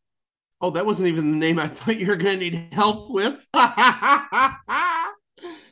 Oh, 0.60 0.72
that 0.72 0.86
wasn't 0.86 1.08
even 1.08 1.32
the 1.32 1.38
name 1.38 1.58
I 1.58 1.68
thought 1.70 1.98
you 1.98 2.08
were 2.08 2.18
going 2.18 2.38
to 2.38 2.50
need 2.50 2.68
help 2.74 3.12
with. 3.12 3.48
I 3.54 5.06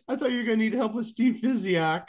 thought 0.08 0.32
you 0.32 0.38
were 0.38 0.44
going 0.46 0.60
to 0.60 0.64
need 0.64 0.76
help 0.76 0.94
with 0.94 1.08
Steve 1.08 1.42
Physioc. 1.44 2.08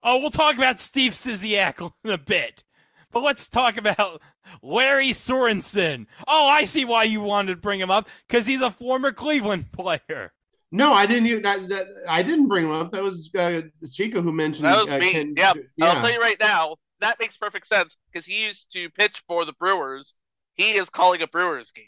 Oh, 0.00 0.18
we'll 0.18 0.30
talk 0.30 0.54
about 0.54 0.78
Steve 0.78 1.10
Physioc 1.10 1.92
in 2.04 2.10
a 2.12 2.18
bit. 2.18 2.62
But 3.10 3.24
let's 3.24 3.48
talk 3.48 3.76
about 3.76 4.22
Lary 4.62 5.10
Sorensen. 5.10 6.06
Oh, 6.28 6.46
I 6.46 6.66
see 6.66 6.84
why 6.84 7.02
you 7.02 7.20
wanted 7.20 7.56
to 7.56 7.60
bring 7.60 7.80
him 7.80 7.90
up 7.90 8.08
because 8.28 8.46
he's 8.46 8.62
a 8.62 8.70
former 8.70 9.10
Cleveland 9.10 9.72
player. 9.72 10.32
No, 10.74 10.94
I 10.94 11.04
didn't. 11.04 11.26
Even, 11.26 11.42
that, 11.42 11.68
that, 11.68 11.86
I 12.08 12.22
didn't 12.22 12.48
bring 12.48 12.64
him 12.64 12.72
up. 12.72 12.90
That 12.90 13.02
was 13.02 13.30
uh, 13.38 13.60
Chico 13.90 14.22
who 14.22 14.32
mentioned. 14.32 14.64
That 14.64 14.82
was 14.82 14.90
uh, 14.90 14.98
me. 14.98 15.12
Ken- 15.12 15.34
yep. 15.36 15.56
yeah. 15.76 15.86
I'll 15.86 16.00
tell 16.00 16.10
you 16.10 16.18
right 16.18 16.40
now, 16.40 16.76
that 17.00 17.20
makes 17.20 17.36
perfect 17.36 17.66
sense 17.66 17.96
because 18.10 18.24
he 18.24 18.46
used 18.46 18.72
to 18.72 18.88
pitch 18.90 19.22
for 19.28 19.44
the 19.44 19.52
Brewers. 19.52 20.14
He 20.54 20.72
is 20.72 20.88
calling 20.88 21.20
a 21.20 21.26
Brewers 21.26 21.70
game. 21.72 21.84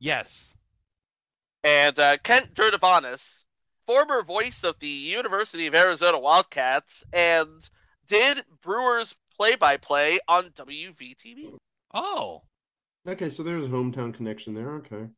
Yes. 0.00 0.56
And 1.62 1.98
uh, 1.98 2.16
Kent 2.22 2.54
Derdivanis, 2.54 3.44
former 3.86 4.22
voice 4.22 4.64
of 4.64 4.76
the 4.80 4.88
University 4.88 5.66
of 5.66 5.74
Arizona 5.74 6.18
Wildcats, 6.18 7.04
and 7.12 7.68
did 8.08 8.42
Brewers 8.62 9.14
play-by-play 9.36 10.18
on 10.28 10.50
WVTV. 10.50 11.56
Oh. 11.92 12.42
Okay, 13.06 13.28
so 13.28 13.42
there's 13.42 13.66
a 13.66 13.68
hometown 13.68 14.14
connection 14.14 14.54
there. 14.54 14.76
Okay. 14.76 15.08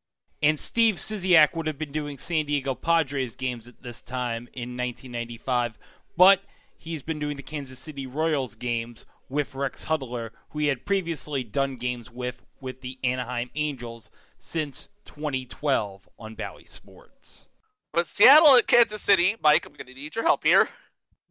And 0.47 0.61
Steve 0.61 0.95
Physioc 0.95 1.57
would 1.57 1.67
have 1.67 1.77
been 1.77 1.91
doing 1.91 2.19
San 2.19 2.45
Diego 2.45 2.77
Padres 2.77 3.35
games 3.35 3.67
at 3.67 3.83
this 3.83 4.01
time 4.01 4.43
in 4.53 4.77
1995, 4.77 5.77
but 6.17 6.43
he's 6.77 7.03
been 7.03 7.19
doing 7.19 7.37
the 7.37 7.43
Kansas 7.43 7.81
City 7.81 8.07
Royals 8.07 8.55
games 8.55 9.07
with 9.29 9.57
Rex 9.57 9.87
Hudler, 9.87 10.31
who 10.51 10.61
he 10.61 10.69
had 10.69 10.87
previously 10.87 11.43
done 11.43 11.75
games 11.75 12.13
with 12.13 12.45
with 12.61 12.81
the 12.81 12.97
Anaheim 13.03 13.51
Angels 13.57 14.09
since 14.39 14.89
2012 15.07 16.09
on 16.17 16.37
Bally 16.37 16.65
Sports. 16.65 17.49
But 17.93 18.07
Seattle 18.07 18.55
and 18.55 18.67
Kansas 18.69 19.03
City, 19.03 19.35
Mike, 19.43 19.67
I'm 19.67 19.73
going 19.73 19.89
to 19.89 19.95
need 19.95 20.15
your 20.15 20.25
help 20.25 20.45
here. 20.45 20.69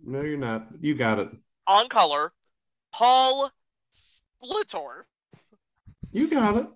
No, 0.05 0.23
you're 0.23 0.35
not. 0.35 0.67
You 0.81 0.93
got 0.93 1.19
it. 1.19 1.29
On 1.67 1.87
color, 1.87 2.33
Paul 2.91 3.49
Splitor. 4.43 5.03
You 6.11 6.29
got 6.29 6.57
it. 6.57 6.67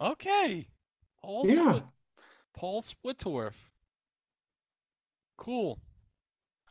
Okay. 0.00 0.66
Paul 1.26 1.42
Yeah. 1.44 1.54
Split- 1.54 1.82
Paul 2.54 2.82
Splittorff. 2.82 3.54
Cool. 5.36 5.80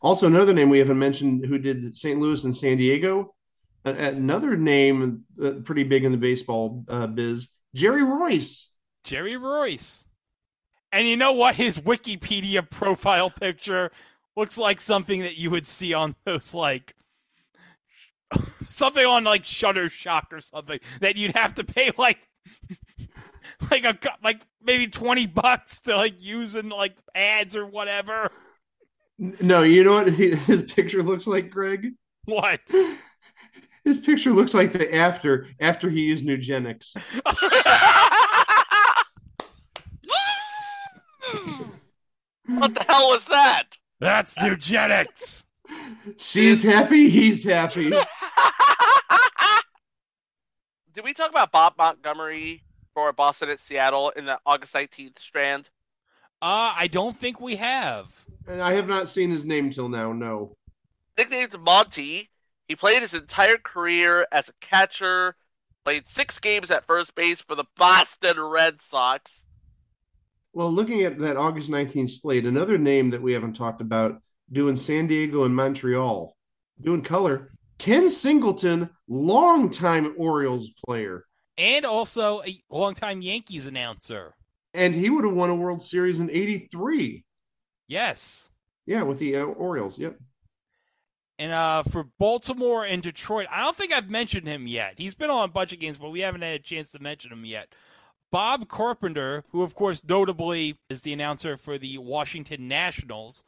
Also, 0.01 0.27
another 0.27 0.53
name 0.53 0.69
we 0.69 0.79
haven't 0.79 0.97
mentioned 0.97 1.45
who 1.45 1.57
did 1.57 1.95
St. 1.95 2.19
Louis 2.21 2.41
and 2.45 2.55
San 2.55 2.77
Diego. 2.77 3.35
Another 3.83 4.55
name 4.55 5.25
uh, 5.43 5.51
pretty 5.65 5.83
big 5.83 6.05
in 6.05 6.11
the 6.13 6.17
baseball 6.17 6.85
uh, 6.87 7.05
biz, 7.05 7.49
Jerry 7.75 8.01
Reuss. 8.01 8.67
Jerry 9.03 9.33
Reuss. 9.33 10.05
And 10.91 11.05
you 11.07 11.17
know 11.17 11.33
what? 11.33 11.55
His 11.55 11.77
Wikipedia 11.77 12.67
profile 12.67 13.29
picture 13.29 13.91
looks 14.37 14.57
like 14.57 14.79
something 14.79 15.19
that 15.21 15.37
you 15.37 15.51
would 15.51 15.67
see 15.67 15.93
on 15.93 16.15
those 16.25 16.53
like 16.53 16.95
something 18.69 19.05
on 19.05 19.25
like 19.25 19.43
Shutterstock 19.43 20.31
or 20.31 20.39
something 20.39 20.79
that 21.01 21.17
you'd 21.17 21.35
have 21.35 21.55
to 21.55 21.63
pay 21.65 21.91
like 21.97 22.19
like 23.71 23.83
a 23.83 23.97
like 24.23 24.41
maybe 24.61 24.87
20 24.87 25.27
bucks 25.27 25.81
to 25.81 25.95
like 25.95 26.21
using 26.21 26.69
like 26.69 26.95
ads 27.13 27.55
or 27.55 27.65
whatever. 27.65 28.31
No, 29.17 29.63
you 29.63 29.83
know 29.83 29.93
what 29.93 30.11
he, 30.11 30.35
his 30.35 30.61
picture 30.63 31.01
looks 31.01 31.25
like, 31.25 31.49
Greg? 31.49 31.93
What? 32.25 32.59
His 33.85 33.99
picture 33.99 34.31
looks 34.31 34.55
like 34.55 34.73
the 34.73 34.93
after 34.95 35.47
after 35.59 35.91
he 35.91 36.01
used 36.05 36.25
Nugenix. 36.25 36.95
what 42.47 42.73
the 42.73 42.83
hell 42.83 43.09
was 43.09 43.23
that? 43.25 43.77
That's 43.99 44.35
eugenics. 44.37 45.45
She's 46.17 46.63
happy, 46.63 47.11
he's 47.11 47.43
happy. 47.43 47.91
Did 50.95 51.03
we 51.03 51.13
talk 51.13 51.29
about 51.29 51.51
Bob 51.51 51.75
Montgomery 51.77 52.64
for 52.95 53.13
Boston 53.13 53.49
at 53.49 53.59
Seattle 53.59 54.09
in 54.11 54.25
the 54.25 54.39
August 54.45 54.73
19th 54.73 55.19
strand? 55.19 55.69
Uh, 56.41 56.73
I 56.75 56.87
don't 56.87 57.15
think 57.15 57.39
we 57.39 57.57
have. 57.57 58.07
And 58.47 58.61
I 58.61 58.73
have 58.73 58.87
not 58.87 59.07
seen 59.07 59.29
his 59.29 59.45
name 59.45 59.69
till 59.69 59.89
now. 59.89 60.11
No. 60.13 60.55
Nicknamed 61.17 61.59
Monty, 61.59 62.29
he 62.67 62.75
played 62.75 63.01
his 63.01 63.13
entire 63.13 63.57
career 63.57 64.25
as 64.31 64.49
a 64.49 64.53
catcher, 64.61 65.35
played 65.83 66.07
six 66.09 66.39
games 66.39 66.71
at 66.71 66.85
first 66.85 67.13
base 67.13 67.41
for 67.41 67.55
the 67.55 67.65
Boston 67.77 68.39
Red 68.39 68.81
Sox. 68.81 69.31
Well, 70.53 70.71
looking 70.71 71.03
at 71.03 71.19
that 71.19 71.37
August 71.37 71.69
19th 71.69 72.21
slate, 72.21 72.45
another 72.45 72.77
name 72.77 73.09
that 73.11 73.21
we 73.21 73.33
haven't 73.33 73.53
talked 73.53 73.81
about 73.81 74.21
doing 74.51 74.77
San 74.77 75.07
Diego 75.07 75.43
and 75.43 75.55
Montreal, 75.55 76.35
doing 76.81 77.01
color, 77.01 77.51
Ken 77.77 78.09
Singleton, 78.09 78.89
longtime 79.07 80.13
Orioles 80.17 80.69
player. 80.85 81.25
And 81.57 81.85
also 81.85 82.43
a 82.43 82.61
longtime 82.69 83.21
Yankees 83.21 83.65
announcer. 83.65 84.35
And 84.73 84.93
he 84.93 85.09
would 85.09 85.23
have 85.23 85.33
won 85.33 85.49
a 85.49 85.55
World 85.55 85.81
Series 85.81 86.19
in 86.19 86.29
83. 86.29 87.23
Yes. 87.87 88.49
Yeah, 88.85 89.03
with 89.03 89.19
the 89.19 89.37
uh, 89.37 89.43
Orioles. 89.45 89.97
Yep. 89.97 90.17
And 91.37 91.51
uh, 91.51 91.83
for 91.83 92.05
Baltimore 92.17 92.85
and 92.85 93.01
Detroit, 93.01 93.47
I 93.51 93.61
don't 93.61 93.75
think 93.75 93.93
I've 93.93 94.09
mentioned 94.09 94.47
him 94.47 94.67
yet. 94.67 94.93
He's 94.97 95.15
been 95.15 95.29
on 95.29 95.45
a 95.45 95.51
bunch 95.51 95.73
of 95.73 95.79
games, 95.79 95.97
but 95.97 96.09
we 96.09 96.21
haven't 96.21 96.41
had 96.41 96.53
a 96.53 96.59
chance 96.59 96.91
to 96.91 96.99
mention 96.99 97.31
him 97.31 97.45
yet. 97.45 97.69
Bob 98.31 98.67
Carpenter, 98.67 99.43
who 99.51 99.61
of 99.61 99.75
course 99.75 100.03
notably 100.07 100.77
is 100.89 101.01
the 101.01 101.13
announcer 101.13 101.57
for 101.57 101.77
the 101.77 101.97
Washington 101.97 102.67
Nationals, 102.67 103.43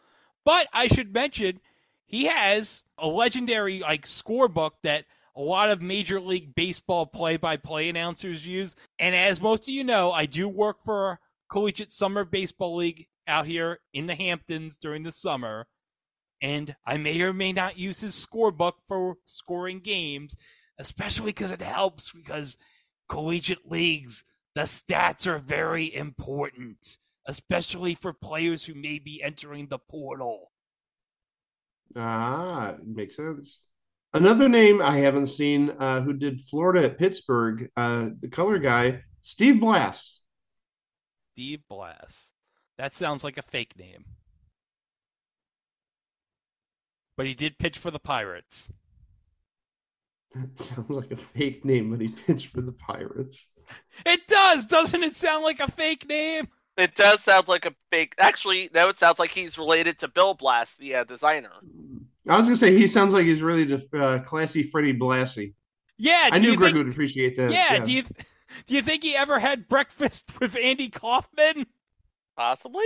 but 0.45 0.67
I 0.71 0.87
should 0.87 1.13
mention 1.13 1.59
he 2.05 2.25
has 2.25 2.83
a 2.97 3.07
legendary 3.07 3.79
like 3.79 4.05
scorebook 4.05 4.71
that 4.83 5.05
a 5.37 5.41
lot 5.41 5.69
of 5.69 5.81
Major 5.81 6.19
League 6.19 6.55
Baseball 6.55 7.05
play-by-play 7.05 7.87
announcers 7.87 8.47
use. 8.47 8.75
And 8.97 9.15
as 9.15 9.39
most 9.39 9.63
of 9.63 9.69
you 9.69 9.83
know, 9.83 10.11
I 10.11 10.25
do 10.25 10.49
work 10.49 10.83
for 10.83 11.19
Collegiate 11.49 11.91
Summer 11.91 12.25
Baseball 12.25 12.75
League 12.75 13.07
out 13.27 13.45
here 13.45 13.79
in 13.93 14.07
the 14.07 14.15
Hamptons 14.15 14.77
during 14.77 15.03
the 15.03 15.11
summer 15.11 15.67
and 16.41 16.75
I 16.85 16.97
may 16.97 17.21
or 17.21 17.33
may 17.33 17.51
not 17.51 17.77
use 17.77 18.01
his 18.01 18.13
scorebook 18.13 18.73
for 18.87 19.15
scoring 19.25 19.79
games, 19.79 20.37
especially 20.77 21.31
because 21.31 21.51
it 21.51 21.61
helps 21.61 22.11
because 22.11 22.57
collegiate 23.09 23.69
leagues, 23.69 24.23
the 24.55 24.61
stats 24.63 25.25
are 25.25 25.39
very 25.39 25.93
important, 25.93 26.97
especially 27.25 27.95
for 27.95 28.13
players 28.13 28.65
who 28.65 28.75
may 28.75 28.99
be 28.99 29.23
entering 29.23 29.67
the 29.67 29.79
portal. 29.79 30.51
Ah, 31.95 32.75
makes 32.85 33.15
sense. 33.15 33.59
Another 34.13 34.47
name 34.47 34.81
I 34.81 34.97
haven't 34.99 35.27
seen 35.27 35.69
uh, 35.69 36.01
who 36.01 36.13
did 36.13 36.41
Florida 36.41 36.85
at 36.85 36.97
Pittsburgh, 36.97 37.69
uh, 37.75 38.07
the 38.19 38.29
color 38.29 38.57
guy, 38.57 39.03
Steve 39.21 39.59
Blass. 39.59 40.21
Steve 41.33 41.61
Blass. 41.69 42.31
That 42.77 42.95
sounds 42.95 43.23
like 43.23 43.37
a 43.37 43.41
fake 43.41 43.77
name. 43.77 44.05
But 47.15 47.25
he 47.25 47.33
did 47.33 47.57
pitch 47.57 47.77
for 47.77 47.91
the 47.91 47.99
Pirates. 47.99 48.69
That 50.33 50.59
sounds 50.59 50.89
like 50.89 51.11
a 51.11 51.17
fake 51.17 51.65
name, 51.65 51.91
but 51.91 52.01
he 52.01 52.09
pitched 52.09 52.47
for 52.53 52.61
the 52.61 52.71
Pirates. 52.71 53.47
It 54.05 54.27
does, 54.27 54.65
doesn't 54.65 55.03
it 55.03 55.17
sound 55.17 55.43
like 55.43 55.59
a 55.59 55.69
fake 55.69 56.07
name? 56.07 56.47
It 56.77 56.95
does 56.95 57.21
sound 57.23 57.49
like 57.49 57.65
a 57.65 57.75
fake. 57.91 58.15
Actually, 58.17 58.69
no, 58.73 58.87
it 58.87 58.97
sounds 58.97 59.19
like 59.19 59.31
he's 59.31 59.57
related 59.57 59.99
to 59.99 60.07
Bill 60.07 60.35
Blass, 60.35 60.73
the 60.79 60.95
uh, 60.95 61.03
designer. 61.03 61.51
I 62.27 62.37
was 62.37 62.45
gonna 62.45 62.57
say 62.57 62.75
he 62.77 62.87
sounds 62.87 63.13
like 63.13 63.25
he's 63.25 63.41
really 63.41 63.65
just 63.65 63.93
uh, 63.93 64.19
classy 64.19 64.63
Freddie 64.63 64.97
Blassie. 64.97 65.53
Yeah, 65.97 66.29
I 66.31 66.39
knew 66.39 66.55
Greg 66.55 66.73
think- 66.73 66.85
would 66.85 66.93
appreciate 66.93 67.35
that. 67.37 67.51
Yeah, 67.51 67.79
do 67.79 67.91
you 67.91 68.03
do 68.65 68.75
you 68.75 68.81
think 68.81 69.03
he 69.03 69.15
ever 69.15 69.39
had 69.39 69.67
breakfast 69.67 70.31
with 70.39 70.55
Andy 70.57 70.89
Kaufman? 70.89 71.65
Possibly. 72.35 72.85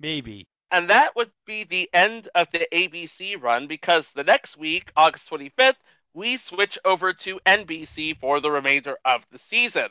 Maybe. 0.00 0.46
And 0.70 0.88
that 0.88 1.14
would 1.16 1.30
be 1.46 1.64
the 1.64 1.90
end 1.92 2.28
of 2.34 2.48
the 2.50 2.66
ABC 2.72 3.40
run 3.40 3.66
because 3.66 4.08
the 4.14 4.24
next 4.24 4.56
week, 4.56 4.90
August 4.96 5.28
25th, 5.28 5.74
we 6.14 6.38
switch 6.38 6.78
over 6.84 7.12
to 7.12 7.40
NBC 7.44 8.18
for 8.18 8.40
the 8.40 8.50
remainder 8.50 8.96
of 9.04 9.26
the 9.30 9.38
season. 9.38 9.88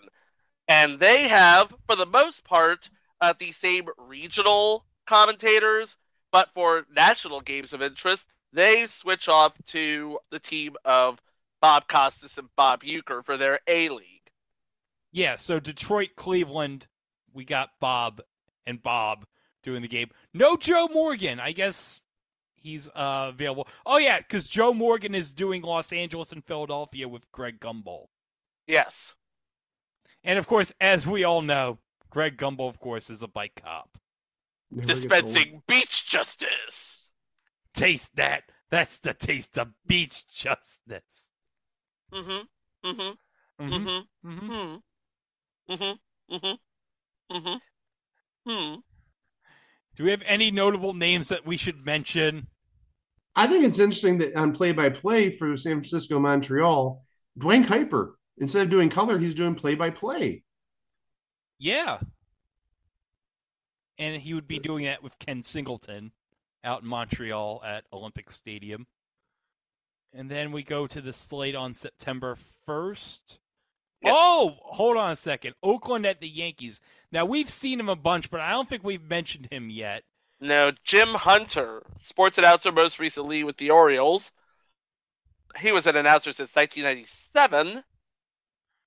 And 0.67 0.99
they 0.99 1.28
have, 1.28 1.74
for 1.86 1.95
the 1.95 2.05
most 2.05 2.43
part, 2.43 2.89
uh, 3.19 3.34
the 3.38 3.51
same 3.51 3.86
regional 3.97 4.86
commentators, 5.05 5.95
but 6.32 6.49
for 6.53 6.86
national 6.95 7.41
games 7.41 7.73
of 7.73 7.82
interest, 7.82 8.25
they 8.53 8.88
switch 8.88 9.27
off 9.27 9.53
to 9.67 10.19
the 10.29 10.39
team 10.39 10.75
of 10.86 11.19
Bob 11.61 11.88
Costas 11.88 12.38
and 12.38 12.49
Bob 12.55 12.84
Uecker 12.84 13.23
for 13.25 13.38
their 13.38 13.59
A 13.67 13.89
League. 13.89 14.07
Yeah, 15.11 15.36
so 15.36 15.59
Detroit, 15.59 16.11
Cleveland, 16.15 16.88
we 17.34 17.45
got 17.45 17.69
Bob 17.79 18.21
and 18.65 18.82
Bob 18.82 19.25
doing 19.63 19.82
the 19.82 19.88
game. 19.88 20.09
No 20.34 20.55
Joe 20.55 20.88
Morgan. 20.91 21.39
I 21.39 21.51
guess 21.51 22.01
he's 22.55 22.89
uh, 22.89 23.27
available. 23.29 23.67
Oh 23.86 23.97
yeah, 23.97 24.19
because 24.19 24.47
Joe 24.47 24.73
Morgan 24.73 25.15
is 25.15 25.34
doing 25.34 25.61
Los 25.61 25.91
Angeles 25.91 26.32
and 26.32 26.43
Philadelphia 26.45 27.07
with 27.07 27.32
Greg 27.32 27.59
Gumbel. 27.59 28.07
Yes. 28.67 29.13
And 30.23 30.39
of 30.39 30.47
course, 30.47 30.71
as 30.79 31.05
we 31.05 31.23
all 31.23 31.41
know, 31.41 31.79
Greg 32.09 32.38
Gumbel, 32.38 32.69
of 32.69 32.79
course, 32.79 33.09
is 33.09 33.21
a 33.21 33.27
bike 33.27 33.61
cop. 33.63 33.97
Dispensing 34.74 35.61
beach 35.67 36.05
justice. 36.05 37.11
Taste 37.74 38.15
that. 38.15 38.43
That's 38.69 38.99
the 38.99 39.13
taste 39.13 39.57
of 39.57 39.69
beach 39.86 40.24
justice. 40.34 41.32
Mm-hmm. 42.13 42.89
Mm-hmm. 42.89 43.63
Mhm. 43.63 44.03
Mm-hmm. 44.26 44.76
Mm-hmm. 45.72 46.34
Mm-hmm. 46.34 47.36
Mm-hmm. 47.36 47.55
Hmm. 48.49 48.76
Do 49.95 50.03
we 50.05 50.11
have 50.11 50.24
any 50.26 50.51
notable 50.51 50.93
names 50.93 51.28
that 51.28 51.45
we 51.45 51.57
should 51.57 51.86
mention? 51.86 52.47
I 53.36 53.47
think 53.47 53.65
it's 53.65 53.80
interesting 53.80 54.17
that 54.19 54.36
on 54.36 54.53
play 54.53 54.72
by 54.72 54.89
play 54.89 55.30
for 55.30 55.55
San 55.57 55.80
Francisco 55.80 56.19
Montreal, 56.19 57.03
Duane 57.38 57.63
Kuiper, 57.65 58.13
instead 58.38 58.63
of 58.63 58.69
doing 58.69 58.89
color, 58.89 59.19
he's 59.19 59.34
doing 59.34 59.55
play 59.55 59.76
by 59.76 59.89
play. 59.89 60.43
Yeah. 61.59 61.99
And 64.02 64.20
he 64.20 64.34
would 64.34 64.47
be 64.47 64.58
doing 64.58 64.86
that 64.86 65.04
with 65.04 65.20
Ken 65.20 65.43
Singleton 65.43 66.12
out 66.64 66.82
in 66.82 66.88
Montreal 66.88 67.62
at 67.64 67.84
Olympic 67.93 68.32
Stadium. 68.32 68.88
And 70.12 70.30
then 70.30 70.52
we 70.52 70.64
go 70.64 70.88
to 70.88 71.02
the 71.02 71.14
slate 71.14 71.54
on 71.56 71.76
September 71.76 72.36
1st. 72.68 73.38
Oh, 74.04 74.56
hold 74.64 74.97
on 74.97 75.12
a 75.12 75.16
second. 75.16 75.54
Oakland 75.62 76.08
at 76.08 76.20
the 76.20 76.28
Yankees. 76.28 76.82
Now, 77.12 77.26
we've 77.26 77.47
seen 77.47 77.80
him 77.80 77.89
a 77.89 77.95
bunch, 77.95 78.32
but 78.32 78.41
I 78.41 78.49
don't 78.49 78.68
think 78.68 78.84
we've 78.84 79.08
mentioned 79.08 79.47
him 79.52 79.70
yet. 79.70 80.02
No, 80.39 80.72
Jim 80.84 81.10
Hunter, 81.10 81.84
sports 82.02 82.39
announcer 82.39 82.72
most 82.72 82.97
recently 82.97 83.43
with 83.43 83.58
the 83.58 83.70
Orioles. 83.70 84.32
He 85.60 85.72
was 85.72 85.86
an 85.86 85.95
announcer 85.95 86.34
since 86.34 86.56
1997, 86.56 87.84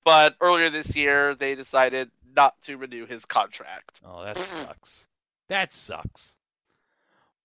but 0.05 0.35
earlier 0.39 0.69
this 0.69 0.95
year 0.95 1.35
they 1.35 1.55
decided 1.55 2.09
not 2.35 2.61
to 2.63 2.77
renew 2.77 3.05
his 3.05 3.25
contract. 3.25 3.99
Oh, 4.05 4.23
that 4.23 4.37
sucks. 4.37 5.07
That 5.49 5.73
sucks. 5.73 6.37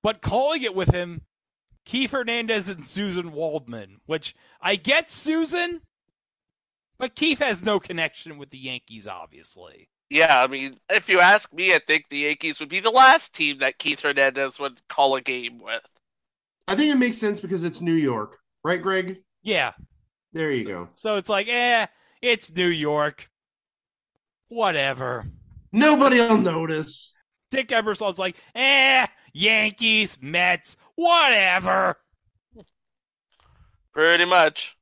But 0.03 0.23
calling 0.23 0.63
it 0.63 0.75
with 0.75 0.95
him, 0.95 1.23
Keith 1.85 2.13
Hernandez 2.13 2.69
and 2.69 2.83
Suzyn 2.83 3.31
Waldman, 3.33 4.01
which 4.07 4.35
I 4.61 4.77
get 4.77 5.07
Suzyn, 5.07 5.81
but 6.99 7.15
Keith 7.15 7.39
has 7.39 7.65
no 7.65 7.81
connection 7.81 8.39
with 8.39 8.51
the 8.51 8.59
Yankees, 8.59 9.07
obviously. 9.07 9.89
Yeah, 10.11 10.43
I 10.43 10.47
mean, 10.47 10.79
if 10.91 11.09
you 11.09 11.21
ask 11.21 11.53
me, 11.53 11.75
I 11.75 11.81
think 11.87 12.07
the 12.11 12.19
Yankees 12.19 12.59
would 12.61 12.69
be 12.69 12.81
the 12.81 12.91
last 12.91 13.33
team 13.33 13.59
that 13.61 13.79
Keith 13.79 14.01
Hernandez 14.01 14.59
would 14.59 14.81
call 14.89 15.15
a 15.17 15.21
game 15.21 15.61
with. 15.61 15.83
I 16.67 16.77
think 16.77 16.91
it 16.91 16.97
makes 16.97 17.19
sense 17.19 17.41
because 17.41 17.65
it's 17.65 17.81
New 17.81 17.95
York, 17.95 18.39
right, 18.65 18.83
Greg? 18.83 19.19
Yeah. 19.43 19.73
There 20.33 20.51
you 20.51 20.63
so, 20.63 20.69
go. 20.69 20.89
So 20.95 21.17
it's 21.17 21.29
like, 21.29 21.49
eh, 21.49 21.87
it's 22.23 22.55
New 22.55 22.67
York. 22.67 23.31
Whatever. 24.49 25.27
Nobody 25.73 26.19
will 26.19 26.39
notice. 26.39 27.15
Dick 27.51 27.69
Ebersol's 27.69 28.19
like, 28.19 28.37
eh, 28.55 29.07
Yankees, 29.33 30.19
Mets, 30.21 30.77
whatever. 30.95 31.97
Pretty 33.93 34.25
much. 34.25 34.77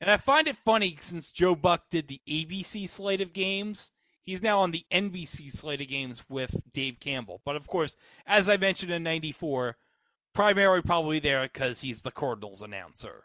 And 0.00 0.10
I 0.10 0.16
find 0.16 0.46
it 0.46 0.56
funny 0.64 0.96
since 1.00 1.32
Joe 1.32 1.54
Buck 1.54 1.84
did 1.90 2.08
the 2.08 2.20
ABC 2.28 2.88
slate 2.88 3.20
of 3.20 3.32
games, 3.32 3.90
he's 4.22 4.42
now 4.42 4.60
on 4.60 4.70
the 4.70 4.84
NBC 4.92 5.50
slate 5.50 5.80
of 5.80 5.88
games 5.88 6.24
with 6.28 6.60
Dave 6.72 7.00
Campbell. 7.00 7.40
But 7.44 7.56
of 7.56 7.66
course, 7.66 7.96
as 8.26 8.48
I 8.48 8.56
mentioned 8.56 8.92
in 8.92 9.02
94, 9.02 9.76
primarily 10.34 10.82
probably 10.82 11.18
there 11.18 11.42
because 11.42 11.80
he's 11.80 12.02
the 12.02 12.10
Cardinals 12.10 12.60
announcer. 12.60 13.24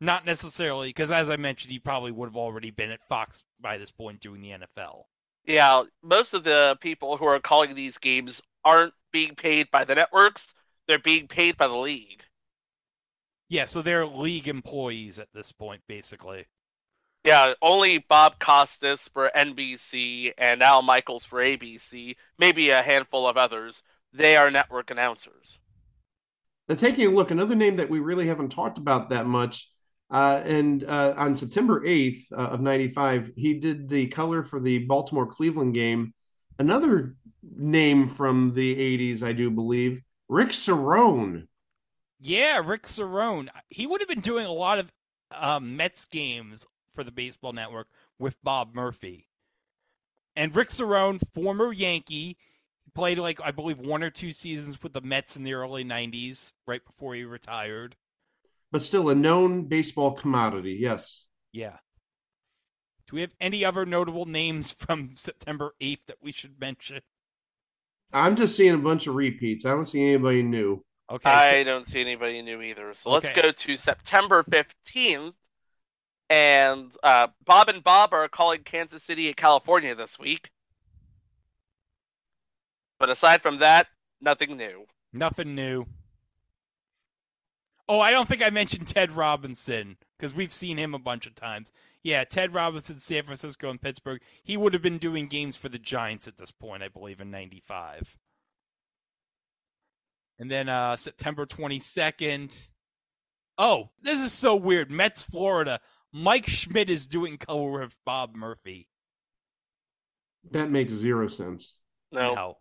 Not 0.00 0.24
necessarily 0.24 0.88
because, 0.88 1.10
as 1.10 1.28
I 1.28 1.36
mentioned, 1.36 1.72
he 1.72 1.78
probably 1.78 2.10
would 2.10 2.28
have 2.28 2.36
already 2.36 2.70
been 2.70 2.90
at 2.90 3.06
Fox 3.08 3.42
by 3.60 3.76
this 3.76 3.90
point 3.90 4.20
doing 4.20 4.40
the 4.40 4.50
NFL. 4.50 5.04
Yeah, 5.44 5.82
most 6.02 6.32
of 6.32 6.44
the 6.44 6.76
people 6.80 7.16
who 7.16 7.26
are 7.26 7.40
calling 7.40 7.74
these 7.74 7.98
games 7.98 8.40
aren't 8.64 8.94
being 9.12 9.34
paid 9.34 9.70
by 9.70 9.84
the 9.84 9.94
networks, 9.94 10.54
they're 10.86 10.98
being 10.98 11.28
paid 11.28 11.56
by 11.56 11.66
the 11.66 11.76
league. 11.76 12.22
Yeah, 13.48 13.64
so 13.66 13.82
they're 13.82 14.06
league 14.06 14.48
employees 14.48 15.18
at 15.18 15.28
this 15.34 15.52
point, 15.52 15.82
basically. 15.88 16.46
Yeah, 17.24 17.52
only 17.60 17.98
Bob 17.98 18.38
Costas 18.38 19.08
for 19.12 19.30
NBC 19.36 20.32
and 20.38 20.62
Al 20.62 20.82
Michaels 20.82 21.24
for 21.24 21.40
ABC, 21.40 22.16
maybe 22.38 22.70
a 22.70 22.82
handful 22.82 23.28
of 23.28 23.36
others. 23.36 23.82
They 24.12 24.36
are 24.36 24.50
network 24.50 24.90
announcers. 24.90 25.58
Now, 26.68 26.76
taking 26.76 27.06
a 27.06 27.10
look, 27.10 27.30
another 27.30 27.54
name 27.54 27.76
that 27.76 27.90
we 27.90 27.98
really 27.98 28.28
haven't 28.28 28.50
talked 28.50 28.78
about 28.78 29.10
that 29.10 29.26
much, 29.26 29.69
uh, 30.10 30.42
and 30.44 30.84
uh, 30.84 31.14
on 31.16 31.36
September 31.36 31.80
8th 31.80 32.32
uh, 32.32 32.36
of 32.36 32.60
95, 32.60 33.32
he 33.36 33.54
did 33.54 33.88
the 33.88 34.08
color 34.08 34.42
for 34.42 34.60
the 34.60 34.78
Baltimore 34.78 35.26
Cleveland 35.26 35.74
game. 35.74 36.14
Another 36.58 37.16
name 37.56 38.06
from 38.06 38.52
the 38.54 38.74
80s, 38.74 39.22
I 39.22 39.32
do 39.32 39.50
believe, 39.50 40.02
Rick 40.28 40.48
Cerone. 40.48 41.46
Yeah, 42.18 42.60
Rick 42.64 42.82
Cerone. 42.82 43.48
He 43.68 43.86
would 43.86 44.00
have 44.00 44.08
been 44.08 44.20
doing 44.20 44.46
a 44.46 44.52
lot 44.52 44.78
of 44.78 44.92
um, 45.30 45.76
Mets 45.76 46.04
games 46.06 46.66
for 46.94 47.04
the 47.04 47.12
Baseball 47.12 47.52
Network 47.52 47.88
with 48.18 48.36
Bob 48.42 48.74
Murphy. 48.74 49.28
And 50.36 50.54
Rick 50.54 50.68
Cerone, 50.68 51.20
former 51.34 51.72
Yankee, 51.72 52.36
played 52.94 53.18
like 53.18 53.40
I 53.42 53.52
believe 53.52 53.78
one 53.78 54.02
or 54.02 54.10
two 54.10 54.32
seasons 54.32 54.82
with 54.82 54.92
the 54.92 55.00
Mets 55.00 55.36
in 55.36 55.44
the 55.44 55.54
early 55.54 55.84
'90s, 55.84 56.52
right 56.66 56.84
before 56.84 57.14
he 57.14 57.24
retired. 57.24 57.96
But 58.72 58.82
still 58.82 59.08
a 59.10 59.14
known 59.14 59.64
baseball 59.64 60.12
commodity. 60.12 60.78
Yes. 60.80 61.24
Yeah. 61.52 61.76
Do 63.08 63.16
we 63.16 63.22
have 63.22 63.34
any 63.40 63.64
other 63.64 63.84
notable 63.84 64.26
names 64.26 64.70
from 64.70 65.12
September 65.16 65.74
8th 65.80 66.06
that 66.06 66.18
we 66.22 66.32
should 66.32 66.60
mention? 66.60 67.00
I'm 68.12 68.36
just 68.36 68.56
seeing 68.56 68.74
a 68.74 68.78
bunch 68.78 69.06
of 69.06 69.14
repeats. 69.14 69.64
I 69.64 69.70
don't 69.70 69.86
see 69.86 70.02
anybody 70.02 70.42
new. 70.42 70.84
Okay. 71.10 71.30
I 71.30 71.62
don't 71.64 71.88
see 71.88 72.00
anybody 72.00 72.40
new 72.42 72.62
either. 72.62 72.94
So 72.94 73.10
let's 73.10 73.28
go 73.30 73.50
to 73.50 73.76
September 73.76 74.44
15th. 74.44 75.34
And 76.28 76.92
uh, 77.02 77.28
Bob 77.44 77.68
and 77.68 77.82
Bob 77.82 78.12
are 78.12 78.28
calling 78.28 78.62
Kansas 78.62 79.02
City 79.02 79.26
and 79.26 79.36
California 79.36 79.96
this 79.96 80.16
week. 80.16 80.50
But 83.00 83.10
aside 83.10 83.42
from 83.42 83.58
that, 83.58 83.88
nothing 84.20 84.56
new. 84.56 84.84
Nothing 85.12 85.56
new. 85.56 85.86
Oh, 87.90 87.98
I 87.98 88.12
don't 88.12 88.28
think 88.28 88.40
I 88.40 88.50
mentioned 88.50 88.86
Ted 88.86 89.10
Robinson 89.10 89.96
because 90.16 90.32
we've 90.32 90.52
seen 90.52 90.76
him 90.76 90.94
a 90.94 90.98
bunch 91.00 91.26
of 91.26 91.34
times. 91.34 91.72
Yeah, 92.04 92.22
Ted 92.22 92.54
Robinson, 92.54 93.00
San 93.00 93.24
Francisco, 93.24 93.68
and 93.68 93.82
Pittsburgh. 93.82 94.22
He 94.44 94.56
would 94.56 94.74
have 94.74 94.82
been 94.82 94.98
doing 94.98 95.26
games 95.26 95.56
for 95.56 95.68
the 95.68 95.76
Giants 95.76 96.28
at 96.28 96.38
this 96.38 96.52
point, 96.52 96.84
I 96.84 96.88
believe, 96.88 97.20
in 97.20 97.32
'95. 97.32 98.16
And 100.38 100.48
then 100.48 100.68
uh, 100.68 100.96
September 100.96 101.46
22nd. 101.46 102.70
Oh, 103.58 103.90
this 104.00 104.20
is 104.20 104.32
so 104.32 104.54
weird. 104.54 104.88
Mets, 104.88 105.24
Florida. 105.24 105.80
Mike 106.12 106.46
Schmidt 106.46 106.90
is 106.90 107.08
doing 107.08 107.38
color 107.38 107.80
with 107.80 107.96
Bob 108.06 108.36
Murphy. 108.36 108.88
That 110.52 110.70
makes 110.70 110.92
zero 110.92 111.26
sense. 111.26 111.74
No. 112.12 112.56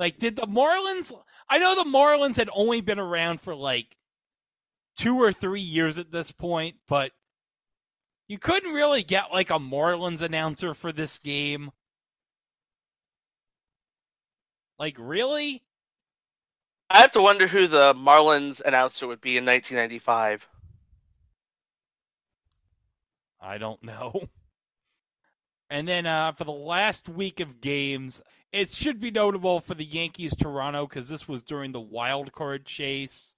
Like, 0.00 0.18
did 0.18 0.34
the 0.34 0.46
Marlins? 0.46 1.12
I 1.50 1.58
know 1.58 1.74
the 1.74 1.88
Marlins 1.88 2.36
had 2.36 2.48
only 2.54 2.80
been 2.80 2.98
around 2.98 3.42
for 3.42 3.54
like 3.54 3.98
two 4.96 5.20
or 5.20 5.30
three 5.30 5.60
years 5.60 5.98
at 5.98 6.10
this 6.10 6.32
point, 6.32 6.76
but 6.88 7.12
you 8.26 8.38
couldn't 8.38 8.72
really 8.72 9.02
get 9.02 9.30
like 9.30 9.50
a 9.50 9.58
Marlins 9.58 10.22
announcer 10.22 10.72
for 10.72 10.90
this 10.90 11.18
game. 11.18 11.70
Like, 14.78 14.96
really? 14.98 15.62
I 16.88 17.02
have 17.02 17.12
to 17.12 17.20
wonder 17.20 17.46
who 17.46 17.66
the 17.66 17.92
Marlins 17.92 18.62
announcer 18.62 19.06
would 19.06 19.20
be 19.20 19.36
in 19.36 19.44
1995. 19.44 20.48
I 23.38 23.58
don't 23.58 23.82
know. 23.82 24.30
And 25.68 25.86
then 25.86 26.04
uh, 26.04 26.32
for 26.32 26.44
the 26.44 26.50
last 26.50 27.08
week 27.08 27.38
of 27.38 27.60
games, 27.60 28.20
it 28.52 28.70
should 28.70 29.00
be 29.00 29.10
notable 29.10 29.60
for 29.60 29.74
the 29.74 29.84
Yankees 29.84 30.34
Toronto 30.34 30.86
because 30.86 31.08
this 31.08 31.28
was 31.28 31.44
during 31.44 31.72
the 31.72 31.80
wild 31.80 32.32
card 32.32 32.66
chase. 32.66 33.34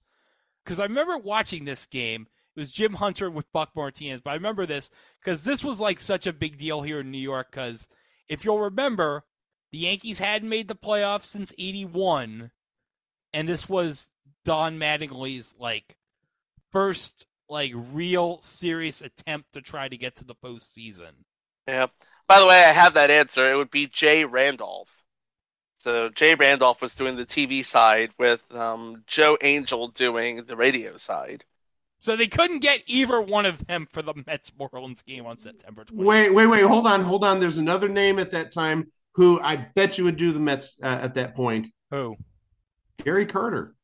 Because 0.63 0.79
I 0.79 0.83
remember 0.83 1.17
watching 1.17 1.65
this 1.65 1.85
game. 1.85 2.27
It 2.55 2.59
was 2.59 2.71
Jim 2.71 2.93
Hunter 2.93 3.31
with 3.31 3.51
Buck 3.51 3.71
Martinez, 3.75 4.21
but 4.21 4.31
I 4.31 4.35
remember 4.35 4.67
this 4.67 4.91
because 5.19 5.43
this 5.43 5.63
was 5.63 5.81
like 5.81 5.99
such 5.99 6.27
a 6.27 6.33
big 6.33 6.57
deal 6.57 6.83
here 6.83 6.99
in 6.99 7.09
New 7.09 7.17
York. 7.17 7.47
Because 7.49 7.87
if 8.27 8.45
you'll 8.45 8.59
remember, 8.59 9.23
the 9.71 9.79
Yankees 9.79 10.19
hadn't 10.19 10.49
made 10.49 10.67
the 10.67 10.75
playoffs 10.75 11.23
since 11.23 11.51
'81, 11.57 12.51
and 13.33 13.49
this 13.49 13.67
was 13.67 14.11
Don 14.45 14.77
Mattingly's 14.77 15.55
like 15.57 15.97
first 16.71 17.25
like 17.49 17.71
real 17.73 18.39
serious 18.39 19.01
attempt 19.01 19.53
to 19.53 19.61
try 19.61 19.87
to 19.87 19.97
get 19.97 20.15
to 20.17 20.23
the 20.23 20.35
postseason. 20.35 21.25
Yeah. 21.67 21.87
By 22.27 22.39
the 22.39 22.45
way, 22.45 22.63
I 22.63 22.71
have 22.71 22.93
that 22.93 23.11
answer. 23.11 23.51
It 23.51 23.55
would 23.55 23.71
be 23.71 23.87
Jay 23.87 24.25
Randolph. 24.25 24.89
So 25.83 26.07
Jay 26.07 26.33
Randolph 26.33 26.81
was 26.81 26.95
doing 26.95 27.17
the 27.17 27.25
TV 27.25 27.65
side 27.65 28.11
with 28.17 28.39
um, 28.55 29.03
Joe 29.05 29.37
Angel 29.41 29.89
doing 29.89 30.45
the 30.45 30.55
radio 30.55 30.95
side. 30.95 31.43
So 31.99 32.15
they 32.15 32.27
couldn't 32.27 32.59
get 32.59 32.83
either 32.85 33.19
one 33.19 33.45
of 33.45 33.67
them 33.67 33.87
for 33.91 34.01
the 34.01 34.13
Mets 34.25 34.51
Marlins 34.51 35.03
game 35.03 35.25
on 35.25 35.37
September 35.37 35.83
20th. 35.83 36.05
Wait, 36.05 36.33
wait, 36.33 36.47
wait. 36.47 36.63
Hold 36.63 36.87
on, 36.87 37.03
hold 37.03 37.25
on. 37.25 37.41
There's 37.41 37.57
another 37.57 37.89
name 37.89 38.17
at 38.17 38.31
that 38.31 38.53
time 38.53 38.93
who 39.15 39.41
I 39.41 39.57
bet 39.75 39.97
you 39.97 40.05
would 40.05 40.15
do 40.15 40.31
the 40.31 40.39
Mets 40.39 40.77
uh, 40.81 40.99
at 41.01 41.15
that 41.15 41.35
point. 41.35 41.67
Who? 41.91 42.15
Gary 43.03 43.25
Carter. 43.25 43.75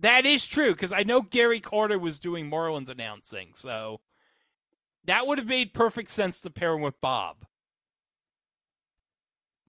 That 0.00 0.26
is 0.26 0.46
true 0.46 0.72
because 0.72 0.92
I 0.92 1.02
know 1.02 1.22
Gary 1.22 1.60
Carter 1.60 1.98
was 1.98 2.20
doing 2.20 2.50
Marlins 2.50 2.90
announcing, 2.90 3.52
so 3.54 4.00
that 5.04 5.26
would 5.26 5.38
have 5.38 5.46
made 5.46 5.72
perfect 5.72 6.10
sense 6.10 6.40
to 6.40 6.50
pair 6.50 6.74
him 6.74 6.82
with 6.82 7.00
Bob. 7.00 7.46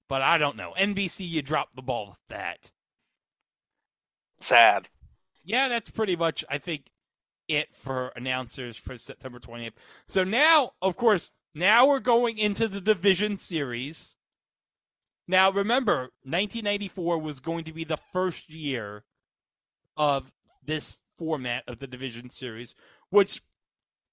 But 0.09 0.23
I 0.23 0.37
don't 0.37 0.57
know. 0.57 0.73
NBC, 0.77 1.29
you 1.29 1.41
dropped 1.41 1.75
the 1.75 1.81
ball 1.81 2.09
with 2.09 2.27
that. 2.27 2.71
Sad. 4.41 4.89
Yeah, 5.45 5.69
that's 5.69 5.91
pretty 5.91 6.15
much, 6.15 6.43
I 6.49 6.57
think, 6.57 6.87
it 7.47 7.75
for 7.75 8.11
announcers 8.15 8.75
for 8.75 8.97
September 8.97 9.39
20th. 9.39 9.73
So 10.07 10.23
now, 10.23 10.71
of 10.81 10.97
course, 10.97 11.31
now 11.53 11.87
we're 11.87 11.99
going 11.99 12.37
into 12.37 12.67
the 12.67 12.81
division 12.81 13.37
series. 13.37 14.15
Now, 15.27 15.51
remember, 15.51 16.11
1994 16.23 17.19
was 17.19 17.39
going 17.39 17.63
to 17.65 17.73
be 17.73 17.83
the 17.83 17.99
first 18.11 18.49
year 18.49 19.03
of 19.95 20.31
this 20.63 21.01
format 21.17 21.63
of 21.67 21.79
the 21.79 21.87
division 21.87 22.29
series, 22.29 22.73
which, 23.09 23.43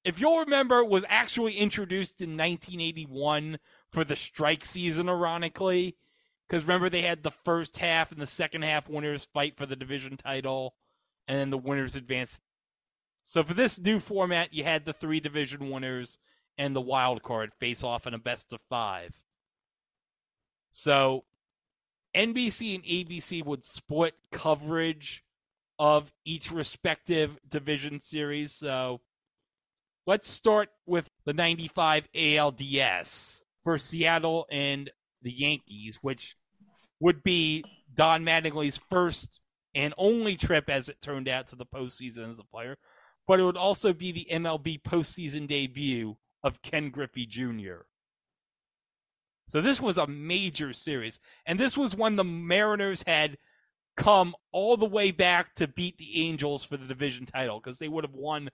if 0.05 0.21
you'll 0.21 0.41
remember, 0.41 0.85
was 0.85 1.05
actually 1.09 1.55
introduced 1.55 2.21
in 2.21 2.31
1981 2.31 3.59
for 3.97 4.05
the 4.05 4.15
strike 4.15 4.63
season, 4.63 5.09
ironically. 5.09 5.97
Because 6.47 6.65
remember, 6.65 6.91
they 6.91 7.01
had 7.01 7.23
the 7.23 7.31
first 7.31 7.79
half 7.79 8.13
and 8.13 8.21
the 8.21 8.27
second 8.27 8.61
half 8.61 8.91
winners 8.91 9.27
fight 9.33 9.57
for 9.57 9.65
the 9.65 9.75
division 9.75 10.19
title, 10.19 10.75
and 11.27 11.39
then 11.39 11.49
the 11.49 11.57
winners 11.57 11.97
advanced. 11.97 12.43
So 13.25 13.43
for 13.43 13.55
this 13.55 13.81
new 13.81 13.99
format, 13.99 14.53
you 14.53 14.65
had 14.65 14.85
the 14.85 14.93
three 14.93 15.19
division 15.19 15.71
winners 15.71 16.19
and 16.59 16.77
the 16.77 16.81
wild 16.83 17.23
card 17.23 17.55
face 17.55 17.83
off 17.83 18.07
in 18.07 18.13
a 18.13 18.19
best 18.19 18.53
of 18.53 18.61
five. 18.69 19.19
So 20.73 21.25
NBC 22.15 22.75
and 22.75 22.85
ABC 22.85 23.43
would 23.47 23.65
split 23.65 24.13
coverage 24.31 25.25
of 25.79 26.13
each 26.23 26.53
respective 26.53 27.39
division 27.49 28.03
series. 28.03 28.53
So 28.53 29.01
let's 30.07 30.29
start 30.29 30.69
with 30.85 31.09
the 31.25 31.33
95 31.33 32.13
ALDS 32.13 33.41
for 33.67 33.79
Seattle 33.79 34.47
and 34.49 34.93
the 35.23 35.33
Yankees, 35.33 35.99
which 36.01 36.37
would 37.01 37.25
be 37.25 37.65
Don 37.93 38.25
Mattingly's 38.25 38.77
first 38.77 39.41
and 39.75 39.93
only 39.99 40.37
trip, 40.37 40.71
as 40.71 40.89
it 40.89 41.01
turned 41.03 41.29
out, 41.29 41.49
to 41.49 41.57
the 41.57 41.67
postseason 41.67 42.31
as 42.31 42.39
a 42.39 42.45
player. 42.45 42.77
But 43.27 43.41
it 43.41 43.43
would 43.43 43.57
also 43.57 43.93
be 43.93 44.13
the 44.13 44.29
MLB 44.31 44.83
postseason 44.83 45.49
debut 45.49 46.17
of 46.45 46.63
Ken 46.63 46.91
Griffey 46.91 47.27
Jr. 47.27 47.87
So 49.49 49.61
this 49.61 49.81
was 49.81 49.99
a 49.99 50.07
major 50.07 50.73
series. 50.73 51.19
And 51.45 51.59
this 51.59 51.77
was 51.77 51.93
when 51.93 52.15
the 52.15 52.23
Mariners 52.23 53.03
had 53.05 53.37
come 53.97 54.37
all 54.53 54.77
the 54.77 54.87
way 54.87 55.11
back 55.11 55.57
to 55.57 55.67
beat 55.67 55.99
the 55.99 56.23
Angels 56.23 56.63
for 56.63 56.77
the 56.77 56.87
division 56.87 57.27
title 57.27 57.59
because 57.59 57.81
they 57.81 57.89
would 57.89 58.05
have 58.05 58.15
won 58.15 58.49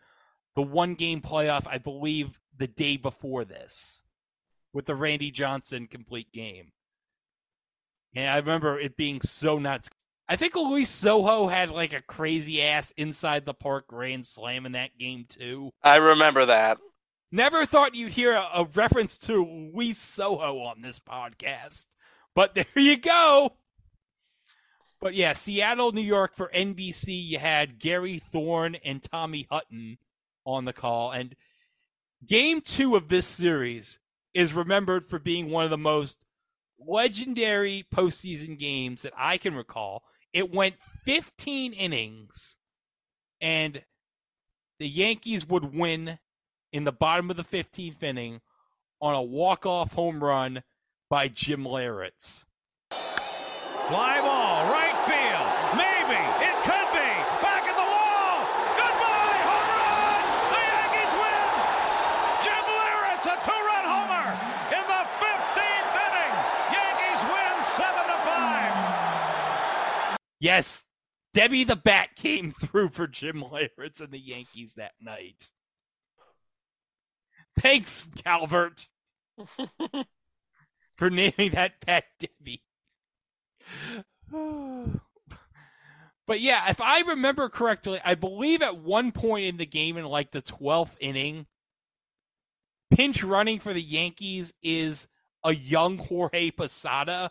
the 0.56 0.62
one 0.62 0.94
game 0.94 1.20
playoff, 1.20 1.66
I 1.66 1.76
believe, 1.76 2.40
the 2.56 2.66
day 2.66 2.96
before 2.96 3.44
this 3.44 4.01
with 4.72 4.86
the 4.86 4.94
Randy 4.94 5.30
Johnson 5.30 5.86
complete 5.86 6.32
game. 6.32 6.72
And 8.14 8.34
I 8.34 8.38
remember 8.38 8.78
it 8.78 8.96
being 8.96 9.20
so 9.22 9.58
nuts. 9.58 9.88
I 10.28 10.36
think 10.36 10.54
Luis 10.54 10.90
Sojo 10.90 11.50
had 11.50 11.70
like 11.70 11.92
a 11.92 12.02
crazy 12.02 12.62
ass 12.62 12.92
inside 12.96 13.44
the 13.44 13.54
park 13.54 13.86
grand 13.86 14.26
slam 14.26 14.66
in 14.66 14.72
that 14.72 14.98
game 14.98 15.26
too. 15.28 15.70
I 15.82 15.96
remember 15.96 16.46
that. 16.46 16.78
Never 17.30 17.64
thought 17.64 17.94
you'd 17.94 18.12
hear 18.12 18.34
a, 18.34 18.48
a 18.54 18.68
reference 18.74 19.18
to 19.18 19.44
Luis 19.72 19.98
Sojo 19.98 20.66
on 20.66 20.82
this 20.82 20.98
podcast, 20.98 21.86
but 22.34 22.54
there 22.54 22.66
you 22.76 22.96
go. 22.96 23.54
But 25.00 25.14
yeah, 25.14 25.32
Seattle, 25.32 25.90
New 25.92 26.00
York 26.00 26.36
for 26.36 26.50
NBC, 26.54 27.26
you 27.26 27.38
had 27.38 27.80
Gary 27.80 28.22
Thorne 28.30 28.76
and 28.84 29.02
Tommy 29.02 29.48
Hutton 29.50 29.98
on 30.46 30.64
the 30.64 30.72
call. 30.72 31.10
And 31.10 31.34
game 32.24 32.60
two 32.60 32.94
of 32.94 33.08
this 33.08 33.26
series 33.26 33.98
is 34.34 34.52
remembered 34.52 35.04
for 35.04 35.18
being 35.18 35.50
one 35.50 35.64
of 35.64 35.70
the 35.70 35.78
most 35.78 36.24
legendary 36.78 37.84
postseason 37.94 38.58
games 38.58 39.02
that 39.02 39.12
I 39.16 39.36
can 39.38 39.54
recall. 39.54 40.02
It 40.32 40.52
went 40.52 40.76
15 41.04 41.72
innings, 41.72 42.56
and 43.40 43.82
the 44.78 44.88
Yankees 44.88 45.46
would 45.46 45.74
win 45.74 46.18
in 46.72 46.84
the 46.84 46.92
bottom 46.92 47.30
of 47.30 47.36
the 47.36 47.44
15th 47.44 48.02
inning 48.02 48.40
on 49.00 49.14
a 49.14 49.22
walk-off 49.22 49.92
home 49.92 50.22
run 50.24 50.62
by 51.10 51.28
Jim 51.28 51.64
Leyritz. 51.64 52.46
Fly 52.90 54.20
ball, 54.22 54.72
right 54.72 54.96
field. 55.04 55.48
Maybe. 55.76 56.22
It 56.40 56.56
could 56.64 56.88
be. 56.96 57.10
Back 57.44 57.66
at 57.68 57.76
the 57.76 57.84
wall. 57.84 58.46
Goodbye. 58.78 59.42
Home 59.42 59.68
run. 59.68 60.22
The 60.54 60.62
Yankees 60.70 61.12
win. 61.18 61.50
Jim 62.40 62.64
Leyritz, 62.78 63.26
a 63.26 63.36
two-run 63.42 63.84
homer 63.84 64.28
in 64.72 64.84
the 64.86 65.02
15th 65.20 65.92
inning. 65.98 66.34
Yankees 66.72 67.20
win 67.26 67.54
7 67.76 67.90
to 68.06 68.18
5. 68.22 70.16
Yes, 70.42 70.84
Debbie 71.32 71.62
the 71.62 71.76
Bat 71.76 72.16
came 72.16 72.50
through 72.60 72.88
for 72.88 73.06
Jim 73.06 73.36
Leyritz 73.36 74.00
and 74.00 74.10
the 74.10 74.18
Yankees 74.18 74.74
that 74.74 74.90
night. 75.00 75.50
Thanks, 77.60 78.04
Calvert, 78.24 78.88
for 80.96 81.10
naming 81.10 81.52
that 81.52 81.80
pet 81.80 82.06
Debbie. 82.18 82.64
but 86.26 86.40
yeah, 86.40 86.68
if 86.70 86.80
I 86.80 87.02
remember 87.02 87.48
correctly, 87.48 88.00
I 88.04 88.16
believe 88.16 88.62
at 88.62 88.78
one 88.78 89.12
point 89.12 89.44
in 89.44 89.58
the 89.58 89.66
game, 89.66 89.96
in 89.96 90.04
like 90.06 90.32
the 90.32 90.42
12th 90.42 90.96
inning, 90.98 91.46
pinch 92.90 93.22
running 93.22 93.60
for 93.60 93.72
the 93.72 93.80
Yankees 93.80 94.52
is 94.60 95.06
a 95.44 95.54
young 95.54 95.98
Jorge 95.98 96.50
Posada, 96.50 97.30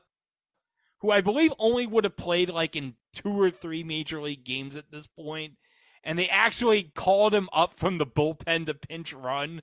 who 1.01 1.11
I 1.11 1.21
believe 1.21 1.53
only 1.59 1.85
would 1.87 2.03
have 2.03 2.17
played 2.17 2.49
like 2.49 2.75
in 2.75 2.95
two 3.13 3.39
or 3.39 3.51
three 3.51 3.83
major 3.83 4.21
league 4.21 4.43
games 4.43 4.75
at 4.75 4.91
this 4.91 5.07
point, 5.07 5.53
and 6.03 6.17
they 6.17 6.29
actually 6.29 6.91
called 6.95 7.33
him 7.33 7.49
up 7.51 7.77
from 7.77 7.97
the 7.97 8.05
bullpen 8.05 8.65
to 8.67 8.73
pinch 8.73 9.13
run 9.13 9.61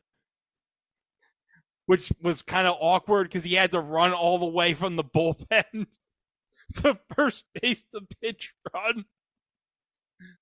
which 1.89 2.12
was 2.20 2.43
kind 2.43 2.68
of 2.68 2.76
awkward 2.80 3.24
because 3.24 3.45
he 3.45 3.55
had 3.55 3.70
to 3.70 3.80
run 3.80 4.12
all 4.12 4.39
the 4.39 4.45
way 4.45 4.74
from 4.74 4.97
the 4.97 5.03
bullpen 5.03 5.86
to 6.74 6.99
first 7.16 7.47
base 7.55 7.82
to 7.91 8.03
pinch 8.20 8.53
run. 8.74 9.07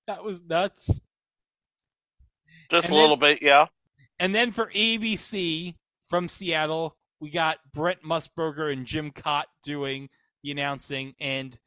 That 0.07 0.25
was 0.25 0.43
nuts. 0.43 0.99
Just 2.69 2.87
And 2.87 2.93
a 2.93 2.99
little 2.99 3.15
bit, 3.15 3.41
yeah. 3.41 3.67
And 4.19 4.35
then 4.35 4.51
for 4.51 4.69
ABC 4.75 5.75
from 6.09 6.27
Seattle, 6.27 6.97
we 7.21 7.29
got 7.29 7.59
Brent 7.73 8.03
Musburger 8.03 8.69
and 8.69 8.85
Jim 8.85 9.11
Kaat 9.11 9.45
doing 9.63 10.09
the 10.47 10.51
announcing. 10.51 11.13
And 11.19 11.57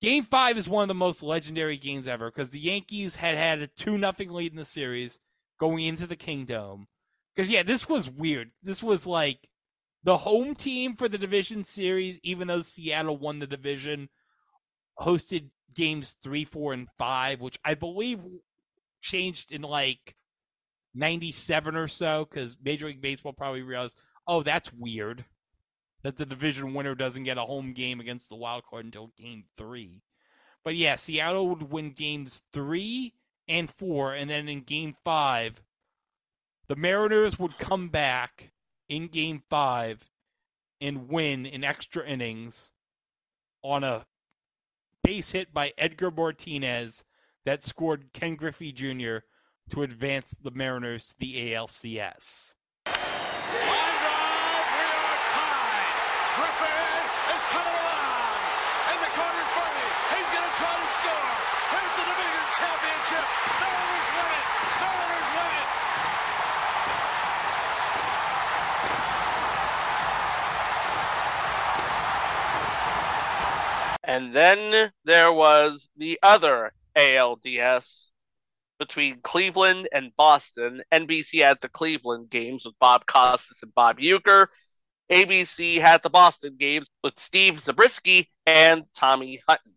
Game 0.00 0.24
Five 0.24 0.56
is 0.56 0.68
one 0.68 0.82
of 0.82 0.88
the 0.88 0.94
most 0.94 1.22
legendary 1.22 1.76
games 1.76 2.06
ever 2.06 2.30
because 2.30 2.50
the 2.50 2.60
Yankees 2.60 3.16
had 3.16 3.36
had 3.36 3.60
a 3.60 3.66
two 3.66 3.98
nothing 3.98 4.30
lead 4.30 4.52
in 4.52 4.56
the 4.56 4.64
series 4.64 5.18
going 5.58 5.84
into 5.84 6.06
the 6.06 6.16
Kingdome. 6.16 6.86
Because 7.34 7.50
yeah, 7.50 7.62
this 7.62 7.88
was 7.88 8.08
weird. 8.08 8.50
This 8.62 8.82
was 8.82 9.06
like 9.06 9.48
the 10.04 10.18
home 10.18 10.54
team 10.54 10.96
for 10.96 11.08
the 11.08 11.18
division 11.18 11.64
series, 11.64 12.18
even 12.22 12.48
though 12.48 12.62
Seattle 12.62 13.18
won 13.18 13.40
the 13.40 13.46
division, 13.46 14.08
hosted 14.98 15.50
games 15.74 16.16
three, 16.22 16.44
four, 16.44 16.72
and 16.72 16.88
five, 16.98 17.40
which 17.40 17.58
I 17.64 17.74
believe 17.74 18.20
changed 19.00 19.52
in 19.52 19.62
like 19.62 20.14
97 20.94 21.76
or 21.76 21.88
so 21.88 22.26
because 22.28 22.56
Major 22.62 22.86
League 22.86 23.00
Baseball 23.00 23.32
probably 23.32 23.62
realized, 23.62 23.98
oh, 24.26 24.42
that's 24.42 24.72
weird 24.72 25.24
that 26.02 26.16
the 26.16 26.26
division 26.26 26.74
winner 26.74 26.94
doesn't 26.94 27.24
get 27.24 27.38
a 27.38 27.42
home 27.42 27.72
game 27.72 28.00
against 28.00 28.28
the 28.28 28.36
wild 28.36 28.64
card 28.68 28.84
until 28.86 29.12
game 29.18 29.44
three. 29.56 30.02
But 30.64 30.76
yeah, 30.76 30.96
Seattle 30.96 31.48
would 31.48 31.70
win 31.70 31.90
games 31.90 32.42
three 32.52 33.14
and 33.48 33.70
four, 33.70 34.14
and 34.14 34.30
then 34.30 34.48
in 34.48 34.62
game 34.62 34.96
five, 35.04 35.62
the 36.68 36.76
Mariners 36.76 37.38
would 37.38 37.58
come 37.58 37.88
back 37.88 38.52
in 38.88 39.08
game 39.08 39.42
five 39.50 40.10
and 40.80 41.08
win 41.08 41.46
in 41.46 41.64
extra 41.64 42.06
innings 42.06 42.70
on 43.62 43.84
a 43.84 44.06
base 45.02 45.32
hit 45.32 45.52
by 45.52 45.72
Edgar 45.76 46.10
Martinez 46.10 47.04
that 47.44 47.64
scored 47.64 48.12
Ken 48.12 48.36
Griffey 48.36 48.72
Jr. 48.72 49.18
to 49.70 49.82
advance 49.82 50.36
the 50.40 50.50
Mariners 50.50 51.08
to 51.08 51.14
the 51.18 51.52
ALCS. 51.52 52.54
Griffey 56.36 56.72
is 57.36 57.44
coming 57.52 57.74
along. 57.74 58.38
And 58.88 58.98
the 59.02 59.10
corner's 59.12 59.50
burning. 59.52 59.92
He's 60.14 60.30
going 60.32 60.46
to 60.46 60.54
try 60.56 60.72
to 60.72 60.88
score. 60.96 61.28
Here's 61.74 61.94
the 62.00 62.06
division 62.06 62.46
championship. 62.56 63.26
Mariners 63.60 64.08
win 64.16 64.30
it. 64.40 64.46
Mariners 64.80 65.28
win 65.36 65.50
it. 65.60 65.68
And 74.04 74.29
then 74.40 74.90
there 75.04 75.32
was 75.32 75.88
the 75.96 76.18
other 76.22 76.72
ALDS 76.96 78.10
between 78.78 79.20
Cleveland 79.22 79.88
and 79.92 80.16
Boston. 80.16 80.82
NBC 80.90 81.42
had 81.42 81.58
the 81.60 81.68
Cleveland 81.68 82.30
games 82.30 82.64
with 82.64 82.74
Bob 82.80 83.06
Costas 83.06 83.62
and 83.62 83.74
Bob 83.74 83.98
Uecker. 83.98 84.46
ABC 85.10 85.80
had 85.80 86.02
the 86.02 86.10
Boston 86.10 86.56
games 86.58 86.88
with 87.04 87.14
Steve 87.18 87.60
Zabriskie 87.60 88.30
and 88.46 88.84
Tommy 88.94 89.42
Hutton. 89.46 89.72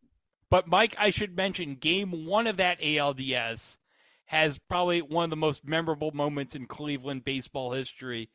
But 0.50 0.68
Mike, 0.68 0.96
I 0.98 1.10
should 1.10 1.36
mention 1.36 1.76
game 1.76 2.26
one 2.26 2.48
of 2.48 2.58
that 2.58 2.80
ALDS 2.80 3.80
has 4.26 4.60
probably 4.70 5.02
one 5.02 5.26
of 5.26 5.30
the 5.32 5.36
most 5.36 5.68
memorable 5.68 6.12
moments 6.12 6.56
in 6.56 6.68
Cleveland 6.68 7.26
baseball 7.26 7.74
history, 7.74 8.30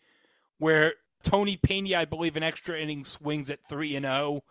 where 0.59 0.95
Tony 1.23 1.57
Pena, 1.57 1.99
I 1.99 2.05
believe, 2.05 2.37
an 2.37 2.43
extra 2.43 2.79
inning 2.79 3.05
swings 3.05 3.51
at 3.51 3.61
three 3.69 3.97
and 3.97 4.05
zero, 4.05 4.43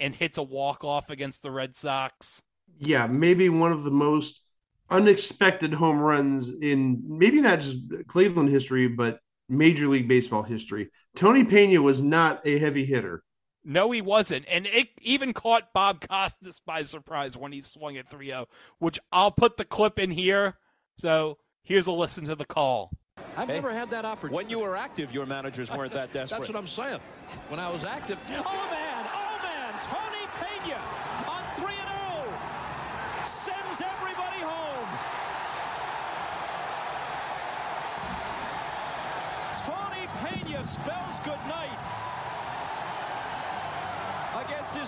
and 0.00 0.14
hits 0.14 0.38
a 0.38 0.42
walk 0.42 0.84
off 0.84 1.10
against 1.10 1.42
the 1.42 1.50
Red 1.50 1.76
Sox. 1.76 2.42
Yeah, 2.78 3.06
maybe 3.06 3.48
one 3.48 3.72
of 3.72 3.84
the 3.84 3.90
most 3.90 4.42
unexpected 4.90 5.74
home 5.74 5.98
runs 5.98 6.48
in 6.48 7.02
maybe 7.06 7.40
not 7.40 7.60
just 7.60 7.78
Cleveland 8.06 8.48
history, 8.48 8.88
but 8.88 9.20
Major 9.48 9.88
League 9.88 10.08
Baseball 10.08 10.42
history. 10.42 10.90
Tony 11.16 11.44
Pena 11.44 11.80
was 11.82 12.02
not 12.02 12.46
a 12.46 12.58
heavy 12.58 12.84
hitter. 12.84 13.22
No, 13.64 13.90
he 13.90 14.00
wasn't. 14.00 14.46
And 14.48 14.66
it 14.66 14.88
even 15.02 15.32
caught 15.32 15.72
Bob 15.74 16.06
Costas 16.06 16.60
by 16.60 16.84
surprise 16.84 17.36
when 17.36 17.52
he 17.52 17.60
swung 17.60 17.96
at 17.96 18.08
3 18.08 18.26
0, 18.26 18.46
which 18.78 18.98
I'll 19.12 19.30
put 19.30 19.56
the 19.56 19.64
clip 19.64 19.98
in 19.98 20.10
here. 20.10 20.56
So 20.96 21.38
here's 21.62 21.86
a 21.86 21.92
listen 21.92 22.24
to 22.26 22.34
the 22.34 22.44
call. 22.44 22.92
I've 23.36 23.48
never 23.48 23.72
had 23.72 23.90
that 23.90 24.04
opportunity. 24.04 24.36
When 24.36 24.48
you 24.48 24.60
were 24.60 24.76
active, 24.76 25.12
your 25.12 25.26
managers 25.26 25.70
weren't 25.70 25.92
that 25.92 26.12
desperate. 26.12 26.38
That's 26.38 26.48
what 26.48 26.58
I'm 26.58 26.66
saying. 26.66 27.00
When 27.48 27.60
I 27.60 27.70
was 27.70 27.84
active. 27.84 28.18
Oh, 28.30 28.68
man. 28.70 28.87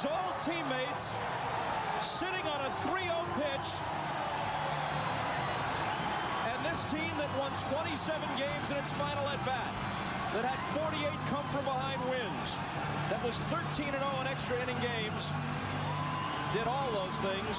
His 0.00 0.08
old 0.08 0.32
teammates 0.44 1.14
sitting 2.00 2.46
on 2.48 2.60
a 2.64 2.70
3 2.88 3.04
0 3.04 3.20
pitch. 3.36 3.68
And 6.48 6.58
this 6.64 6.80
team 6.88 7.12
that 7.20 7.28
won 7.36 7.52
27 7.68 8.16
games 8.38 8.70
in 8.70 8.76
its 8.78 8.92
final 8.96 9.28
at 9.28 9.44
bat, 9.44 9.72
that 10.32 10.44
had 10.44 10.56
48 10.88 11.04
come 11.28 11.44
from 11.52 11.64
behind 11.64 12.00
wins, 12.08 12.48
that 13.12 13.20
was 13.24 13.36
13 13.52 13.92
0 13.92 14.00
in 14.20 14.26
extra 14.26 14.56
inning 14.64 14.80
games, 14.80 15.22
did 16.56 16.64
all 16.64 16.88
those 16.96 17.16
things 17.20 17.56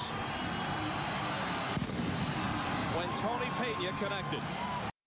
when 2.98 3.08
Tony 3.22 3.50
Pena 3.62 3.92
connected. 4.02 4.42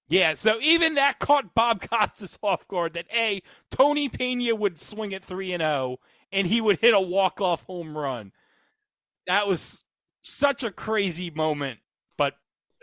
Yeah, 0.08 0.36
so 0.36 0.60
even 0.62 0.96
that 0.96 1.20
caught 1.20 1.56
Bob 1.56 1.82
Costas 1.90 2.38
off 2.44 2.68
guard 2.68 2.94
that 2.94 3.08
A, 3.14 3.42
Tony 3.72 4.08
Pena 4.08 4.56
would 4.56 4.80
swing 4.80 5.14
at 5.14 5.26
3 5.26 5.54
and 5.54 5.62
0 5.62 5.98
and 6.36 6.46
he 6.46 6.60
would 6.60 6.80
hit 6.82 6.94
a 6.94 7.00
walk-off 7.00 7.64
home 7.64 7.98
run. 7.98 8.34
That 9.26 9.48
was 9.48 9.86
such 10.22 10.64
a 10.64 10.70
crazy 10.70 11.32
moment, 11.32 11.80
but 12.18 12.34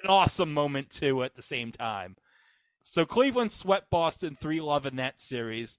an 0.03 0.09
awesome 0.09 0.55
moment 0.55 0.88
too 0.90 1.22
at 1.22 1.36
the 1.36 1.42
same 1.42 1.70
time. 1.70 2.16
So 2.82 3.05
Cleveland 3.05 3.53
swept 3.53 3.90
Boston 3.90 4.36
3-love 4.42 4.86
in 4.86 4.96
that 4.96 5.20
series. 5.20 5.78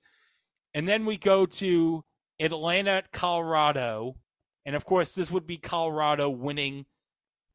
And 0.73 0.87
then 0.87 1.05
we 1.05 1.17
go 1.17 1.45
to 1.47 2.03
Atlanta 2.39 2.91
at 2.91 3.11
Colorado. 3.11 4.17
And 4.65 4.75
of 4.75 4.85
course, 4.85 5.13
this 5.13 5.31
would 5.31 5.47
be 5.47 5.57
Colorado 5.57 6.29
winning 6.29 6.85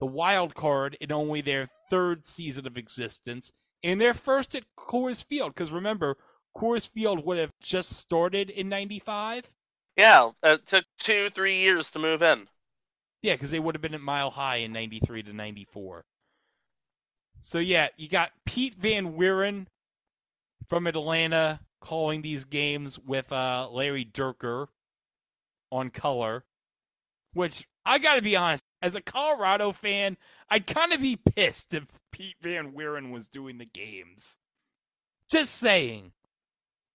the 0.01 0.07
wild 0.07 0.55
card 0.55 0.97
in 1.01 1.13
only 1.13 1.41
their 1.41 1.69
third 1.89 2.27
season 2.27 2.67
of 2.67 2.77
existence 2.77 3.53
and 3.85 4.01
their 4.01 4.15
first 4.15 4.55
at 4.57 4.65
Coors 4.77 5.25
Field. 5.25 5.55
Because 5.55 5.73
remember, 5.73 6.17
Coors 6.57 6.89
Field 6.89 7.25
would 7.25 7.39
have 7.39 7.53
just 7.63 7.91
started 7.91 8.51
in 8.51 8.69
95. 8.69 9.55
Yeah, 9.99 10.31
it 10.45 10.65
took 10.65 10.85
two, 10.99 11.29
three 11.31 11.57
years 11.57 11.91
to 11.91 11.99
move 11.99 12.23
in. 12.23 12.47
Yeah, 13.21 13.35
because 13.35 13.51
they 13.51 13.59
would 13.59 13.75
have 13.75 13.83
been 13.83 13.95
at 13.95 14.01
Mile 14.01 14.31
High 14.31 14.57
in 14.57 14.73
93 14.73 15.25
to 15.25 15.33
94. 15.33 16.05
So, 17.41 17.59
yeah, 17.59 17.89
you 17.97 18.09
got 18.09 18.31
Pete 18.47 18.77
Van 18.77 19.15
Wieren 19.15 19.67
from 20.69 20.87
Atlanta 20.87 21.61
calling 21.81 22.23
these 22.23 22.45
games 22.45 22.97
with 22.97 23.33
uh, 23.33 23.69
Larry 23.73 24.05
Dierker 24.05 24.69
on 25.73 25.91
color, 25.91 26.45
which 27.33 27.67
I 27.85 27.99
got 27.99 28.15
to 28.15 28.23
be 28.23 28.37
honest, 28.37 28.65
as 28.81 28.95
a 28.95 29.01
Colorado 29.01 29.73
fan, 29.73 30.17
I'd 30.49 30.69
kind 30.69 30.93
of 30.93 31.01
be 31.01 31.17
pissed 31.17 31.75
if 31.75 31.87
Pete 32.13 32.37
Van 32.41 32.73
Wieren 32.73 33.11
was 33.11 33.29
doing 33.29 33.59
the 33.59 33.65
games. 33.65 34.37
Just 35.29 35.55
saying. 35.57 36.13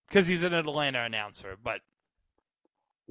Because 0.07 0.27
he's 0.27 0.43
an 0.43 0.53
Atlanta 0.53 1.03
announcer, 1.03 1.57
but 1.61 1.81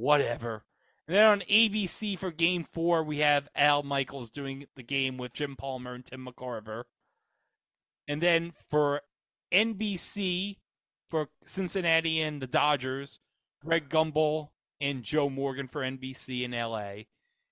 whatever. 0.02 0.64
And 1.06 1.16
then 1.16 1.24
on 1.24 1.40
ABC 1.42 2.18
for 2.18 2.30
game 2.30 2.66
four, 2.72 3.02
we 3.02 3.18
have 3.18 3.48
Al 3.54 3.82
Michaels 3.82 4.30
doing 4.30 4.66
the 4.76 4.82
game 4.82 5.16
with 5.16 5.32
Jim 5.32 5.56
Palmer 5.56 5.94
and 5.94 6.04
Tim 6.04 6.26
McCarver. 6.26 6.84
And 8.08 8.20
then 8.20 8.52
for 8.68 9.02
NBC 9.52 10.58
for 11.08 11.28
Cincinnati 11.44 12.20
and 12.20 12.42
the 12.42 12.46
Dodgers, 12.46 13.18
Greg 13.64 13.88
Gumbel 13.88 14.48
and 14.80 15.02
Joe 15.02 15.28
Morgan 15.28 15.68
for 15.68 15.82
NBC 15.82 16.42
in 16.42 16.52
LA. 16.52 17.04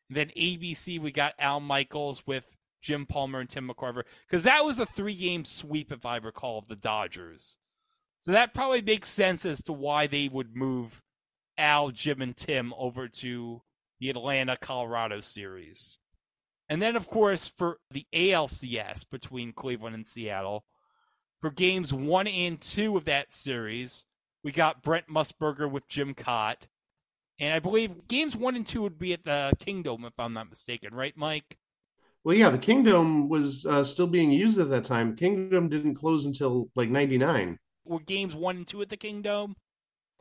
And 0.09 0.17
then 0.17 0.31
ABC, 0.37 1.01
we 1.01 1.13
got 1.13 1.35
Al 1.39 1.61
Michaels 1.61 2.27
with 2.27 2.57
Jim 2.81 3.07
Palmer 3.07 3.41
and 3.41 3.49
Tim 3.49 3.69
McCarver. 3.69 4.03
Because 4.27 4.43
that 4.43 4.65
was 4.65 4.79
a 4.79 4.87
three 4.87 5.15
game 5.15 5.45
sweep, 5.45 5.93
if 5.93 6.05
I 6.05 6.17
recall, 6.17 6.59
of 6.59 6.69
the 6.69 6.77
Dodgers. 6.77 7.57
So 8.19 8.33
that 8.33 8.55
probably 8.55 8.83
makes 8.83 9.09
sense 9.09 9.47
as 9.47 9.63
to 9.65 9.73
why 9.73 10.07
they 10.07 10.29
would 10.29 10.57
move 10.57 11.03
Al, 11.61 11.91
Jim, 11.91 12.23
and 12.23 12.37
Tim 12.37 12.73
over 12.77 13.07
to 13.07 13.63
the 14.01 14.11
Atlanta 14.11 14.57
Colorado 14.57 15.21
series. 15.21 15.99
And 16.69 16.81
then, 16.81 16.97
of 16.97 17.07
course, 17.07 17.49
for 17.49 17.79
the 17.91 18.07
ALCS 18.15 19.05
between 19.11 19.53
Cleveland 19.53 19.95
and 19.95 20.07
Seattle, 20.07 20.65
for 21.41 21.51
games 21.51 21.93
one 21.93 22.27
and 22.27 22.61
two 22.61 22.97
of 22.97 23.05
that 23.05 23.33
series, 23.33 24.07
we 24.43 24.53
got 24.53 24.83
Brent 24.83 25.09
Musburger 25.09 25.71
with 25.71 25.89
Jim 25.89 26.15
Kaat. 26.15 26.69
And 27.39 27.55
I 27.55 27.59
believe 27.59 28.09
games 28.09 28.37
one 28.37 28.57
and 28.57 28.67
two 28.67 28.83
would 28.83 28.99
be 28.99 29.13
at 29.13 29.25
the 29.25 29.53
Kingdome, 29.59 30.05
if 30.05 30.13
I'm 30.19 30.33
not 30.33 30.51
mistaken, 30.51 30.95
right, 30.95 31.17
Mike? 31.17 31.59
Well, 32.23 32.37
yeah, 32.37 32.51
the 32.51 32.59
Kingdome 32.59 33.29
was 33.29 33.65
uh, 33.65 33.83
still 33.83 34.07
being 34.07 34.31
used 34.31 34.59
at 34.59 34.69
that 34.71 34.85
time. 34.85 35.17
Kingdome 35.17 35.69
didn't 35.69 35.95
close 35.95 36.27
until 36.27 36.71
like 36.77 36.91
99. 36.91 37.59
Were 37.85 38.01
games 38.01 38.35
one 38.35 38.59
and 38.59 38.67
two 38.67 38.83
at 38.83 38.91
the 38.91 38.97
Kingdome? 38.97 39.57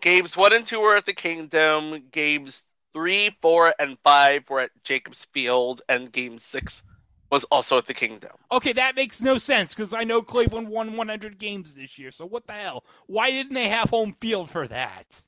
Games 0.01 0.37
one 0.37 0.53
and 0.53 0.65
two 0.65 0.79
were 0.79 0.95
at 0.95 1.05
the 1.05 1.13
Kingdome. 1.13 2.03
Games 2.11 2.63
three, 2.93 3.35
four, 3.41 3.73
and 3.79 3.97
five 4.03 4.49
were 4.49 4.61
at 4.61 4.71
Jacobs 4.83 5.25
Field, 5.33 5.81
and 5.89 6.11
game 6.11 6.39
six 6.39 6.83
was 7.31 7.43
also 7.45 7.77
at 7.77 7.85
the 7.85 7.93
Kingdome. 7.93 8.37
Okay, 8.51 8.73
that 8.73 8.95
makes 8.95 9.21
no 9.21 9.37
sense 9.37 9.75
because 9.75 9.93
I 9.93 10.03
know 10.03 10.21
Cleveland 10.21 10.67
won 10.67 10.97
100 10.97 11.37
games 11.37 11.75
this 11.75 11.97
year. 11.99 12.11
So 12.11 12.25
what 12.25 12.47
the 12.47 12.53
hell? 12.53 12.83
Why 13.05 13.29
didn't 13.29 13.53
they 13.53 13.69
have 13.69 13.89
home 13.89 14.15
field 14.19 14.49
for 14.49 14.67
that? 14.67 15.21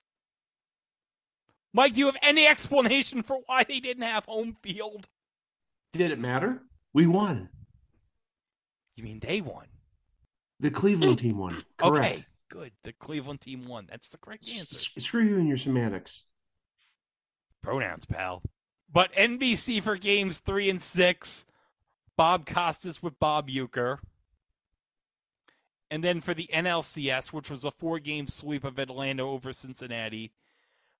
Mike, 1.73 1.93
do 1.93 1.99
you 1.99 2.07
have 2.07 2.17
any 2.21 2.47
explanation 2.47 3.21
for 3.21 3.39
why 3.45 3.63
they 3.63 3.79
didn't 3.79 4.03
have 4.03 4.25
home 4.25 4.57
field? 4.63 5.07
Did 5.93 6.11
it 6.11 6.19
matter? 6.19 6.63
We 6.93 7.05
won. 7.05 7.49
You 8.95 9.03
mean 9.03 9.19
they 9.19 9.41
won? 9.41 9.65
The 10.59 10.71
Cleveland 10.71 11.19
team 11.19 11.37
won. 11.37 11.63
Correct. 11.77 11.97
Okay, 11.97 12.25
good. 12.51 12.73
The 12.83 12.93
Cleveland 12.93 13.41
team 13.41 13.65
won. 13.65 13.87
That's 13.89 14.09
the 14.09 14.17
correct 14.17 14.47
answer. 14.49 14.75
S- 14.75 15.03
screw 15.03 15.23
you 15.23 15.37
and 15.37 15.47
your 15.47 15.57
semantics. 15.57 16.23
Pronouns, 17.63 18.05
pal. 18.05 18.43
But 18.91 19.13
NBC 19.13 19.81
for 19.81 19.95
games 19.95 20.39
three 20.39 20.69
and 20.69 20.81
six, 20.81 21.45
Bob 22.17 22.45
Costas 22.45 23.01
with 23.01 23.19
Bob 23.19 23.49
Uecker. 23.49 23.99
And 25.89 26.03
then 26.03 26.21
for 26.21 26.33
the 26.33 26.49
NLCS, 26.53 27.33
which 27.33 27.49
was 27.49 27.65
a 27.65 27.71
four 27.71 27.99
game 27.99 28.27
sweep 28.27 28.63
of 28.63 28.79
Atlanta 28.79 29.23
over 29.23 29.53
Cincinnati. 29.53 30.33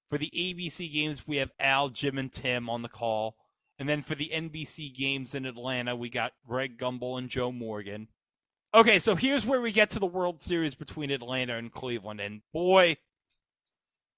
For 0.10 0.18
the 0.18 0.32
ABC 0.36 0.92
games, 0.92 1.28
we 1.28 1.38
have 1.38 1.52
Al, 1.60 1.90
Jim, 1.90 2.18
and 2.18 2.32
Tim 2.32 2.70
on 2.70 2.82
the 2.82 2.90
call. 2.90 3.36
And 3.80 3.88
then 3.88 4.04
for 4.04 4.16
the 4.16 4.30
NBC 4.34 4.94
games 4.94 5.34
in 5.34 5.46
Atlanta, 5.46 5.96
we 5.96 6.10
got 6.10 6.34
Greg 6.46 6.78
Gumbel 6.78 7.18
and 7.18 7.30
Joe 7.30 7.52
Morgan. 7.52 8.10
Okay, 8.74 9.00
so 9.00 9.16
here's 9.16 9.46
where 9.46 9.60
we 9.60 9.72
get 9.72 9.90
to 9.92 10.00
the 10.00 10.06
World 10.06 10.42
Series 10.42 10.76
between 10.76 11.12
Atlanta 11.12 11.58
and 11.58 11.72
Cleveland. 11.72 12.22
And 12.22 12.42
boy, 12.54 12.98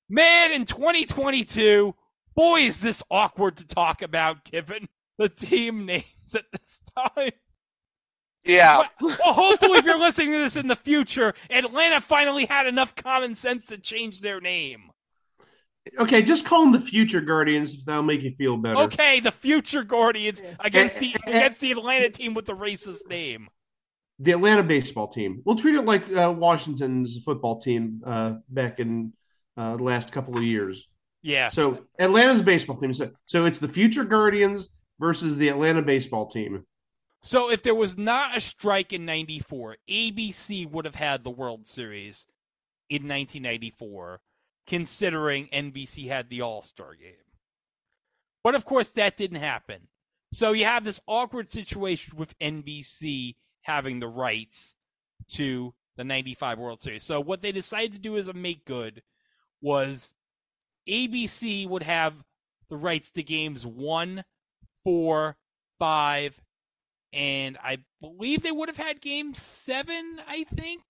man, 0.08 0.51
in 0.51 0.66
2022, 0.66 1.95
boy, 2.36 2.60
is 2.60 2.80
this 2.80 3.01
awkward 3.10 3.58
to 3.58 3.66
talk 3.66 4.04
about 4.04 4.43
given 4.43 4.89
the 5.18 5.30
team 5.30 5.86
names 5.86 6.06
at 6.36 6.45
this 6.51 6.82
time. 6.95 7.32
Yeah. 8.43 8.84
Well, 9.01 9.18
well, 9.24 9.34
hopefully, 9.34 9.80
if 9.80 9.86
you're 9.86 9.97
listening 9.97 10.34
to 10.34 10.39
this 10.39 10.56
in 10.56 10.68
the 10.68 10.76
future, 10.76 11.34
Atlanta 11.49 12.01
finally 12.01 12.45
had 12.45 12.68
enough 12.68 12.93
common 12.93 13.36
sense 13.36 13.66
to 13.68 13.78
change 13.78 14.22
their 14.22 14.41
name. 14.41 14.91
Okay, 15.99 16.22
just 16.22 16.45
call 16.45 16.62
them 16.62 16.72
the 16.72 16.80
Future 16.80 17.22
Guardians 17.22 17.74
if 17.74 17.86
that'll 17.86 18.04
make 18.04 18.22
you 18.22 18.32
feel 18.32 18.58
better. 18.58 18.82
Okay, 18.82 19.20
the 19.20 19.32
future 19.32 19.84
Guardians 19.84 20.41
against 20.60 20.97
eh, 20.97 20.99
the 20.99 21.08
eh, 21.08 21.18
eh, 21.28 21.38
against 21.38 21.62
the 21.62 21.72
Atlanta 21.72 22.10
team 22.10 22.34
with 22.34 22.45
the 22.45 22.56
racist 22.56 23.08
name. 23.10 23.49
The 24.24 24.32
Atlanta 24.32 24.63
baseball 24.63 25.07
team. 25.07 25.41
We'll 25.45 25.57
treat 25.57 25.76
it 25.76 25.86
like 25.86 26.03
uh, 26.11 26.34
Washington's 26.36 27.17
football 27.24 27.59
team 27.59 28.01
uh, 28.05 28.36
back 28.49 28.80
in 28.80 29.13
uh, 29.57 29.78
the 29.78 29.84
last 29.84 30.11
couple 30.11 30.38
of 30.38 30.43
years. 30.43 30.88
Yeah. 31.21 31.49
So 31.49 31.86
Atlanta's 31.99 32.41
baseball 32.41 32.78
team. 32.78 32.93
So, 32.93 33.11
so 33.26 33.45
it's 33.45 33.59
the 33.59 33.67
future 33.67 34.03
Guardians 34.03 34.69
versus 34.99 35.38
the 35.38 35.49
Atlanta 35.49 35.82
baseball 35.82 36.28
team. 36.28 36.65
So 37.21 37.49
if 37.49 37.63
there 37.63 37.76
was 37.76 37.97
not 37.97 38.36
a 38.36 38.41
strike 38.41 38.91
in 38.91 39.05
94, 39.05 39.78
ABC 39.89 40.69
would 40.69 40.86
have 40.86 40.95
had 40.95 41.24
the 41.24 41.30
World 41.30 41.67
Series 41.67 42.28
in 42.89 43.07
1994, 43.07 44.19
considering 44.67 45.47
NBC 45.47 46.07
had 46.07 46.30
the 46.30 46.41
All 46.41 46.61
Star 46.61 46.95
game. 46.95 47.13
But 48.43 48.55
of 48.55 48.65
course, 48.65 48.89
that 48.89 49.15
didn't 49.15 49.39
happen. 49.39 49.88
So 50.34 50.51
you 50.51 50.65
have 50.65 50.84
this 50.84 50.99
awkward 51.07 51.49
situation 51.49 52.17
with 52.17 52.38
NBC 52.39 53.36
having 53.64 53.99
the 53.99 54.07
rights 54.07 54.76
to 55.30 55.74
the 55.95 56.03
95 56.03 56.59
World 56.59 56.82
Series. 56.82 57.03
So 57.03 57.20
what 57.20 57.41
they 57.41 57.51
decided 57.51 57.93
to 57.93 57.99
do 57.99 58.18
as 58.18 58.28
a 58.28 58.34
make 58.34 58.66
good 58.66 59.01
was 59.61 60.14
ABC 60.89 61.68
would 61.68 61.84
have 61.84 62.24
the 62.70 62.78
rights 62.78 63.11
to 63.11 63.24
games 63.24 63.66
one, 63.66 64.24
four, 64.84 65.38
five, 65.80 66.41
and 67.11 67.57
I 67.64 67.80
believe 68.01 68.41
they 68.41 68.51
would 68.51 68.70
have 68.70 68.78
had 68.78 69.01
game 69.01 69.34
seven, 69.34 70.20
I 70.28 70.43
think. 70.43 70.82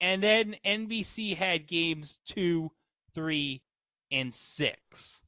And 0.00 0.22
then 0.22 0.56
NBC 0.64 1.36
had 1.36 1.66
games 1.66 2.18
two, 2.24 2.70
three, 3.14 3.62
and 4.10 4.32
six. 4.32 5.22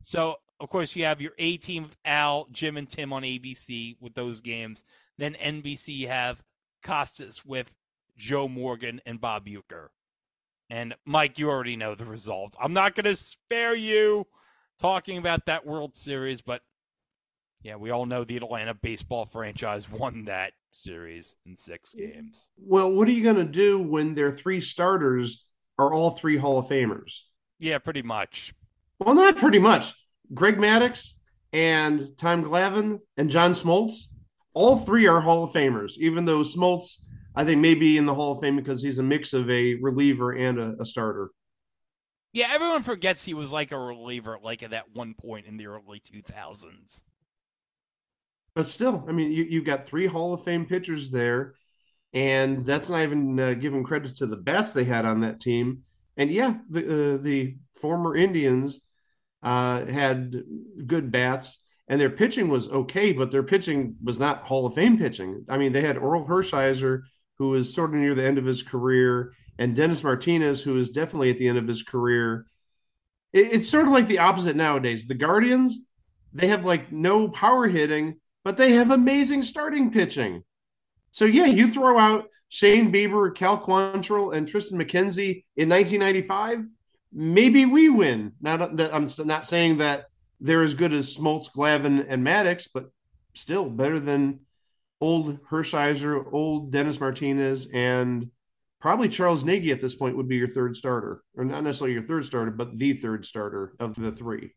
So, 0.00 0.36
of 0.62 0.70
course, 0.70 0.94
you 0.94 1.04
have 1.04 1.20
your 1.20 1.32
A 1.38 1.56
team 1.56 1.82
of 1.82 1.96
Al, 2.04 2.46
Jim, 2.52 2.76
and 2.76 2.88
Tim 2.88 3.12
on 3.12 3.24
ABC 3.24 3.96
with 4.00 4.14
those 4.14 4.40
games. 4.40 4.84
Then 5.18 5.34
NBC 5.34 6.06
have 6.06 6.44
Costas 6.84 7.44
with 7.44 7.74
Joe 8.16 8.46
Morgan 8.46 9.00
and 9.04 9.20
Bob 9.20 9.46
Uecker. 9.46 9.88
And 10.70 10.94
Mike, 11.04 11.40
you 11.40 11.50
already 11.50 11.74
know 11.74 11.96
the 11.96 12.04
result. 12.04 12.54
I'm 12.60 12.72
not 12.72 12.94
going 12.94 13.06
to 13.06 13.16
spare 13.16 13.74
you 13.74 14.28
talking 14.80 15.18
about 15.18 15.46
that 15.46 15.66
World 15.66 15.96
Series, 15.96 16.42
but 16.42 16.62
yeah, 17.62 17.74
we 17.74 17.90
all 17.90 18.06
know 18.06 18.22
the 18.22 18.36
Atlanta 18.36 18.72
baseball 18.72 19.26
franchise 19.26 19.90
won 19.90 20.26
that 20.26 20.52
series 20.70 21.34
in 21.44 21.56
six 21.56 21.92
games. 21.92 22.48
Well, 22.56 22.92
what 22.92 23.08
are 23.08 23.12
you 23.12 23.24
going 23.24 23.34
to 23.34 23.44
do 23.44 23.80
when 23.80 24.14
their 24.14 24.30
three 24.30 24.60
starters 24.60 25.44
are 25.76 25.92
all 25.92 26.12
three 26.12 26.36
Hall 26.36 26.60
of 26.60 26.66
Famers? 26.66 27.18
Yeah, 27.58 27.78
pretty 27.78 28.02
much. 28.02 28.54
Well, 29.00 29.16
not 29.16 29.36
pretty 29.36 29.58
much. 29.58 29.92
Greg 30.34 30.56
Maddux 30.56 31.10
and 31.52 32.16
Tom 32.16 32.44
Glavine 32.44 33.00
and 33.16 33.30
John 33.30 33.52
Smoltz, 33.52 34.04
all 34.54 34.78
three 34.78 35.06
are 35.06 35.20
Hall 35.20 35.44
of 35.44 35.52
Famers, 35.52 35.96
even 35.98 36.24
though 36.24 36.40
Smoltz, 36.40 37.02
I 37.34 37.44
think, 37.44 37.60
may 37.60 37.74
be 37.74 37.98
in 37.98 38.06
the 38.06 38.14
Hall 38.14 38.32
of 38.32 38.40
Fame 38.40 38.56
because 38.56 38.82
he's 38.82 38.98
a 38.98 39.02
mix 39.02 39.32
of 39.32 39.48
a 39.50 39.74
reliever 39.74 40.32
and 40.32 40.58
a, 40.58 40.74
a 40.80 40.86
starter. 40.86 41.30
Yeah, 42.32 42.48
everyone 42.50 42.82
forgets 42.82 43.24
he 43.24 43.34
was 43.34 43.52
like 43.52 43.72
a 43.72 43.78
reliever, 43.78 44.38
like 44.42 44.62
at 44.62 44.70
that 44.70 44.94
one 44.94 45.14
point 45.14 45.46
in 45.46 45.58
the 45.58 45.66
early 45.66 46.00
2000s. 46.00 47.02
But 48.54 48.68
still, 48.68 49.04
I 49.08 49.12
mean, 49.12 49.32
you, 49.32 49.44
you've 49.44 49.64
got 49.64 49.86
three 49.86 50.06
Hall 50.06 50.32
of 50.32 50.44
Fame 50.44 50.66
pitchers 50.66 51.10
there, 51.10 51.54
and 52.14 52.64
that's 52.64 52.88
not 52.88 53.02
even 53.02 53.38
uh, 53.38 53.54
giving 53.54 53.84
credit 53.84 54.16
to 54.16 54.26
the 54.26 54.36
bats 54.36 54.72
they 54.72 54.84
had 54.84 55.04
on 55.04 55.20
that 55.20 55.40
team. 55.40 55.82
And 56.16 56.30
yeah, 56.30 56.56
the 56.68 57.14
uh, 57.14 57.16
the 57.22 57.56
former 57.80 58.14
Indians 58.14 58.80
uh, 59.42 59.84
had 59.86 60.42
good 60.86 61.10
bats, 61.10 61.58
and 61.88 62.00
their 62.00 62.10
pitching 62.10 62.48
was 62.48 62.68
okay, 62.68 63.12
but 63.12 63.30
their 63.30 63.42
pitching 63.42 63.96
was 64.02 64.18
not 64.18 64.44
Hall 64.44 64.66
of 64.66 64.74
Fame 64.74 64.98
pitching. 64.98 65.44
I 65.48 65.58
mean, 65.58 65.72
they 65.72 65.82
had 65.82 65.96
Orel 65.96 66.26
Hershiser, 66.26 67.02
who 67.38 67.50
was 67.50 67.74
sort 67.74 67.90
of 67.90 67.96
near 67.96 68.14
the 68.14 68.24
end 68.24 68.38
of 68.38 68.44
his 68.44 68.62
career, 68.62 69.32
and 69.58 69.76
Dennis 69.76 70.02
Martinez, 70.02 70.62
who 70.62 70.78
is 70.78 70.90
definitely 70.90 71.30
at 71.30 71.38
the 71.38 71.48
end 71.48 71.58
of 71.58 71.68
his 71.68 71.82
career. 71.82 72.46
It, 73.32 73.52
it's 73.52 73.68
sort 73.68 73.86
of 73.86 73.92
like 73.92 74.06
the 74.06 74.20
opposite 74.20 74.56
nowadays. 74.56 75.06
The 75.06 75.14
Guardians, 75.14 75.84
they 76.32 76.48
have 76.48 76.64
like 76.64 76.92
no 76.92 77.28
power 77.28 77.68
hitting, 77.68 78.20
but 78.44 78.56
they 78.56 78.72
have 78.72 78.90
amazing 78.90 79.42
starting 79.42 79.90
pitching. 79.90 80.44
So 81.10 81.24
yeah, 81.24 81.46
you 81.46 81.70
throw 81.70 81.98
out 81.98 82.28
Shane 82.48 82.92
Bieber, 82.92 83.34
Cal 83.34 83.58
Quantrill, 83.58 84.34
and 84.34 84.46
Triston 84.46 84.74
McKenzie 84.74 85.44
in 85.56 85.68
1995, 85.68 86.64
maybe 87.12 87.66
we 87.66 87.88
win. 87.88 88.32
Not 88.40 88.76
that 88.76 88.94
I'm 88.94 89.08
not 89.26 89.46
saying 89.46 89.78
that 89.78 90.06
they're 90.40 90.62
as 90.62 90.74
good 90.74 90.92
as 90.92 91.16
Smoltz, 91.16 91.50
Glavine, 91.52 92.04
and 92.08 92.26
Maddux, 92.26 92.68
but 92.72 92.90
still 93.34 93.68
better 93.68 94.00
than 94.00 94.40
old 95.00 95.42
Hershiser, 95.44 96.32
old 96.32 96.72
Dennis 96.72 97.00
Martinez, 97.00 97.68
and 97.72 98.30
probably 98.80 99.08
Charles 99.08 99.44
Nagy 99.44 99.72
at 99.72 99.80
this 99.80 99.94
point 99.94 100.16
would 100.16 100.28
be 100.28 100.36
your 100.36 100.48
third 100.48 100.76
starter, 100.76 101.22
or 101.36 101.44
not 101.44 101.64
necessarily 101.64 101.94
your 101.94 102.06
third 102.06 102.24
starter, 102.24 102.50
but 102.50 102.76
the 102.76 102.92
third 102.92 103.24
starter 103.24 103.74
of 103.78 103.94
the 103.94 104.12
three. 104.12 104.54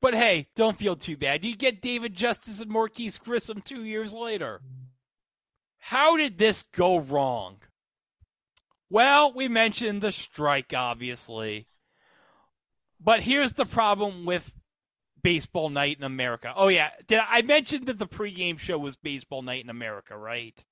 But 0.00 0.14
hey, 0.14 0.48
don't 0.56 0.78
feel 0.78 0.96
too 0.96 1.16
bad. 1.16 1.44
You 1.44 1.56
get 1.56 1.82
David 1.82 2.14
Justice 2.14 2.60
and 2.60 2.70
Marquis 2.70 3.12
Grissom 3.22 3.60
two 3.60 3.84
years 3.84 4.14
later. 4.14 4.62
How 5.78 6.16
did 6.16 6.38
this 6.38 6.62
go 6.62 6.98
wrong? 6.98 7.56
Well, 8.90 9.32
we 9.32 9.46
mentioned 9.46 10.02
the 10.02 10.12
strike, 10.12 10.74
obviously. 10.74 11.68
But 12.98 13.20
here's 13.20 13.54
the 13.54 13.64
problem 13.64 14.26
with 14.26 14.52
Baseball 15.22 15.70
Night 15.70 15.96
in 15.96 16.04
America. 16.04 16.52
Oh 16.54 16.68
yeah, 16.68 16.90
did 17.06 17.20
I, 17.20 17.38
I 17.38 17.42
mentioned 17.42 17.86
that 17.86 17.98
the 17.98 18.06
pregame 18.06 18.58
show 18.58 18.78
was 18.78 18.96
Baseball 18.96 19.42
Night 19.42 19.64
in 19.64 19.70
America, 19.70 20.16
right? 20.16 20.64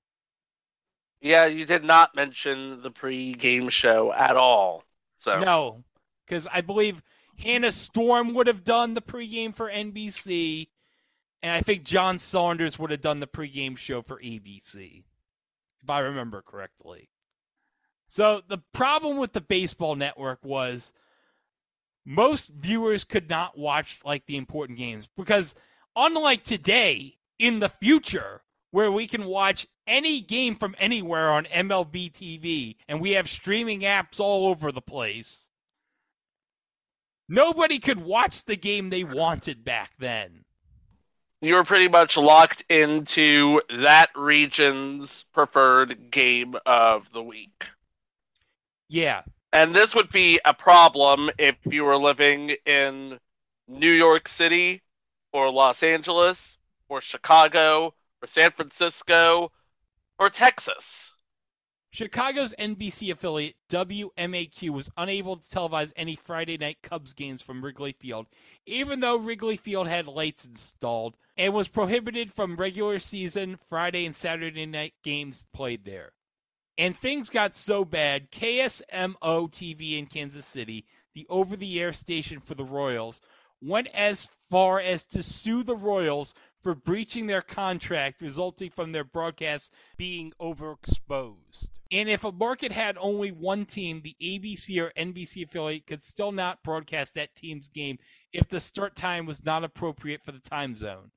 Yeah, 1.21 1.45
you 1.45 1.65
did 1.65 1.83
not 1.83 2.15
mention 2.15 2.81
the 2.81 2.91
pre-game 2.91 3.69
show 3.69 4.13
at 4.13 4.37
all. 4.37 4.83
So 5.17 5.39
no, 5.39 5.83
because 6.25 6.47
I 6.51 6.61
believe 6.61 7.01
Hannah 7.37 7.71
Storm 7.71 8.33
would 8.33 8.47
have 8.47 8.63
done 8.63 8.93
the 8.93 9.01
pregame 9.01 9.53
for 9.55 9.69
NBC, 9.69 10.67
and 11.41 11.51
I 11.51 11.61
think 11.61 11.83
John 11.83 12.19
Saunders 12.19 12.79
would 12.79 12.91
have 12.91 13.01
done 13.01 13.19
the 13.19 13.27
pregame 13.27 13.77
show 13.77 14.01
for 14.01 14.21
ABC, 14.21 15.03
if 15.81 15.89
I 15.89 15.99
remember 15.99 16.41
correctly. 16.41 17.09
So 18.11 18.41
the 18.47 18.57
problem 18.73 19.17
with 19.17 19.33
the 19.33 19.41
baseball 19.41 19.95
network 19.95 20.43
was 20.43 20.93
most 22.03 22.49
viewers 22.49 23.03
could 23.03 23.29
not 23.29 23.55
watch 23.55 23.99
like 24.03 24.25
the 24.25 24.35
important 24.35 24.79
games 24.79 25.07
because 25.15 25.53
unlike 25.95 26.43
today 26.43 27.17
in 27.37 27.59
the 27.59 27.69
future 27.69 28.41
where 28.71 28.91
we 28.91 29.05
can 29.05 29.25
watch 29.25 29.67
any 29.85 30.21
game 30.21 30.55
from 30.55 30.75
anywhere 30.79 31.29
on 31.29 31.45
MLB 31.45 32.11
TV 32.11 32.77
and 32.87 32.99
we 32.99 33.11
have 33.11 33.29
streaming 33.29 33.81
apps 33.81 34.19
all 34.19 34.47
over 34.47 34.71
the 34.71 34.81
place 34.81 35.49
nobody 37.27 37.77
could 37.77 38.01
watch 38.01 38.45
the 38.45 38.55
game 38.55 38.89
they 38.89 39.03
wanted 39.03 39.63
back 39.63 39.91
then 39.99 40.45
you 41.41 41.53
were 41.53 41.63
pretty 41.63 41.87
much 41.87 42.17
locked 42.17 42.63
into 42.69 43.61
that 43.69 44.09
region's 44.15 45.25
preferred 45.31 46.11
game 46.11 46.55
of 46.65 47.03
the 47.13 47.23
week. 47.23 47.63
Yeah. 48.89 49.21
And 49.53 49.75
this 49.75 49.95
would 49.95 50.11
be 50.11 50.39
a 50.45 50.53
problem 50.53 51.29
if 51.39 51.55
you 51.65 51.83
were 51.83 51.97
living 51.97 52.55
in 52.65 53.19
New 53.67 53.91
York 53.91 54.27
City 54.27 54.81
or 55.31 55.49
Los 55.51 55.81
Angeles 55.81 56.57
or 56.87 57.01
Chicago 57.01 57.93
or 58.21 58.27
San 58.27 58.51
Francisco 58.51 59.51
or 60.17 60.29
Texas. 60.29 61.13
Chicago's 61.91 62.53
NBC 62.59 63.11
affiliate 63.11 63.55
WMAQ 63.69 64.69
was 64.69 64.91
unable 64.95 65.37
to 65.37 65.49
televise 65.49 65.91
any 65.95 66.15
Friday 66.15 66.55
night 66.55 66.77
Cubs 66.83 67.13
games 67.13 67.41
from 67.41 67.65
Wrigley 67.65 67.93
Field, 67.93 68.27
even 68.67 68.99
though 68.99 69.17
Wrigley 69.17 69.57
Field 69.57 69.87
had 69.87 70.07
lights 70.07 70.45
installed 70.45 71.17
and 71.35 71.51
was 71.51 71.67
prohibited 71.67 72.31
from 72.31 72.57
regular 72.57 72.99
season 72.99 73.57
Friday 73.69 74.05
and 74.05 74.15
Saturday 74.15 74.67
night 74.67 74.93
games 75.03 75.47
played 75.51 75.83
there. 75.83 76.11
And 76.79 76.97
things 76.97 77.29
got 77.29 77.57
so 77.57 77.83
bad, 77.83 78.31
KSMO 78.31 79.51
TV 79.51 79.99
in 79.99 80.05
Kansas 80.05 80.45
City, 80.45 80.85
the 81.13 81.27
over 81.29 81.57
the 81.57 81.77
air 81.77 81.91
station 81.91 82.39
for 82.39 82.55
the 82.55 82.63
Royals, 82.63 83.19
went 83.61 83.87
as 83.93 84.29
far 84.49 84.79
as 84.79 85.05
to 85.07 85.21
sue 85.21 85.61
the 85.61 85.75
Royals 85.75 86.33
for 86.63 86.73
breaching 86.73 87.27
their 87.27 87.41
contract 87.41 88.21
resulting 88.21 88.69
from 88.69 88.93
their 88.93 89.03
broadcasts 89.03 89.71
being 89.97 90.31
overexposed. 90.39 91.69
And 91.91 92.07
if 92.07 92.23
a 92.23 92.31
market 92.31 92.71
had 92.71 92.97
only 92.97 93.29
one 93.29 93.65
team, 93.65 94.01
the 94.01 94.15
ABC 94.23 94.81
or 94.81 94.93
NBC 94.97 95.43
affiliate 95.43 95.85
could 95.85 96.01
still 96.01 96.31
not 96.31 96.63
broadcast 96.63 97.13
that 97.15 97.35
team's 97.35 97.67
game 97.67 97.97
if 98.31 98.47
the 98.47 98.61
start 98.61 98.95
time 98.95 99.25
was 99.25 99.43
not 99.43 99.65
appropriate 99.65 100.23
for 100.23 100.31
the 100.31 100.39
time 100.39 100.77
zone. 100.77 101.11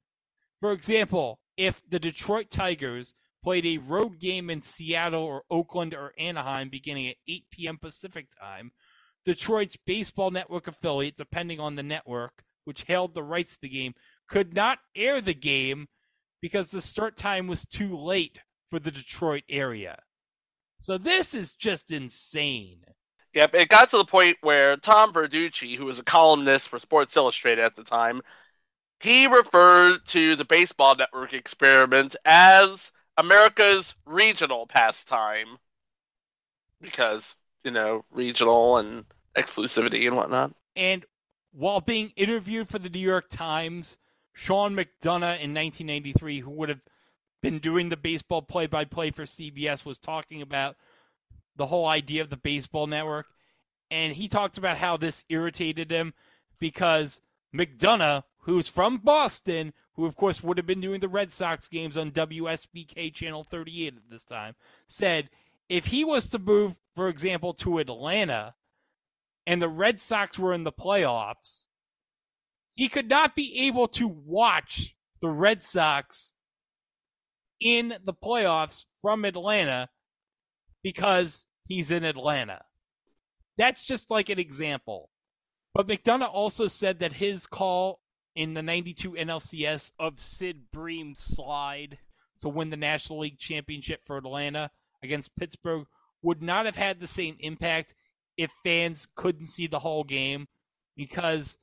For 0.60 0.72
example, 0.72 1.38
if 1.56 1.82
the 1.88 2.00
Detroit 2.00 2.50
Tigers 2.50 3.14
played 3.42 3.66
a 3.66 3.78
road 3.78 4.18
game 4.18 4.48
in 4.50 4.62
Seattle 4.62 5.22
or 5.22 5.42
Oakland 5.50 5.94
or 5.94 6.12
Anaheim 6.18 6.68
beginning 6.68 7.08
at 7.08 7.16
8 7.28 7.44
p.m. 7.50 7.78
Pacific 7.78 8.28
time, 8.38 8.72
Detroit's 9.24 9.76
baseball 9.76 10.30
network 10.30 10.66
affiliate, 10.68 11.16
depending 11.16 11.60
on 11.60 11.74
the 11.74 11.82
network, 11.82 12.44
which 12.64 12.84
held 12.84 13.14
the 13.14 13.22
rights 13.22 13.54
to 13.54 13.62
the 13.62 13.68
game, 13.68 13.94
could 14.28 14.54
not 14.54 14.78
air 14.94 15.20
the 15.20 15.34
game 15.34 15.88
because 16.40 16.70
the 16.70 16.82
start 16.82 17.16
time 17.16 17.46
was 17.46 17.64
too 17.64 17.96
late 17.96 18.40
for 18.70 18.78
the 18.78 18.90
Detroit 18.90 19.44
area. 19.48 19.98
So 20.80 20.98
this 20.98 21.34
is 21.34 21.52
just 21.52 21.90
insane. 21.90 22.84
Yep, 23.34 23.54
it 23.54 23.68
got 23.68 23.90
to 23.90 23.98
the 23.98 24.04
point 24.04 24.36
where 24.42 24.76
Tom 24.76 25.12
Verducci, 25.12 25.78
who 25.78 25.86
was 25.86 25.98
a 25.98 26.04
columnist 26.04 26.68
for 26.68 26.78
Sports 26.78 27.16
Illustrated 27.16 27.64
at 27.64 27.76
the 27.76 27.84
time, 27.84 28.20
he 29.00 29.26
referred 29.26 30.04
to 30.08 30.36
the 30.36 30.44
Baseball 30.44 30.94
Network 30.96 31.32
experiment 31.32 32.14
as 32.24 32.92
America's 33.22 33.94
regional 34.04 34.66
pastime. 34.66 35.58
Because, 36.80 37.36
you 37.62 37.70
know, 37.70 38.04
regional 38.10 38.76
and 38.76 39.04
exclusivity 39.36 40.06
and 40.06 40.16
whatnot. 40.16 40.52
And 40.74 41.04
while 41.52 41.80
being 41.80 42.12
interviewed 42.16 42.68
for 42.68 42.78
the 42.78 42.88
New 42.88 42.98
York 42.98 43.28
Times, 43.30 43.98
Sean 44.32 44.74
McDonough 44.74 45.38
in 45.38 45.54
1993, 45.54 46.40
who 46.40 46.50
would 46.50 46.68
have 46.68 46.80
been 47.42 47.58
doing 47.58 47.88
the 47.88 47.96
baseball 47.96 48.42
play 48.42 48.66
by 48.66 48.84
play 48.84 49.10
for 49.10 49.24
CBS, 49.24 49.84
was 49.84 49.98
talking 49.98 50.42
about 50.42 50.76
the 51.54 51.66
whole 51.66 51.86
idea 51.86 52.22
of 52.22 52.30
the 52.30 52.36
baseball 52.36 52.86
network. 52.86 53.26
And 53.90 54.14
he 54.14 54.26
talked 54.26 54.58
about 54.58 54.78
how 54.78 54.96
this 54.96 55.24
irritated 55.28 55.90
him 55.90 56.14
because 56.58 57.20
McDonough, 57.54 58.24
who's 58.38 58.66
from 58.66 58.96
Boston, 58.96 59.74
who 59.94 60.06
of 60.06 60.16
course 60.16 60.42
would 60.42 60.56
have 60.56 60.66
been 60.66 60.80
doing 60.80 61.00
the 61.00 61.08
Red 61.08 61.32
Sox 61.32 61.68
games 61.68 61.96
on 61.96 62.10
WSBK 62.10 63.12
Channel 63.12 63.44
38 63.44 63.94
at 63.96 64.10
this 64.10 64.24
time, 64.24 64.54
said 64.86 65.30
if 65.68 65.86
he 65.86 66.04
was 66.04 66.28
to 66.28 66.38
move, 66.38 66.76
for 66.94 67.08
example, 67.08 67.54
to 67.54 67.78
Atlanta 67.78 68.54
and 69.46 69.60
the 69.60 69.68
Red 69.68 69.98
Sox 69.98 70.38
were 70.38 70.52
in 70.52 70.64
the 70.64 70.72
playoffs, 70.72 71.66
he 72.72 72.88
could 72.88 73.08
not 73.08 73.34
be 73.34 73.66
able 73.66 73.88
to 73.88 74.08
watch 74.08 74.96
the 75.20 75.28
Red 75.28 75.62
Sox 75.62 76.32
in 77.60 77.94
the 78.04 78.14
playoffs 78.14 78.86
from 79.00 79.24
Atlanta 79.24 79.88
because 80.82 81.46
he's 81.66 81.90
in 81.90 82.04
Atlanta. 82.04 82.62
That's 83.56 83.82
just 83.84 84.10
like 84.10 84.28
an 84.28 84.38
example. 84.38 85.10
But 85.74 85.86
McDonough 85.86 86.32
also 86.32 86.66
said 86.66 86.98
that 86.98 87.14
his 87.14 87.46
call 87.46 88.00
in 88.34 88.54
the 88.54 88.62
92 88.62 89.12
NLCS 89.12 89.92
of 89.98 90.20
Sid 90.20 90.70
Bream's 90.72 91.20
slide 91.20 91.98
to 92.40 92.48
win 92.48 92.70
the 92.70 92.76
National 92.76 93.20
League 93.20 93.38
Championship 93.38 94.00
for 94.04 94.16
Atlanta 94.16 94.70
against 95.02 95.36
Pittsburgh 95.36 95.86
would 96.22 96.42
not 96.42 96.66
have 96.66 96.76
had 96.76 97.00
the 97.00 97.06
same 97.06 97.36
impact 97.40 97.94
if 98.36 98.50
fans 98.64 99.06
couldn't 99.14 99.46
see 99.46 99.66
the 99.66 99.80
whole 99.80 100.04
game 100.04 100.48
because 100.96 101.58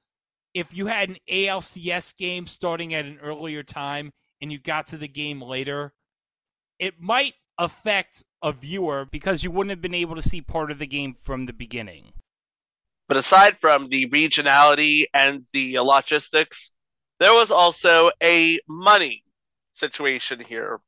if 0.53 0.73
you 0.73 0.87
had 0.87 1.09
an 1.09 1.17
ALCS 1.29 2.15
game 2.15 2.47
starting 2.47 2.93
at 2.93 3.05
an 3.05 3.19
earlier 3.21 3.63
time 3.63 4.11
and 4.41 4.51
you 4.51 4.59
got 4.59 4.87
to 4.87 4.97
the 4.97 5.07
game 5.07 5.41
later, 5.41 5.93
it 6.79 6.99
might 6.99 7.33
affect 7.57 8.23
a 8.41 8.51
viewer 8.51 9.05
because 9.05 9.43
you 9.43 9.51
wouldn't 9.51 9.71
have 9.71 9.81
been 9.81 9.93
able 9.93 10.15
to 10.15 10.21
see 10.21 10.41
part 10.41 10.71
of 10.71 10.79
the 10.79 10.87
game 10.87 11.15
from 11.23 11.45
the 11.45 11.53
beginning. 11.53 12.13
But 13.09 13.17
aside 13.17 13.57
from 13.59 13.89
the 13.89 14.07
regionality 14.07 15.05
and 15.15 15.43
the 15.51 15.79
logistics, 15.79 16.69
there 17.19 17.33
was 17.33 17.49
also 17.49 18.11
a 18.21 18.59
money 18.69 19.23
situation 19.73 20.39
here. 20.39 20.79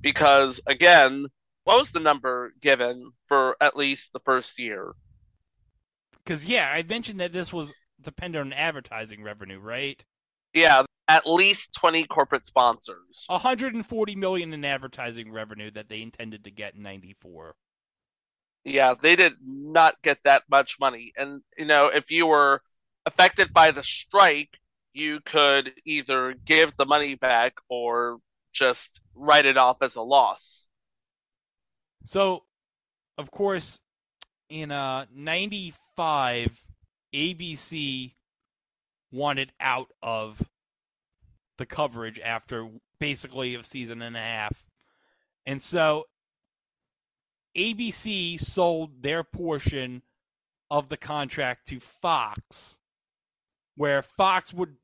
Because, 0.00 0.60
again, 0.66 1.26
what 1.62 1.78
was 1.78 1.92
the 1.92 2.00
number 2.00 2.52
given 2.60 3.12
for 3.28 3.56
at 3.60 3.76
least 3.76 4.12
the 4.12 4.18
first 4.18 4.58
year? 4.58 4.92
Because, 6.24 6.46
yeah, 6.46 6.68
I 6.74 6.82
mentioned 6.82 7.20
that 7.20 7.32
this 7.32 7.52
was 7.52 7.72
dependent 8.00 8.46
on 8.46 8.52
advertising 8.52 9.22
revenue, 9.22 9.60
right? 9.60 10.04
Yeah, 10.52 10.82
at 11.06 11.28
least 11.28 11.74
20 11.74 12.06
corporate 12.08 12.44
sponsors. 12.44 13.24
140 13.28 14.16
million 14.16 14.52
in 14.52 14.64
advertising 14.64 15.30
revenue 15.30 15.70
that 15.70 15.88
they 15.88 16.02
intended 16.02 16.42
to 16.42 16.50
get 16.50 16.74
in 16.74 16.82
94. 16.82 17.54
Yeah, 18.64 18.94
they 19.00 19.16
did 19.16 19.34
not 19.44 20.00
get 20.02 20.18
that 20.24 20.44
much 20.48 20.78
money. 20.78 21.12
And, 21.16 21.42
you 21.58 21.64
know, 21.64 21.88
if 21.88 22.10
you 22.10 22.26
were 22.26 22.62
affected 23.06 23.52
by 23.52 23.72
the 23.72 23.82
strike, 23.82 24.58
you 24.92 25.20
could 25.20 25.72
either 25.84 26.34
give 26.44 26.76
the 26.76 26.86
money 26.86 27.14
back 27.14 27.54
or 27.68 28.18
just 28.52 29.00
write 29.14 29.46
it 29.46 29.56
off 29.56 29.82
as 29.82 29.96
a 29.96 30.02
loss. 30.02 30.66
So, 32.04 32.44
of 33.18 33.30
course, 33.30 33.80
in 34.48 34.70
uh, 34.70 35.06
95, 35.14 36.64
ABC 37.14 38.14
wanted 39.10 39.52
out 39.60 39.88
of 40.02 40.42
the 41.58 41.66
coverage 41.66 42.18
after 42.20 42.68
basically 42.98 43.54
a 43.54 43.62
season 43.62 44.02
and 44.02 44.16
a 44.16 44.20
half. 44.20 44.64
And 45.46 45.62
so 45.62 46.04
ABC 47.56 48.38
sold 48.38 49.02
their 49.02 49.22
portion 49.24 50.02
of 50.70 50.88
the 50.88 50.96
contract 50.96 51.66
to 51.68 51.80
Fox, 51.80 52.78
where 53.76 54.02
Fox 54.02 54.52
would 54.54 54.76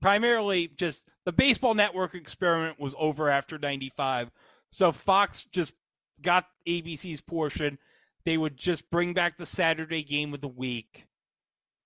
primarily 0.00 0.68
just 0.68 1.08
the 1.24 1.32
baseball 1.32 1.74
network 1.74 2.14
experiment 2.14 2.78
was 2.78 2.94
over 2.98 3.28
after 3.28 3.58
95. 3.58 4.30
So 4.70 4.92
Fox 4.92 5.46
just 5.52 5.74
got 6.22 6.46
ABC's 6.66 7.20
portion. 7.20 7.78
They 8.24 8.36
would 8.36 8.56
just 8.56 8.90
bring 8.90 9.14
back 9.14 9.38
the 9.38 9.46
Saturday 9.46 10.02
game 10.02 10.34
of 10.34 10.40
the 10.40 10.48
week. 10.48 11.06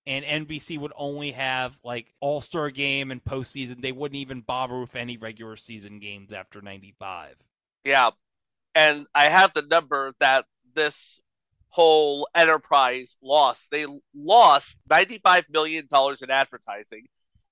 And 0.04 0.24
NBC 0.24 0.78
would 0.80 0.92
only 0.96 1.30
have 1.30 1.78
like 1.84 2.12
All 2.20 2.40
Star 2.40 2.70
game 2.70 3.12
and 3.12 3.22
postseason. 3.22 3.80
They 3.80 3.92
wouldn't 3.92 4.18
even 4.18 4.40
bother 4.40 4.80
with 4.80 4.96
any 4.96 5.16
regular 5.16 5.56
season 5.56 6.00
games 6.00 6.32
after 6.32 6.60
95. 6.60 7.36
Yeah. 7.84 8.10
And 8.74 9.06
I 9.14 9.28
have 9.28 9.52
the 9.54 9.62
number 9.62 10.12
that 10.20 10.46
this 10.74 11.20
whole 11.68 12.28
enterprise 12.34 13.16
lost. 13.22 13.70
They 13.70 13.86
lost 14.14 14.76
$95 14.90 15.44
million 15.50 15.88
in 15.90 16.30
advertising 16.30 17.06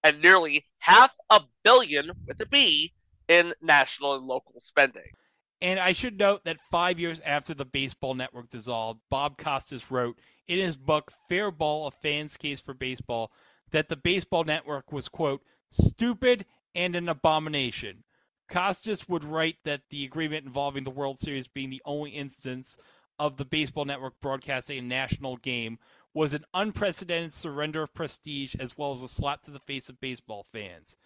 and 0.05 0.21
nearly 0.23 0.67
half 0.79 1.11
a 1.31 1.41
billion 1.65 2.11
with 2.27 2.41
a 2.41 2.47
B 2.47 2.93
in 3.29 3.55
national 3.63 4.15
and 4.15 4.27
local 4.27 4.61
spending. 4.61 5.11
And 5.63 5.79
I 5.79 5.93
should 5.93 6.19
note 6.19 6.45
that 6.45 6.59
five 6.71 6.99
years 6.99 7.21
after 7.25 7.55
the 7.55 7.65
Baseball 7.65 8.15
Network 8.15 8.49
dissolved, 8.49 9.01
Bob 9.11 9.37
Costas 9.37 9.91
wrote 9.91 10.19
in 10.49 10.59
his 10.59 10.77
book, 10.77 11.13
Fair 11.29 11.51
Ball 11.51 11.87
A 11.87 11.91
Fan's 11.91 12.37
Case 12.37 12.61
for 12.61 12.75
Baseball, 12.75 13.31
that 13.71 13.89
the 13.89 13.97
Baseball 13.97 14.45
Network 14.45 14.91
was, 14.91 15.09
quote, 15.09 15.43
stupid 15.71 16.47
and 16.75 16.97
an 16.97 17.09
abomination. 17.09 18.05
Costas 18.51 19.09
would 19.09 19.25
write 19.25 19.57
that 19.65 19.83
the 19.91 20.05
agreement 20.05 20.45
involving 20.45 20.85
the 20.85 20.91
World 20.91 21.21
Series 21.21 21.47
being 21.47 21.71
the 21.71 21.83
only 21.85 22.11
instance 22.11 22.77
of 23.19 23.37
the 23.37 23.45
Baseball 23.45 23.85
Network 23.85 24.21
broadcasting 24.21 24.79
a 24.79 24.83
national 24.83 25.37
game 25.37 25.79
was 26.13 26.35
an 26.35 26.45
unprecedented 26.53 27.33
surrender 27.33 27.85
of 27.85 27.95
prestige 27.95 28.57
as 28.59 28.77
well 28.77 28.93
as 28.93 29.03
a 29.03 29.09
slap 29.09 29.43
to 29.43 29.51
the 29.51 29.61
face 29.61 29.89
of 29.89 30.01
baseball 30.01 30.47
fans. 30.53 30.97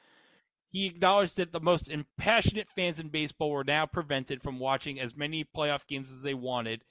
He 0.68 0.86
acknowledged 0.86 1.36
that 1.36 1.52
the 1.52 1.60
most 1.60 1.88
impassionate 1.88 2.68
fans 2.74 2.98
in 2.98 3.08
baseball 3.08 3.50
were 3.50 3.62
now 3.62 3.86
prevented 3.86 4.42
from 4.42 4.58
watching 4.58 4.98
as 4.98 5.16
many 5.16 5.44
playoff 5.44 5.86
games 5.86 6.10
as 6.10 6.22
they 6.22 6.34
wanted, 6.34 6.82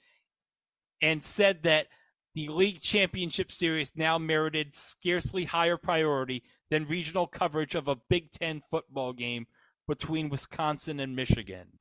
and 1.02 1.24
said 1.24 1.64
that 1.64 1.88
the 2.34 2.48
league 2.48 2.80
championship 2.80 3.50
series 3.50 3.92
now 3.94 4.18
merited 4.18 4.74
scarcely 4.74 5.44
higher 5.44 5.76
priority 5.76 6.42
than 6.70 6.86
regional 6.86 7.26
coverage 7.26 7.74
of 7.74 7.88
a 7.88 7.96
Big 8.08 8.30
Ten 8.30 8.62
football 8.70 9.12
game 9.12 9.46
between 9.86 10.28
Wisconsin 10.28 11.00
and 11.00 11.14
Michigan. 11.14 11.78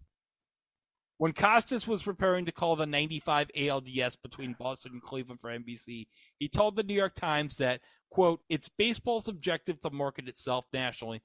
When 1.17 1.34
Costas 1.34 1.88
was 1.88 2.03
preparing 2.03 2.45
to 2.45 2.51
call 2.51 2.75
the 2.75 2.85
95 2.85 3.49
ALDS 3.55 4.17
between 4.21 4.55
Boston 4.59 4.93
and 4.93 5.01
Cleveland 5.01 5.39
for 5.39 5.49
NBC, 5.49 6.07
he 6.38 6.49
told 6.49 6.75
the 6.75 6.84
New 6.84 6.95
York 6.95 7.13
Times 7.13 7.57
that, 7.57 7.81
quote, 8.09 8.41
it's 8.49 8.67
baseball's 8.67 9.27
objective 9.27 9.80
to 9.81 9.89
market 9.89 10.27
itself 10.27 10.65
nationally, 10.73 11.21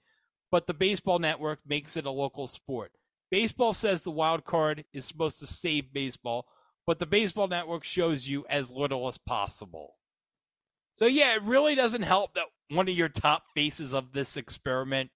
but 0.51 0.67
the 0.67 0.75
baseball 0.75 1.19
network 1.19 1.61
makes 1.67 1.97
it 1.97 2.07
a 2.07 2.11
local 2.11 2.47
sport. 2.47 2.93
Baseball 3.31 3.73
says 3.73 4.03
the 4.03 4.11
wild 4.11 4.45
card 4.45 4.85
is 4.93 5.05
supposed 5.05 5.41
to 5.41 5.47
save 5.47 5.93
baseball, 5.93 6.47
but 6.87 6.99
the 6.99 7.07
baseball 7.07 7.49
network 7.49 7.85
shows 7.85 8.29
you 8.29 8.47
as 8.49 8.71
little 8.71 9.09
as 9.09 9.19
possible. 9.19 9.97
So 10.93 11.07
yeah, 11.07 11.35
it 11.35 11.43
really 11.43 11.75
doesn't 11.75 12.03
help 12.03 12.35
that 12.35 12.47
one 12.71 12.89
of 12.89 12.95
your 12.95 13.09
top 13.09 13.45
faces 13.55 13.93
of 13.93 14.13
this 14.13 14.37
experiment 14.37 15.11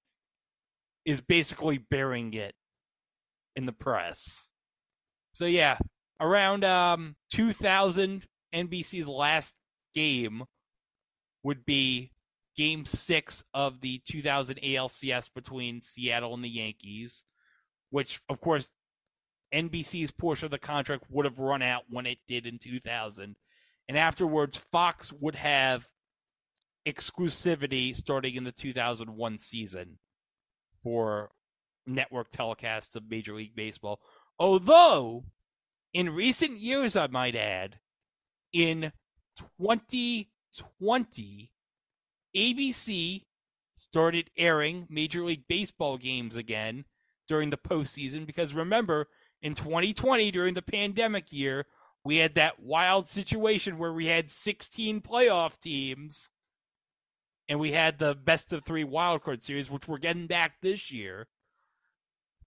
is 1.05 1.21
basically 1.21 1.79
burying 1.79 2.35
it 2.35 2.55
in 3.57 3.67
the 3.67 3.73
press. 3.73 4.49
So 5.33 5.47
yeah, 5.47 5.79
around 6.21 6.65
um 6.65 7.17
2000 7.33 8.27
NBC's 8.55 9.09
last 9.09 9.57
game 9.95 10.45
would 11.43 11.65
be 11.65 12.13
game 12.57 12.85
6 12.85 13.45
of 13.55 13.81
the 13.81 14.01
2000 14.07 14.61
ALCS 14.63 15.33
between 15.35 15.81
Seattle 15.81 16.35
and 16.35 16.45
the 16.45 16.51
Yankees, 16.51 17.25
which 17.91 18.21
of 18.29 18.41
course 18.41 18.71
NBC's 19.55 20.11
portion 20.11 20.47
of 20.47 20.51
the 20.51 20.59
contract 20.59 21.05
would 21.11 21.25
have 21.25 21.39
run 21.39 21.63
out 21.63 21.85
when 21.89 22.07
it 22.07 22.19
did 22.27 22.47
in 22.47 22.59
2000. 22.59 23.37
And 23.89 23.99
afterwards 23.99 24.57
Fox 24.57 25.13
would 25.13 25.35
have 25.35 25.89
exclusivity 26.87 27.95
starting 27.95 28.35
in 28.35 28.45
the 28.45 28.53
2001 28.53 29.39
season 29.39 29.99
for 30.83 31.31
network 31.87 32.31
telecasts 32.31 32.97
of 32.97 33.09
Major 33.11 33.35
League 33.35 33.55
Baseball. 33.55 34.01
Although 34.39 35.25
In 35.93 36.15
recent 36.15 36.59
years, 36.59 36.97
I 36.97 37.07
might 37.09 37.37
add, 37.37 37.79
in 38.53 38.93
2020, 39.61 41.51
ABC 42.35 43.25
started 43.77 44.31
airing 44.39 44.87
Major 44.89 45.23
League 45.25 45.45
Baseball 45.49 45.99
games 45.99 46.35
again 46.35 46.87
during 47.29 47.51
the 47.51 47.59
postseason 47.59 48.27
because 48.27 48.55
remember, 48.55 49.09
in 49.43 49.53
2020, 49.55 50.31
during 50.31 50.55
the 50.55 50.63
pandemic 50.63 51.31
year, 51.31 51.67
we 52.05 52.17
had 52.17 52.35
that 52.37 52.61
wild 52.61 53.07
situation 53.07 53.77
where 53.77 53.93
we 53.93 54.07
had 54.07 54.31
16 54.31 55.03
playoff 55.03 55.59
teams 55.59 56.31
and 57.53 57.61
we 57.61 57.73
had 57.73 57.99
the 57.99 58.15
best 58.15 58.51
of 58.55 58.65
three 58.65 58.83
wildcard 58.83 59.43
series, 59.43 59.71
which 59.71 59.87
we're 59.87 59.99
getting 59.99 60.27
back 60.27 60.55
this 60.63 60.91
year. 60.91 61.29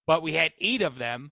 But 0.08 0.24
we 0.24 0.34
had 0.34 0.54
eight 0.60 0.82
of 0.82 0.98
them. 0.98 1.32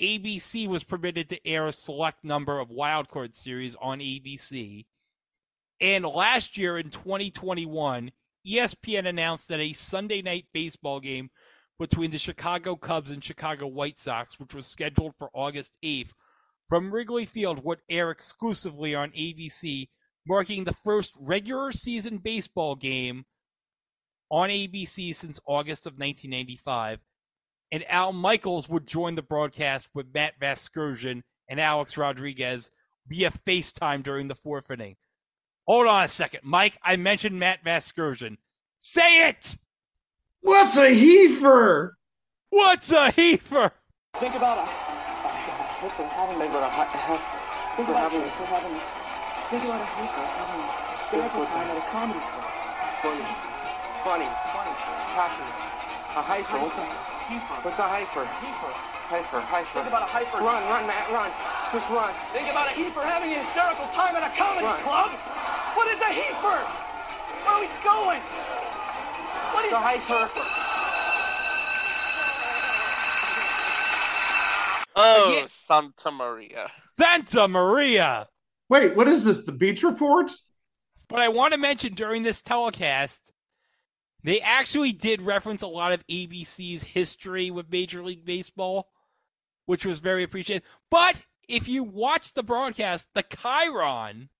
ABC 0.00 0.66
was 0.66 0.82
permitted 0.82 1.28
to 1.28 1.46
air 1.46 1.66
a 1.66 1.74
select 1.74 2.24
number 2.24 2.58
of 2.58 2.70
wildcard 2.70 3.34
series 3.34 3.76
on 3.82 3.98
ABC. 3.98 4.86
And 5.78 6.06
last 6.06 6.56
year 6.56 6.78
in 6.78 6.88
2021, 6.88 8.12
ESPN 8.46 9.06
announced 9.06 9.48
that 9.48 9.60
a 9.60 9.74
Sunday 9.74 10.22
night 10.22 10.46
baseball 10.54 11.00
game 11.00 11.28
between 11.78 12.12
the 12.12 12.18
Chicago 12.18 12.76
Cubs 12.76 13.10
and 13.10 13.22
Chicago 13.22 13.66
White 13.66 13.98
Sox, 13.98 14.40
which 14.40 14.54
was 14.54 14.66
scheduled 14.66 15.14
for 15.18 15.28
August 15.34 15.76
8th, 15.84 16.14
from 16.66 16.94
Wrigley 16.94 17.26
Field 17.26 17.62
would 17.62 17.80
air 17.90 18.10
exclusively 18.10 18.94
on 18.94 19.10
ABC, 19.10 19.88
marking 20.26 20.64
the 20.64 20.74
first 20.84 21.14
regular 21.18 21.72
season 21.72 22.18
baseball 22.18 22.74
game 22.74 23.24
on 24.30 24.48
ABC 24.50 25.14
since 25.14 25.40
August 25.46 25.86
of 25.86 25.92
1995. 25.92 27.00
And 27.72 27.84
Al 27.88 28.12
Michaels 28.12 28.68
would 28.68 28.86
join 28.86 29.14
the 29.14 29.22
broadcast 29.22 29.88
with 29.94 30.12
Matt 30.14 30.38
Vasgersian 30.40 31.22
and 31.48 31.60
Alex 31.60 31.96
Rodriguez 31.96 32.70
via 33.08 33.30
FaceTime 33.30 34.02
during 34.02 34.28
the 34.28 34.34
fourth 34.34 34.70
inning. 34.70 34.96
Hold 35.66 35.88
on 35.88 36.04
a 36.04 36.08
second. 36.08 36.40
Mike, 36.44 36.78
I 36.82 36.96
mentioned 36.96 37.40
Matt 37.40 37.64
Vasgersian. 37.64 38.36
Say 38.78 39.28
it! 39.28 39.56
What's 40.42 40.76
a 40.76 40.94
heifer? 40.94 41.96
What's 42.50 42.92
a 42.92 43.10
heifer? 43.10 43.72
Think 44.14 44.36
about 44.36 44.58
a 44.58 44.64
heifer 44.64 46.04
having. 46.04 46.38
Think 46.38 46.50
about 46.50 46.62
a 46.62 46.70
heifer. 46.70 47.76
Think 47.76 47.88
about 47.88 48.12
having. 48.12 49.05
Having. 49.46 49.60
Think 49.60 49.70
about 49.70 49.80
a 49.80 49.90
heifer 49.94 50.24
having 50.26 50.62
hysterical 50.98 51.46
time 51.46 51.68
at 51.70 51.76
a 51.78 51.86
comedy 51.90 52.18
club. 52.18 52.50
Funny. 53.02 53.26
Funny. 54.02 54.28
Funny. 54.50 54.74
Passionate. 55.14 55.58
A 56.16 56.22
heifer. 56.22 56.58
What's 56.58 56.78
a 56.78 56.82
heifer? 56.82 57.62
What's 57.62 57.78
a 57.78 57.88
heifer? 57.88 58.24
Heifer. 58.24 58.72
Heifer. 59.06 59.40
Heifer. 59.40 59.78
Think 59.78 59.86
about 59.86 60.02
a 60.02 60.10
heifer. 60.10 60.38
Run, 60.38 60.62
run, 60.66 60.86
Matt, 60.86 61.10
run. 61.12 61.30
Just 61.72 61.88
run. 61.90 62.12
Think 62.32 62.50
about 62.50 62.66
a 62.66 62.74
heifer 62.74 63.02
having 63.02 63.32
a 63.32 63.38
hysterical 63.38 63.86
time 63.94 64.16
at 64.16 64.24
a 64.26 64.32
comedy 64.36 64.66
run. 64.66 64.80
club. 64.80 65.10
What 65.78 65.86
is 65.88 66.00
a 66.00 66.10
heifer? 66.10 66.58
Where 66.58 67.54
are 67.54 67.60
we 67.60 67.68
going? 67.84 68.22
What 69.54 69.64
is 69.64 69.70
the 69.70 69.78
heifer? 69.78 70.28
Oh, 74.98 75.38
yeah. 75.38 75.46
Santa 75.46 76.10
Maria. 76.10 76.70
Santa 76.88 77.46
Maria. 77.46 78.28
Wait, 78.68 78.96
what 78.96 79.08
is 79.08 79.24
this? 79.24 79.44
The 79.44 79.52
beach 79.52 79.82
report? 79.82 80.32
But 81.08 81.20
I 81.20 81.28
want 81.28 81.52
to 81.52 81.58
mention 81.58 81.94
during 81.94 82.22
this 82.22 82.42
telecast, 82.42 83.32
they 84.24 84.40
actually 84.40 84.92
did 84.92 85.22
reference 85.22 85.62
a 85.62 85.68
lot 85.68 85.92
of 85.92 86.06
ABC's 86.08 86.82
history 86.82 87.50
with 87.50 87.70
Major 87.70 88.02
League 88.02 88.24
Baseball, 88.24 88.88
which 89.66 89.86
was 89.86 90.00
very 90.00 90.24
appreciated. 90.24 90.64
But 90.90 91.22
if 91.48 91.68
you 91.68 91.84
watch 91.84 92.34
the 92.34 92.42
broadcast, 92.42 93.08
the 93.14 93.22
Chiron 93.22 94.30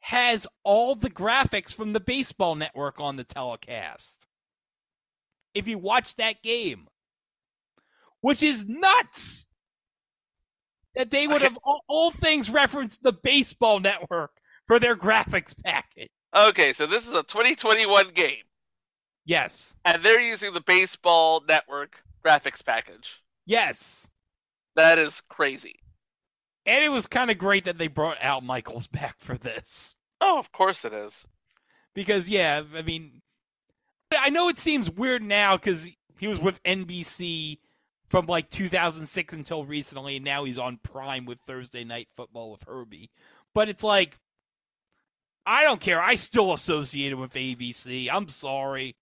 has 0.00 0.46
all 0.64 0.94
the 0.94 1.10
graphics 1.10 1.74
from 1.74 1.92
the 1.92 2.00
baseball 2.00 2.54
network 2.54 2.98
on 2.98 3.16
the 3.16 3.24
telecast. 3.24 4.26
If 5.54 5.68
you 5.68 5.78
watch 5.78 6.16
that 6.16 6.42
game, 6.42 6.88
which 8.20 8.42
is 8.42 8.66
nuts 8.66 9.48
that 10.94 11.10
they 11.10 11.26
would 11.26 11.42
have 11.42 11.58
all, 11.64 11.82
all 11.88 12.10
things 12.10 12.50
referenced 12.50 13.02
the 13.02 13.12
baseball 13.12 13.80
network 13.80 14.32
for 14.66 14.78
their 14.78 14.96
graphics 14.96 15.54
package. 15.64 16.08
Okay, 16.34 16.72
so 16.72 16.86
this 16.86 17.06
is 17.06 17.14
a 17.14 17.22
2021 17.22 18.12
game. 18.14 18.42
Yes. 19.24 19.74
And 19.84 20.04
they're 20.04 20.20
using 20.20 20.52
the 20.52 20.60
baseball 20.60 21.42
network 21.48 21.96
graphics 22.24 22.64
package. 22.64 23.22
Yes. 23.46 24.08
That 24.76 24.98
is 24.98 25.22
crazy. 25.28 25.76
And 26.66 26.84
it 26.84 26.88
was 26.88 27.06
kind 27.06 27.30
of 27.30 27.38
great 27.38 27.64
that 27.64 27.78
they 27.78 27.88
brought 27.88 28.18
Al 28.20 28.40
Michaels 28.40 28.86
back 28.86 29.16
for 29.18 29.36
this. 29.36 29.96
Oh, 30.20 30.38
of 30.38 30.50
course 30.52 30.84
it 30.84 30.92
is. 30.92 31.24
Because, 31.94 32.28
yeah, 32.28 32.62
I 32.74 32.82
mean, 32.82 33.22
I 34.12 34.30
know 34.30 34.48
it 34.48 34.58
seems 34.58 34.90
weird 34.90 35.22
now 35.22 35.56
because 35.56 35.88
he 36.18 36.26
was 36.26 36.40
with 36.40 36.62
NBC 36.64 37.58
from 38.08 38.26
like 38.26 38.50
2006 38.50 39.32
until 39.32 39.64
recently, 39.64 40.16
and 40.16 40.24
now 40.24 40.44
he's 40.44 40.58
on 40.58 40.78
Prime 40.82 41.24
with 41.24 41.38
Thursday 41.40 41.84
Night 41.84 42.08
Football 42.16 42.52
with 42.52 42.64
Herbie. 42.64 43.10
But 43.54 43.68
it's 43.68 43.84
like, 43.84 44.18
I 45.46 45.62
don't 45.62 45.80
care. 45.80 46.00
I 46.00 46.14
still 46.14 46.52
associate 46.52 47.12
him 47.12 47.20
with 47.20 47.34
ABC. 47.34 48.08
I'm 48.10 48.28
sorry. 48.28 48.96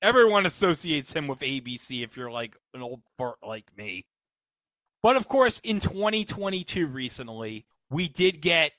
Everyone 0.00 0.46
associates 0.46 1.12
him 1.12 1.26
with 1.26 1.40
ABC 1.40 2.02
if 2.02 2.16
you're 2.16 2.30
like 2.30 2.56
an 2.72 2.82
old 2.82 3.02
fart 3.16 3.38
like 3.44 3.76
me. 3.76 4.06
But 5.02 5.16
of 5.16 5.28
course, 5.28 5.60
in 5.60 5.80
2022 5.80 6.86
recently, 6.86 7.66
we 7.90 8.08
did 8.08 8.40
get 8.40 8.72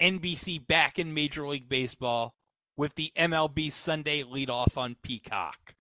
NBC 0.00 0.66
back 0.66 0.98
in 0.98 1.14
Major 1.14 1.46
League 1.46 1.68
Baseball 1.68 2.34
with 2.76 2.94
the 2.94 3.12
MLB 3.16 3.70
Sunday 3.70 4.22
leadoff 4.22 4.76
on 4.76 4.96
Peacock. 5.02 5.74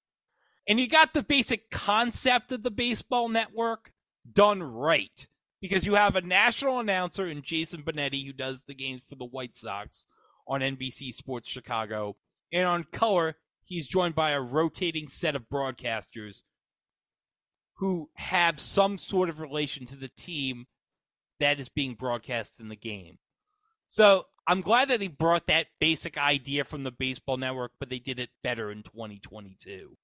And 0.68 0.80
you 0.80 0.88
got 0.88 1.14
the 1.14 1.24
basic 1.24 1.70
concept 1.70 2.52
of 2.52 2.64
the 2.64 2.72
baseball 2.72 3.28
network 3.28 3.92
done 4.32 4.64
right 4.64 5.28
because 5.60 5.86
you 5.86 5.96
have 5.96 6.16
a 6.16 6.22
national 6.22 6.80
announcer 6.80 7.28
in 7.28 7.42
Jason 7.42 7.84
Benetti 7.84 8.26
who 8.26 8.34
does 8.34 8.64
the 8.64 8.74
games 8.74 9.02
for 9.08 9.16
the 9.16 9.26
White 9.26 9.56
Sox 9.56 10.06
on 10.48 10.62
NBC 10.62 11.14
Sports 11.14 11.50
Chicago. 11.50 12.16
And 12.52 12.66
on 12.66 12.86
color, 12.86 13.38
he's 13.64 13.88
joined 13.88 14.16
by 14.16 14.32
a 14.32 14.42
rotating 14.42 15.10
set 15.10 15.36
of 15.36 15.50
broadcasters 15.50 16.44
who 17.76 18.10
have 18.16 18.60
some 18.60 18.98
sort 18.98 19.30
of 19.30 19.40
relation 19.40 19.86
to 19.88 19.96
the 19.96 20.10
team 20.10 20.68
that 21.40 21.60
is 21.60 21.70
being 21.70 21.96
broadcast 21.96 22.60
in 22.60 22.70
the 22.70 22.76
game. 22.76 23.18
So 23.88 24.26
I'm 24.48 24.62
glad 24.62 24.90
that 24.90 25.00
they 25.00 25.08
brought 25.08 25.48
that 25.48 25.68
basic 25.80 26.18
idea 26.18 26.64
from 26.64 26.84
the 26.84 26.92
baseball 26.92 27.38
network, 27.38 27.72
but 27.80 27.90
they 27.90 28.00
did 28.00 28.20
it 28.20 28.30
better 28.44 28.72
in 28.72 28.84
2022. 28.84 29.98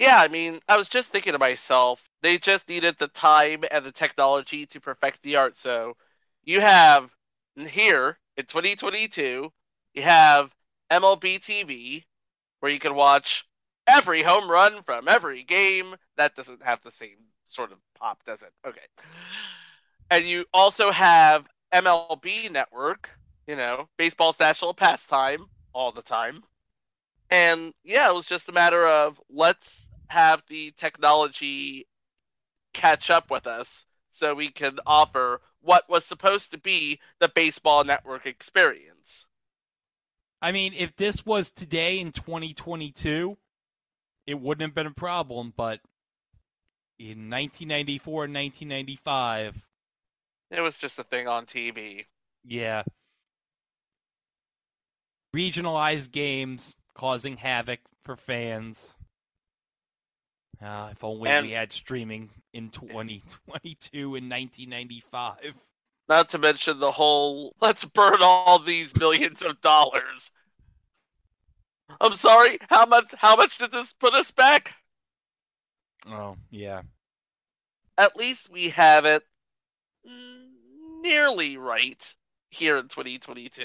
Yeah, 0.00 0.16
I 0.18 0.28
mean, 0.28 0.60
I 0.68 0.76
was 0.78 0.88
just 0.88 1.10
thinking 1.10 1.34
to 1.34 1.38
myself, 1.38 2.00
they 2.22 2.38
just 2.38 2.68
needed 2.68 2.96
the 2.98 3.08
time 3.08 3.64
and 3.70 3.84
the 3.84 3.92
technology 3.92 4.66
to 4.66 4.80
perfect 4.80 5.22
the 5.22 5.36
art. 5.36 5.58
So 5.58 5.96
you 6.42 6.60
have 6.60 7.10
here 7.56 8.18
in 8.36 8.46
2022, 8.46 9.52
you 9.94 10.02
have 10.02 10.50
MLB 10.90 11.38
TV, 11.38 12.06
where 12.60 12.72
you 12.72 12.80
can 12.80 12.94
watch 12.94 13.44
every 13.86 14.22
home 14.22 14.50
run 14.50 14.82
from 14.84 15.06
every 15.06 15.44
game. 15.44 15.94
That 16.16 16.34
doesn't 16.34 16.64
have 16.64 16.80
the 16.82 16.92
same 16.92 17.18
sort 17.46 17.70
of 17.72 17.78
pop, 17.94 18.24
does 18.24 18.42
it? 18.42 18.52
Okay. 18.66 18.80
And 20.10 20.24
you 20.24 20.46
also 20.54 20.90
have 20.90 21.46
MLB 21.72 22.48
Network, 22.48 23.10
you 23.46 23.56
know, 23.56 23.88
baseball's 23.96 24.38
national 24.40 24.74
pastime 24.74 25.46
all 25.72 25.92
the 25.92 26.02
time. 26.02 26.42
And 27.30 27.74
yeah, 27.84 28.08
it 28.10 28.14
was 28.14 28.26
just 28.26 28.48
a 28.48 28.52
matter 28.52 28.86
of 28.86 29.20
let's 29.30 29.89
have 30.10 30.42
the 30.48 30.72
technology 30.76 31.86
catch 32.74 33.10
up 33.10 33.30
with 33.30 33.46
us 33.46 33.86
so 34.10 34.34
we 34.34 34.50
can 34.50 34.78
offer 34.86 35.40
what 35.60 35.88
was 35.88 36.04
supposed 36.04 36.50
to 36.50 36.58
be 36.58 36.98
the 37.20 37.28
baseball 37.28 37.84
network 37.84 38.26
experience. 38.26 39.26
I 40.42 40.52
mean, 40.52 40.72
if 40.76 40.96
this 40.96 41.24
was 41.24 41.52
today 41.52 42.00
in 42.00 42.12
2022, 42.12 43.36
it 44.26 44.40
wouldn't 44.40 44.68
have 44.68 44.74
been 44.74 44.86
a 44.86 44.94
problem, 44.94 45.52
but 45.56 45.80
in 46.98 47.30
1994 47.30 48.24
and 48.24 48.34
1995, 48.34 49.66
it 50.50 50.60
was 50.60 50.76
just 50.76 50.98
a 50.98 51.04
thing 51.04 51.28
on 51.28 51.46
TV. 51.46 52.06
Yeah. 52.44 52.82
Regionalized 55.34 56.10
games 56.10 56.74
causing 56.94 57.36
havoc 57.36 57.80
for 58.02 58.16
fans. 58.16 58.96
Uh, 60.62 60.88
if 60.92 61.02
only 61.02 61.30
and, 61.30 61.46
we 61.46 61.52
had 61.52 61.72
streaming 61.72 62.30
in 62.52 62.68
2022 62.70 63.98
and 64.16 64.30
1995. 64.30 65.54
Not 66.08 66.28
to 66.30 66.38
mention 66.38 66.80
the 66.80 66.90
whole 66.90 67.54
let's 67.60 67.84
burn 67.84 68.18
all 68.20 68.58
these 68.58 68.94
millions 68.96 69.42
of 69.42 69.60
dollars. 69.60 70.32
I'm 72.00 72.14
sorry, 72.14 72.58
how 72.68 72.86
much 72.86 73.14
how 73.16 73.36
much 73.36 73.58
did 73.58 73.72
this 73.72 73.92
put 73.94 74.14
us 74.14 74.30
back? 74.30 74.72
Oh, 76.06 76.36
yeah. 76.50 76.82
at 77.98 78.16
least 78.16 78.48
we 78.50 78.70
have 78.70 79.04
it 79.04 79.22
nearly 81.02 81.56
right 81.56 82.14
here 82.50 82.78
in 82.78 82.88
2022. 82.88 83.62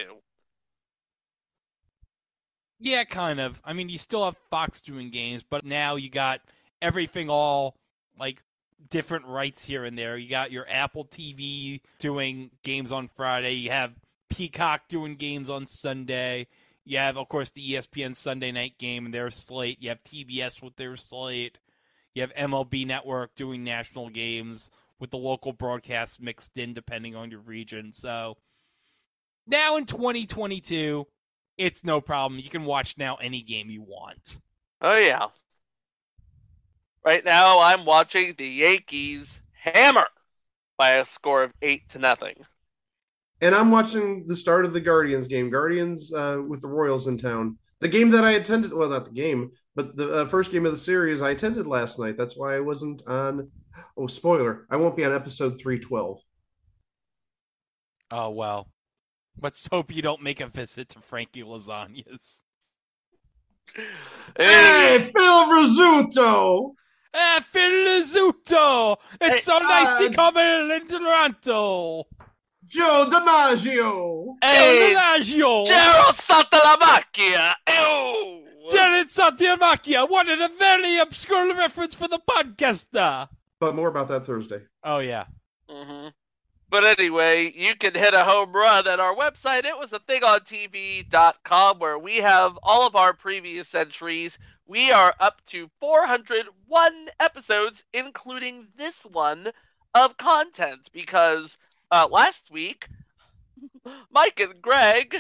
Yeah, 2.80 3.04
kind 3.06 3.40
of. 3.40 3.62
I 3.64 3.74
mean, 3.74 3.90
you 3.90 3.98
still 3.98 4.26
have 4.26 4.36
Fox 4.52 4.82
doing 4.82 5.10
games, 5.10 5.44
but 5.44 5.66
now 5.66 5.96
you 5.96 6.10
got 6.10 6.42
everything 6.82 7.30
all 7.30 7.76
like 8.20 8.44
different 8.90 9.26
rights 9.26 9.66
here 9.66 9.86
and 9.86 9.98
there. 9.98 10.18
You 10.18 10.30
got 10.30 10.52
your 10.52 10.66
Apple 10.70 11.06
TV 11.06 11.82
doing 12.00 12.52
games 12.64 12.92
on 12.92 13.10
Friday. 13.16 13.54
You 13.54 13.72
have 13.72 13.94
Peacock 14.30 14.88
doing 14.88 15.16
games 15.16 15.50
on 15.50 15.68
Sunday. 15.68 16.48
You 16.84 17.00
have, 17.00 17.18
of 17.18 17.28
course, 17.30 17.52
the 17.52 17.74
ESPN 17.74 18.16
Sunday 18.16 18.52
night 18.52 18.78
game 18.78 19.06
and 19.06 19.14
their 19.14 19.32
slate. 19.32 19.82
You 19.82 19.90
have 19.90 20.04
TBS 20.04 20.62
with 20.62 20.76
their 20.76 20.96
slate. 20.96 21.58
You 22.14 22.22
have 22.22 22.34
MLB 22.34 22.86
Network 22.86 23.36
doing 23.36 23.64
national 23.64 24.10
games 24.10 24.72
with 25.00 25.12
the 25.12 25.18
local 25.18 25.52
broadcasts 25.52 26.20
mixed 26.20 26.58
in 26.58 26.74
depending 26.74 27.16
on 27.16 27.32
your 27.32 27.42
region. 27.42 27.92
So 27.94 28.38
now 29.48 29.78
in 29.78 29.86
2022, 29.86 31.08
it's 31.58 31.84
no 31.84 32.02
problem. 32.02 32.40
You 32.40 32.50
can 32.50 32.66
watch 32.66 32.98
now 32.98 33.16
any 33.16 33.42
game 33.42 33.70
you 33.70 33.82
want. 33.82 34.40
Oh 34.82 34.96
yeah. 34.96 35.28
Right 37.06 37.24
now, 37.24 37.60
I'm 37.60 37.86
watching 37.86 38.34
the 38.36 38.48
Yankees 38.48 39.28
hammer 39.54 40.08
by 40.76 40.94
a 40.94 41.06
score 41.06 41.44
of 41.44 41.54
eight 41.62 41.88
to 41.90 42.00
nothing. 42.00 42.34
And 43.42 43.54
I'm 43.54 43.70
watching 43.70 44.26
the 44.28 44.36
start 44.36 44.66
of 44.66 44.74
the 44.74 44.82
Guardians 44.82 45.28
game. 45.28 45.52
Guardians 45.52 46.12
uh, 46.12 46.40
with 46.48 46.62
the 46.62 46.68
Royals 46.68 47.08
in 47.08 47.20
town. 47.20 47.60
The 47.80 47.90
game 47.90 48.10
that 48.12 48.24
I 48.24 48.32
attended, 48.32 48.74
well, 48.74 48.90
not 48.90 49.06
the 49.06 49.12
game, 49.12 49.52
but 49.76 49.96
the 49.96 50.22
uh, 50.22 50.26
first 50.26 50.52
game 50.52 50.66
of 50.66 50.72
the 50.72 50.78
series 50.78 51.22
I 51.22 51.32
attended 51.32 51.68
last 51.68 52.00
night. 52.00 52.18
That's 52.18 52.36
why 52.36 52.56
I 52.56 52.62
wasn't 52.62 53.06
on. 53.06 53.52
Oh, 53.98 54.08
spoiler! 54.08 54.66
I 54.72 54.78
won't 54.78 54.96
be 54.96 55.06
on 55.06 55.14
episode 55.14 55.60
three 55.60 55.80
twelve. 55.80 56.22
Oh 58.10 58.32
well. 58.32 58.70
Let's 59.42 59.68
hope 59.68 59.94
you 59.94 60.02
don't 60.02 60.24
make 60.24 60.40
a 60.40 60.48
visit 60.48 60.88
to 60.90 61.02
Frankie 61.02 61.44
Lasagna's. 61.44 62.42
Hey, 64.38 65.10
Phil 65.14 65.46
Rizzuto! 65.46 66.72
Ah, 67.18 67.44
Phil 67.50 67.72
Rizzuto! 67.72 68.98
It's 69.22 69.36
Hey, 69.36 69.40
so 69.40 69.60
nice 69.60 69.88
uh, 69.88 70.00
to 70.00 70.10
come 70.14 70.38
in 70.38 70.72
in 70.72 70.88
Toronto! 70.88 72.04
Joe 72.66 73.08
DiMaggio! 73.10 74.36
Hey, 74.44 74.94
Dimaggio! 74.94 75.66
Gerald 75.66 76.16
Santalamacchia! 76.16 77.54
Ew! 77.70 78.42
Jared 78.70 79.08
Santiamacchia 79.08 80.10
wanted 80.10 80.42
a 80.42 80.50
very 80.60 80.98
obscure 80.98 81.48
reference 81.56 81.96
for 81.96 82.08
the 82.08 82.20
podcaster! 82.30 83.30
But 83.60 83.76
more 83.76 83.88
about 83.88 84.10
that 84.10 84.26
Thursday. 84.26 84.62
Oh, 84.84 85.00
yeah. 85.00 85.26
hmm 85.70 86.08
But 86.70 86.84
anyway, 86.84 87.54
you 87.56 87.76
can 87.76 87.94
hit 87.94 88.14
a 88.14 88.26
home 88.26 88.52
run 88.52 88.88
at 88.88 89.00
our 89.00 89.16
website. 89.16 89.64
It 89.64 89.78
was 89.78 89.94
a 89.94 90.00
thing 90.00 90.24
on 90.24 90.42
TV.com 90.42 91.80
where 91.80 91.98
we 91.98 92.18
have 92.18 92.58
all 92.62 92.86
of 92.86 92.96
our 92.98 93.14
previous 93.14 93.74
entries. 93.74 94.38
We 94.68 94.92
are 94.92 95.14
up 95.20 95.46
to 95.48 95.70
401 95.80 97.10
episodes, 97.20 97.84
including 97.94 98.68
this 98.76 99.04
one 99.04 99.52
of 99.94 100.18
content, 100.18 100.90
because 100.92 101.58
uh, 101.92 102.08
last 102.10 102.50
week, 102.50 102.88
Mike 104.12 104.40
and 104.40 104.60
Greg, 104.64 105.18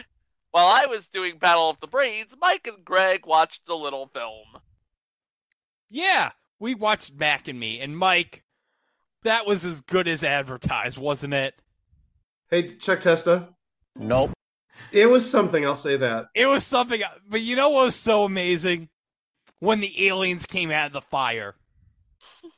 while 0.49 0.65
I 0.65 0.87
was 0.87 1.05
doing 1.07 1.37
Battle 1.37 1.69
of 1.69 1.79
the 1.79 1.85
Brains, 1.87 2.35
Mike 2.41 2.65
and 2.65 2.83
Greg 2.83 3.27
watched 3.27 3.69
a 3.69 3.75
little 3.75 4.07
film. 4.07 4.61
Yeah, 5.91 6.31
we 6.59 6.73
watched 6.73 7.13
Mac 7.13 7.47
and 7.47 7.59
Me, 7.59 7.79
and 7.79 7.95
Mike, 7.95 8.43
that 9.23 9.45
was 9.45 9.63
as 9.63 9.81
good 9.81 10.07
as 10.07 10.23
advertised, 10.23 10.97
wasn't 10.97 11.35
it? 11.35 11.53
Hey, 12.49 12.77
check 12.77 13.01
Testa. 13.01 13.49
Nope. 13.95 14.31
It 14.91 15.07
was 15.07 15.29
something. 15.29 15.65
I'll 15.65 15.75
say 15.75 15.97
that. 15.97 16.27
It 16.33 16.47
was 16.47 16.65
something, 16.65 17.01
but 17.29 17.41
you 17.41 17.55
know 17.55 17.69
what 17.69 17.85
was 17.85 17.95
so 17.95 18.23
amazing? 18.23 18.89
When 19.59 19.79
the 19.79 20.07
aliens 20.07 20.45
came 20.45 20.71
out 20.71 20.87
of 20.87 20.93
the 20.93 21.01
fire. 21.01 21.55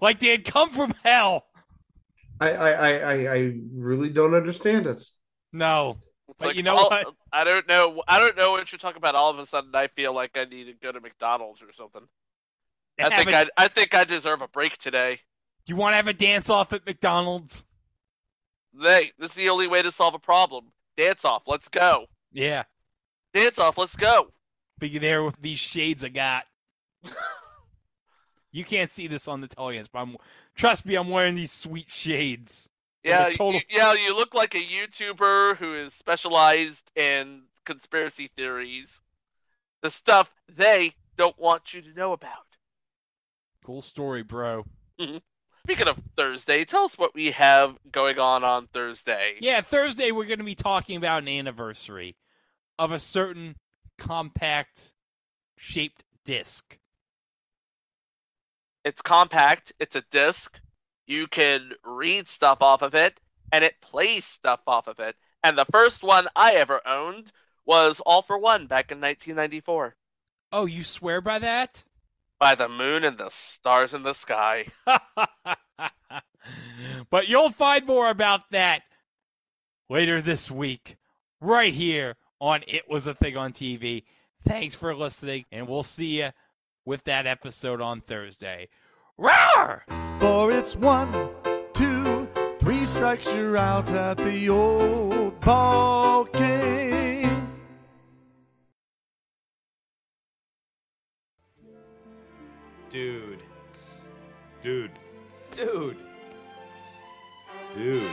Like 0.00 0.18
they 0.18 0.28
had 0.28 0.44
come 0.46 0.70
from 0.70 0.94
hell. 1.04 1.46
I 2.40 2.50
I 2.52 2.70
I 2.70 2.90
I, 2.92 3.34
I 3.34 3.52
really 3.74 4.08
don't 4.08 4.34
understand 4.34 4.86
it. 4.86 5.02
No. 5.52 5.98
But 6.38 6.48
Like, 6.48 6.56
you 6.56 6.62
know 6.62 6.76
all- 6.76 6.88
what? 6.88 7.06
I 7.32 7.44
don't 7.44 7.68
know. 7.68 8.02
I 8.08 8.18
don't 8.18 8.36
know 8.36 8.52
what 8.52 8.72
you're 8.72 8.78
talking 8.78 8.96
about. 8.96 9.14
All 9.14 9.30
of 9.30 9.38
a 9.38 9.44
sudden, 9.46 9.74
I 9.74 9.88
feel 9.88 10.14
like 10.14 10.38
I 10.38 10.44
need 10.44 10.64
to 10.64 10.72
go 10.72 10.90
to 10.90 11.00
McDonald's 11.00 11.60
or 11.60 11.66
something. 11.76 12.02
I 12.98 13.02
Have 13.02 13.12
think 13.12 13.28
a- 13.30 13.36
I, 13.36 13.46
I 13.64 13.68
think 13.68 13.94
I 13.94 14.04
deserve 14.04 14.40
a 14.40 14.48
break 14.48 14.78
today. 14.78 15.20
Do 15.66 15.72
you 15.72 15.76
want 15.76 15.92
to 15.92 15.96
have 15.96 16.08
a 16.08 16.14
dance 16.14 16.48
off 16.48 16.72
at 16.72 16.86
McDonald's? 16.86 17.66
Hey, 18.80 19.12
this 19.18 19.30
is 19.32 19.36
the 19.36 19.50
only 19.50 19.66
way 19.68 19.82
to 19.82 19.92
solve 19.92 20.14
a 20.14 20.18
problem. 20.18 20.66
Dance 20.96 21.24
off. 21.26 21.42
Let's 21.46 21.68
go. 21.68 22.06
Yeah. 22.32 22.62
Dance 23.34 23.58
off. 23.58 23.76
Let's 23.76 23.96
go. 23.96 24.30
Be 24.80 24.98
there 24.98 25.22
with 25.22 25.40
these 25.40 25.58
shades 25.58 26.02
I 26.02 26.08
got. 26.08 26.44
you 28.50 28.64
can't 28.64 28.90
see 28.90 29.06
this 29.06 29.28
on 29.28 29.42
the 29.42 29.48
television, 29.48 29.86
but 29.92 30.00
I'm 30.00 30.16
trust 30.56 30.84
me, 30.86 30.96
I'm 30.96 31.10
wearing 31.10 31.36
these 31.36 31.52
sweet 31.52 31.90
shades. 31.90 32.68
Yeah, 33.04 33.28
total 33.30 33.54
you, 33.54 33.60
yeah. 33.70 33.92
You 33.92 34.16
look 34.16 34.34
like 34.34 34.54
a 34.54 34.58
YouTuber 34.58 35.56
who 35.56 35.74
is 35.74 35.94
specialized 35.94 36.82
in 36.96 37.42
conspiracy 37.64 38.30
theories, 38.36 39.00
the 39.82 39.90
stuff 39.90 40.30
they 40.48 40.94
don't 41.16 41.38
want 41.38 41.72
you 41.72 41.82
to 41.82 41.92
know 41.94 42.12
about. 42.12 42.46
cool 43.64 43.82
story, 43.82 44.22
bro. 44.22 44.64
Mm-hmm. 44.98 45.18
Speaking 45.64 45.88
of 45.88 45.98
Thursday, 46.16 46.64
tell 46.64 46.84
us 46.84 46.96
what 46.96 47.14
we 47.14 47.30
have 47.32 47.76
going 47.92 48.18
on 48.18 48.44
on 48.44 48.66
Thursday. 48.72 49.34
Yeah, 49.40 49.60
Thursday 49.60 50.10
we're 50.10 50.24
going 50.24 50.38
to 50.38 50.44
be 50.44 50.54
talking 50.54 50.96
about 50.96 51.22
an 51.22 51.28
anniversary 51.28 52.16
of 52.78 52.92
a 52.92 52.98
certain 52.98 53.56
compact 54.00 54.92
shaped 55.56 56.02
disc. 56.24 56.78
It's 58.84 59.02
compact. 59.02 59.72
It's 59.78 59.94
a 59.94 60.02
disc. 60.10 60.58
You 61.06 61.26
can 61.26 61.72
read 61.84 62.28
stuff 62.28 62.62
off 62.62 62.82
of 62.82 62.94
it, 62.94 63.20
and 63.52 63.62
it 63.62 63.80
plays 63.80 64.24
stuff 64.24 64.60
off 64.66 64.88
of 64.88 64.98
it. 64.98 65.14
And 65.44 65.56
the 65.56 65.66
first 65.70 66.02
one 66.02 66.26
I 66.34 66.52
ever 66.52 66.80
owned 66.86 67.30
was 67.66 68.00
All 68.00 68.22
for 68.22 68.38
One 68.38 68.66
back 68.66 68.90
in 68.90 69.00
1994. 69.00 69.94
Oh, 70.52 70.64
you 70.64 70.82
swear 70.82 71.20
by 71.20 71.38
that? 71.38 71.84
By 72.38 72.54
the 72.54 72.68
moon 72.68 73.04
and 73.04 73.18
the 73.18 73.30
stars 73.30 73.92
in 73.92 74.02
the 74.02 74.14
sky. 74.14 74.66
but 77.10 77.28
you'll 77.28 77.50
find 77.50 77.86
more 77.86 78.08
about 78.08 78.50
that 78.50 78.82
later 79.90 80.22
this 80.22 80.50
week, 80.50 80.96
right 81.40 81.74
here 81.74 82.16
on 82.40 82.62
It 82.66 82.88
Was 82.88 83.06
a 83.06 83.14
Thing 83.14 83.36
on 83.36 83.52
TV. 83.52 84.04
Thanks 84.46 84.74
for 84.74 84.94
listening, 84.94 85.44
and 85.52 85.68
we'll 85.68 85.82
see 85.82 86.20
you 86.22 86.30
with 86.84 87.04
that 87.04 87.26
episode 87.26 87.80
on 87.80 88.00
Thursday. 88.00 88.68
Roar! 89.18 89.84
For 90.18 90.50
it's 90.50 90.74
one, 90.76 91.30
two, 91.74 92.26
three 92.58 92.84
strikes 92.86 93.26
you're 93.34 93.56
out 93.56 93.90
at 93.90 94.16
the 94.16 94.48
old 94.48 95.38
ball 95.40 96.24
game. 96.24 97.46
Dude. 102.88 103.42
Dude. 104.62 104.90
Dude. 105.52 105.96
Dude. 107.74 108.10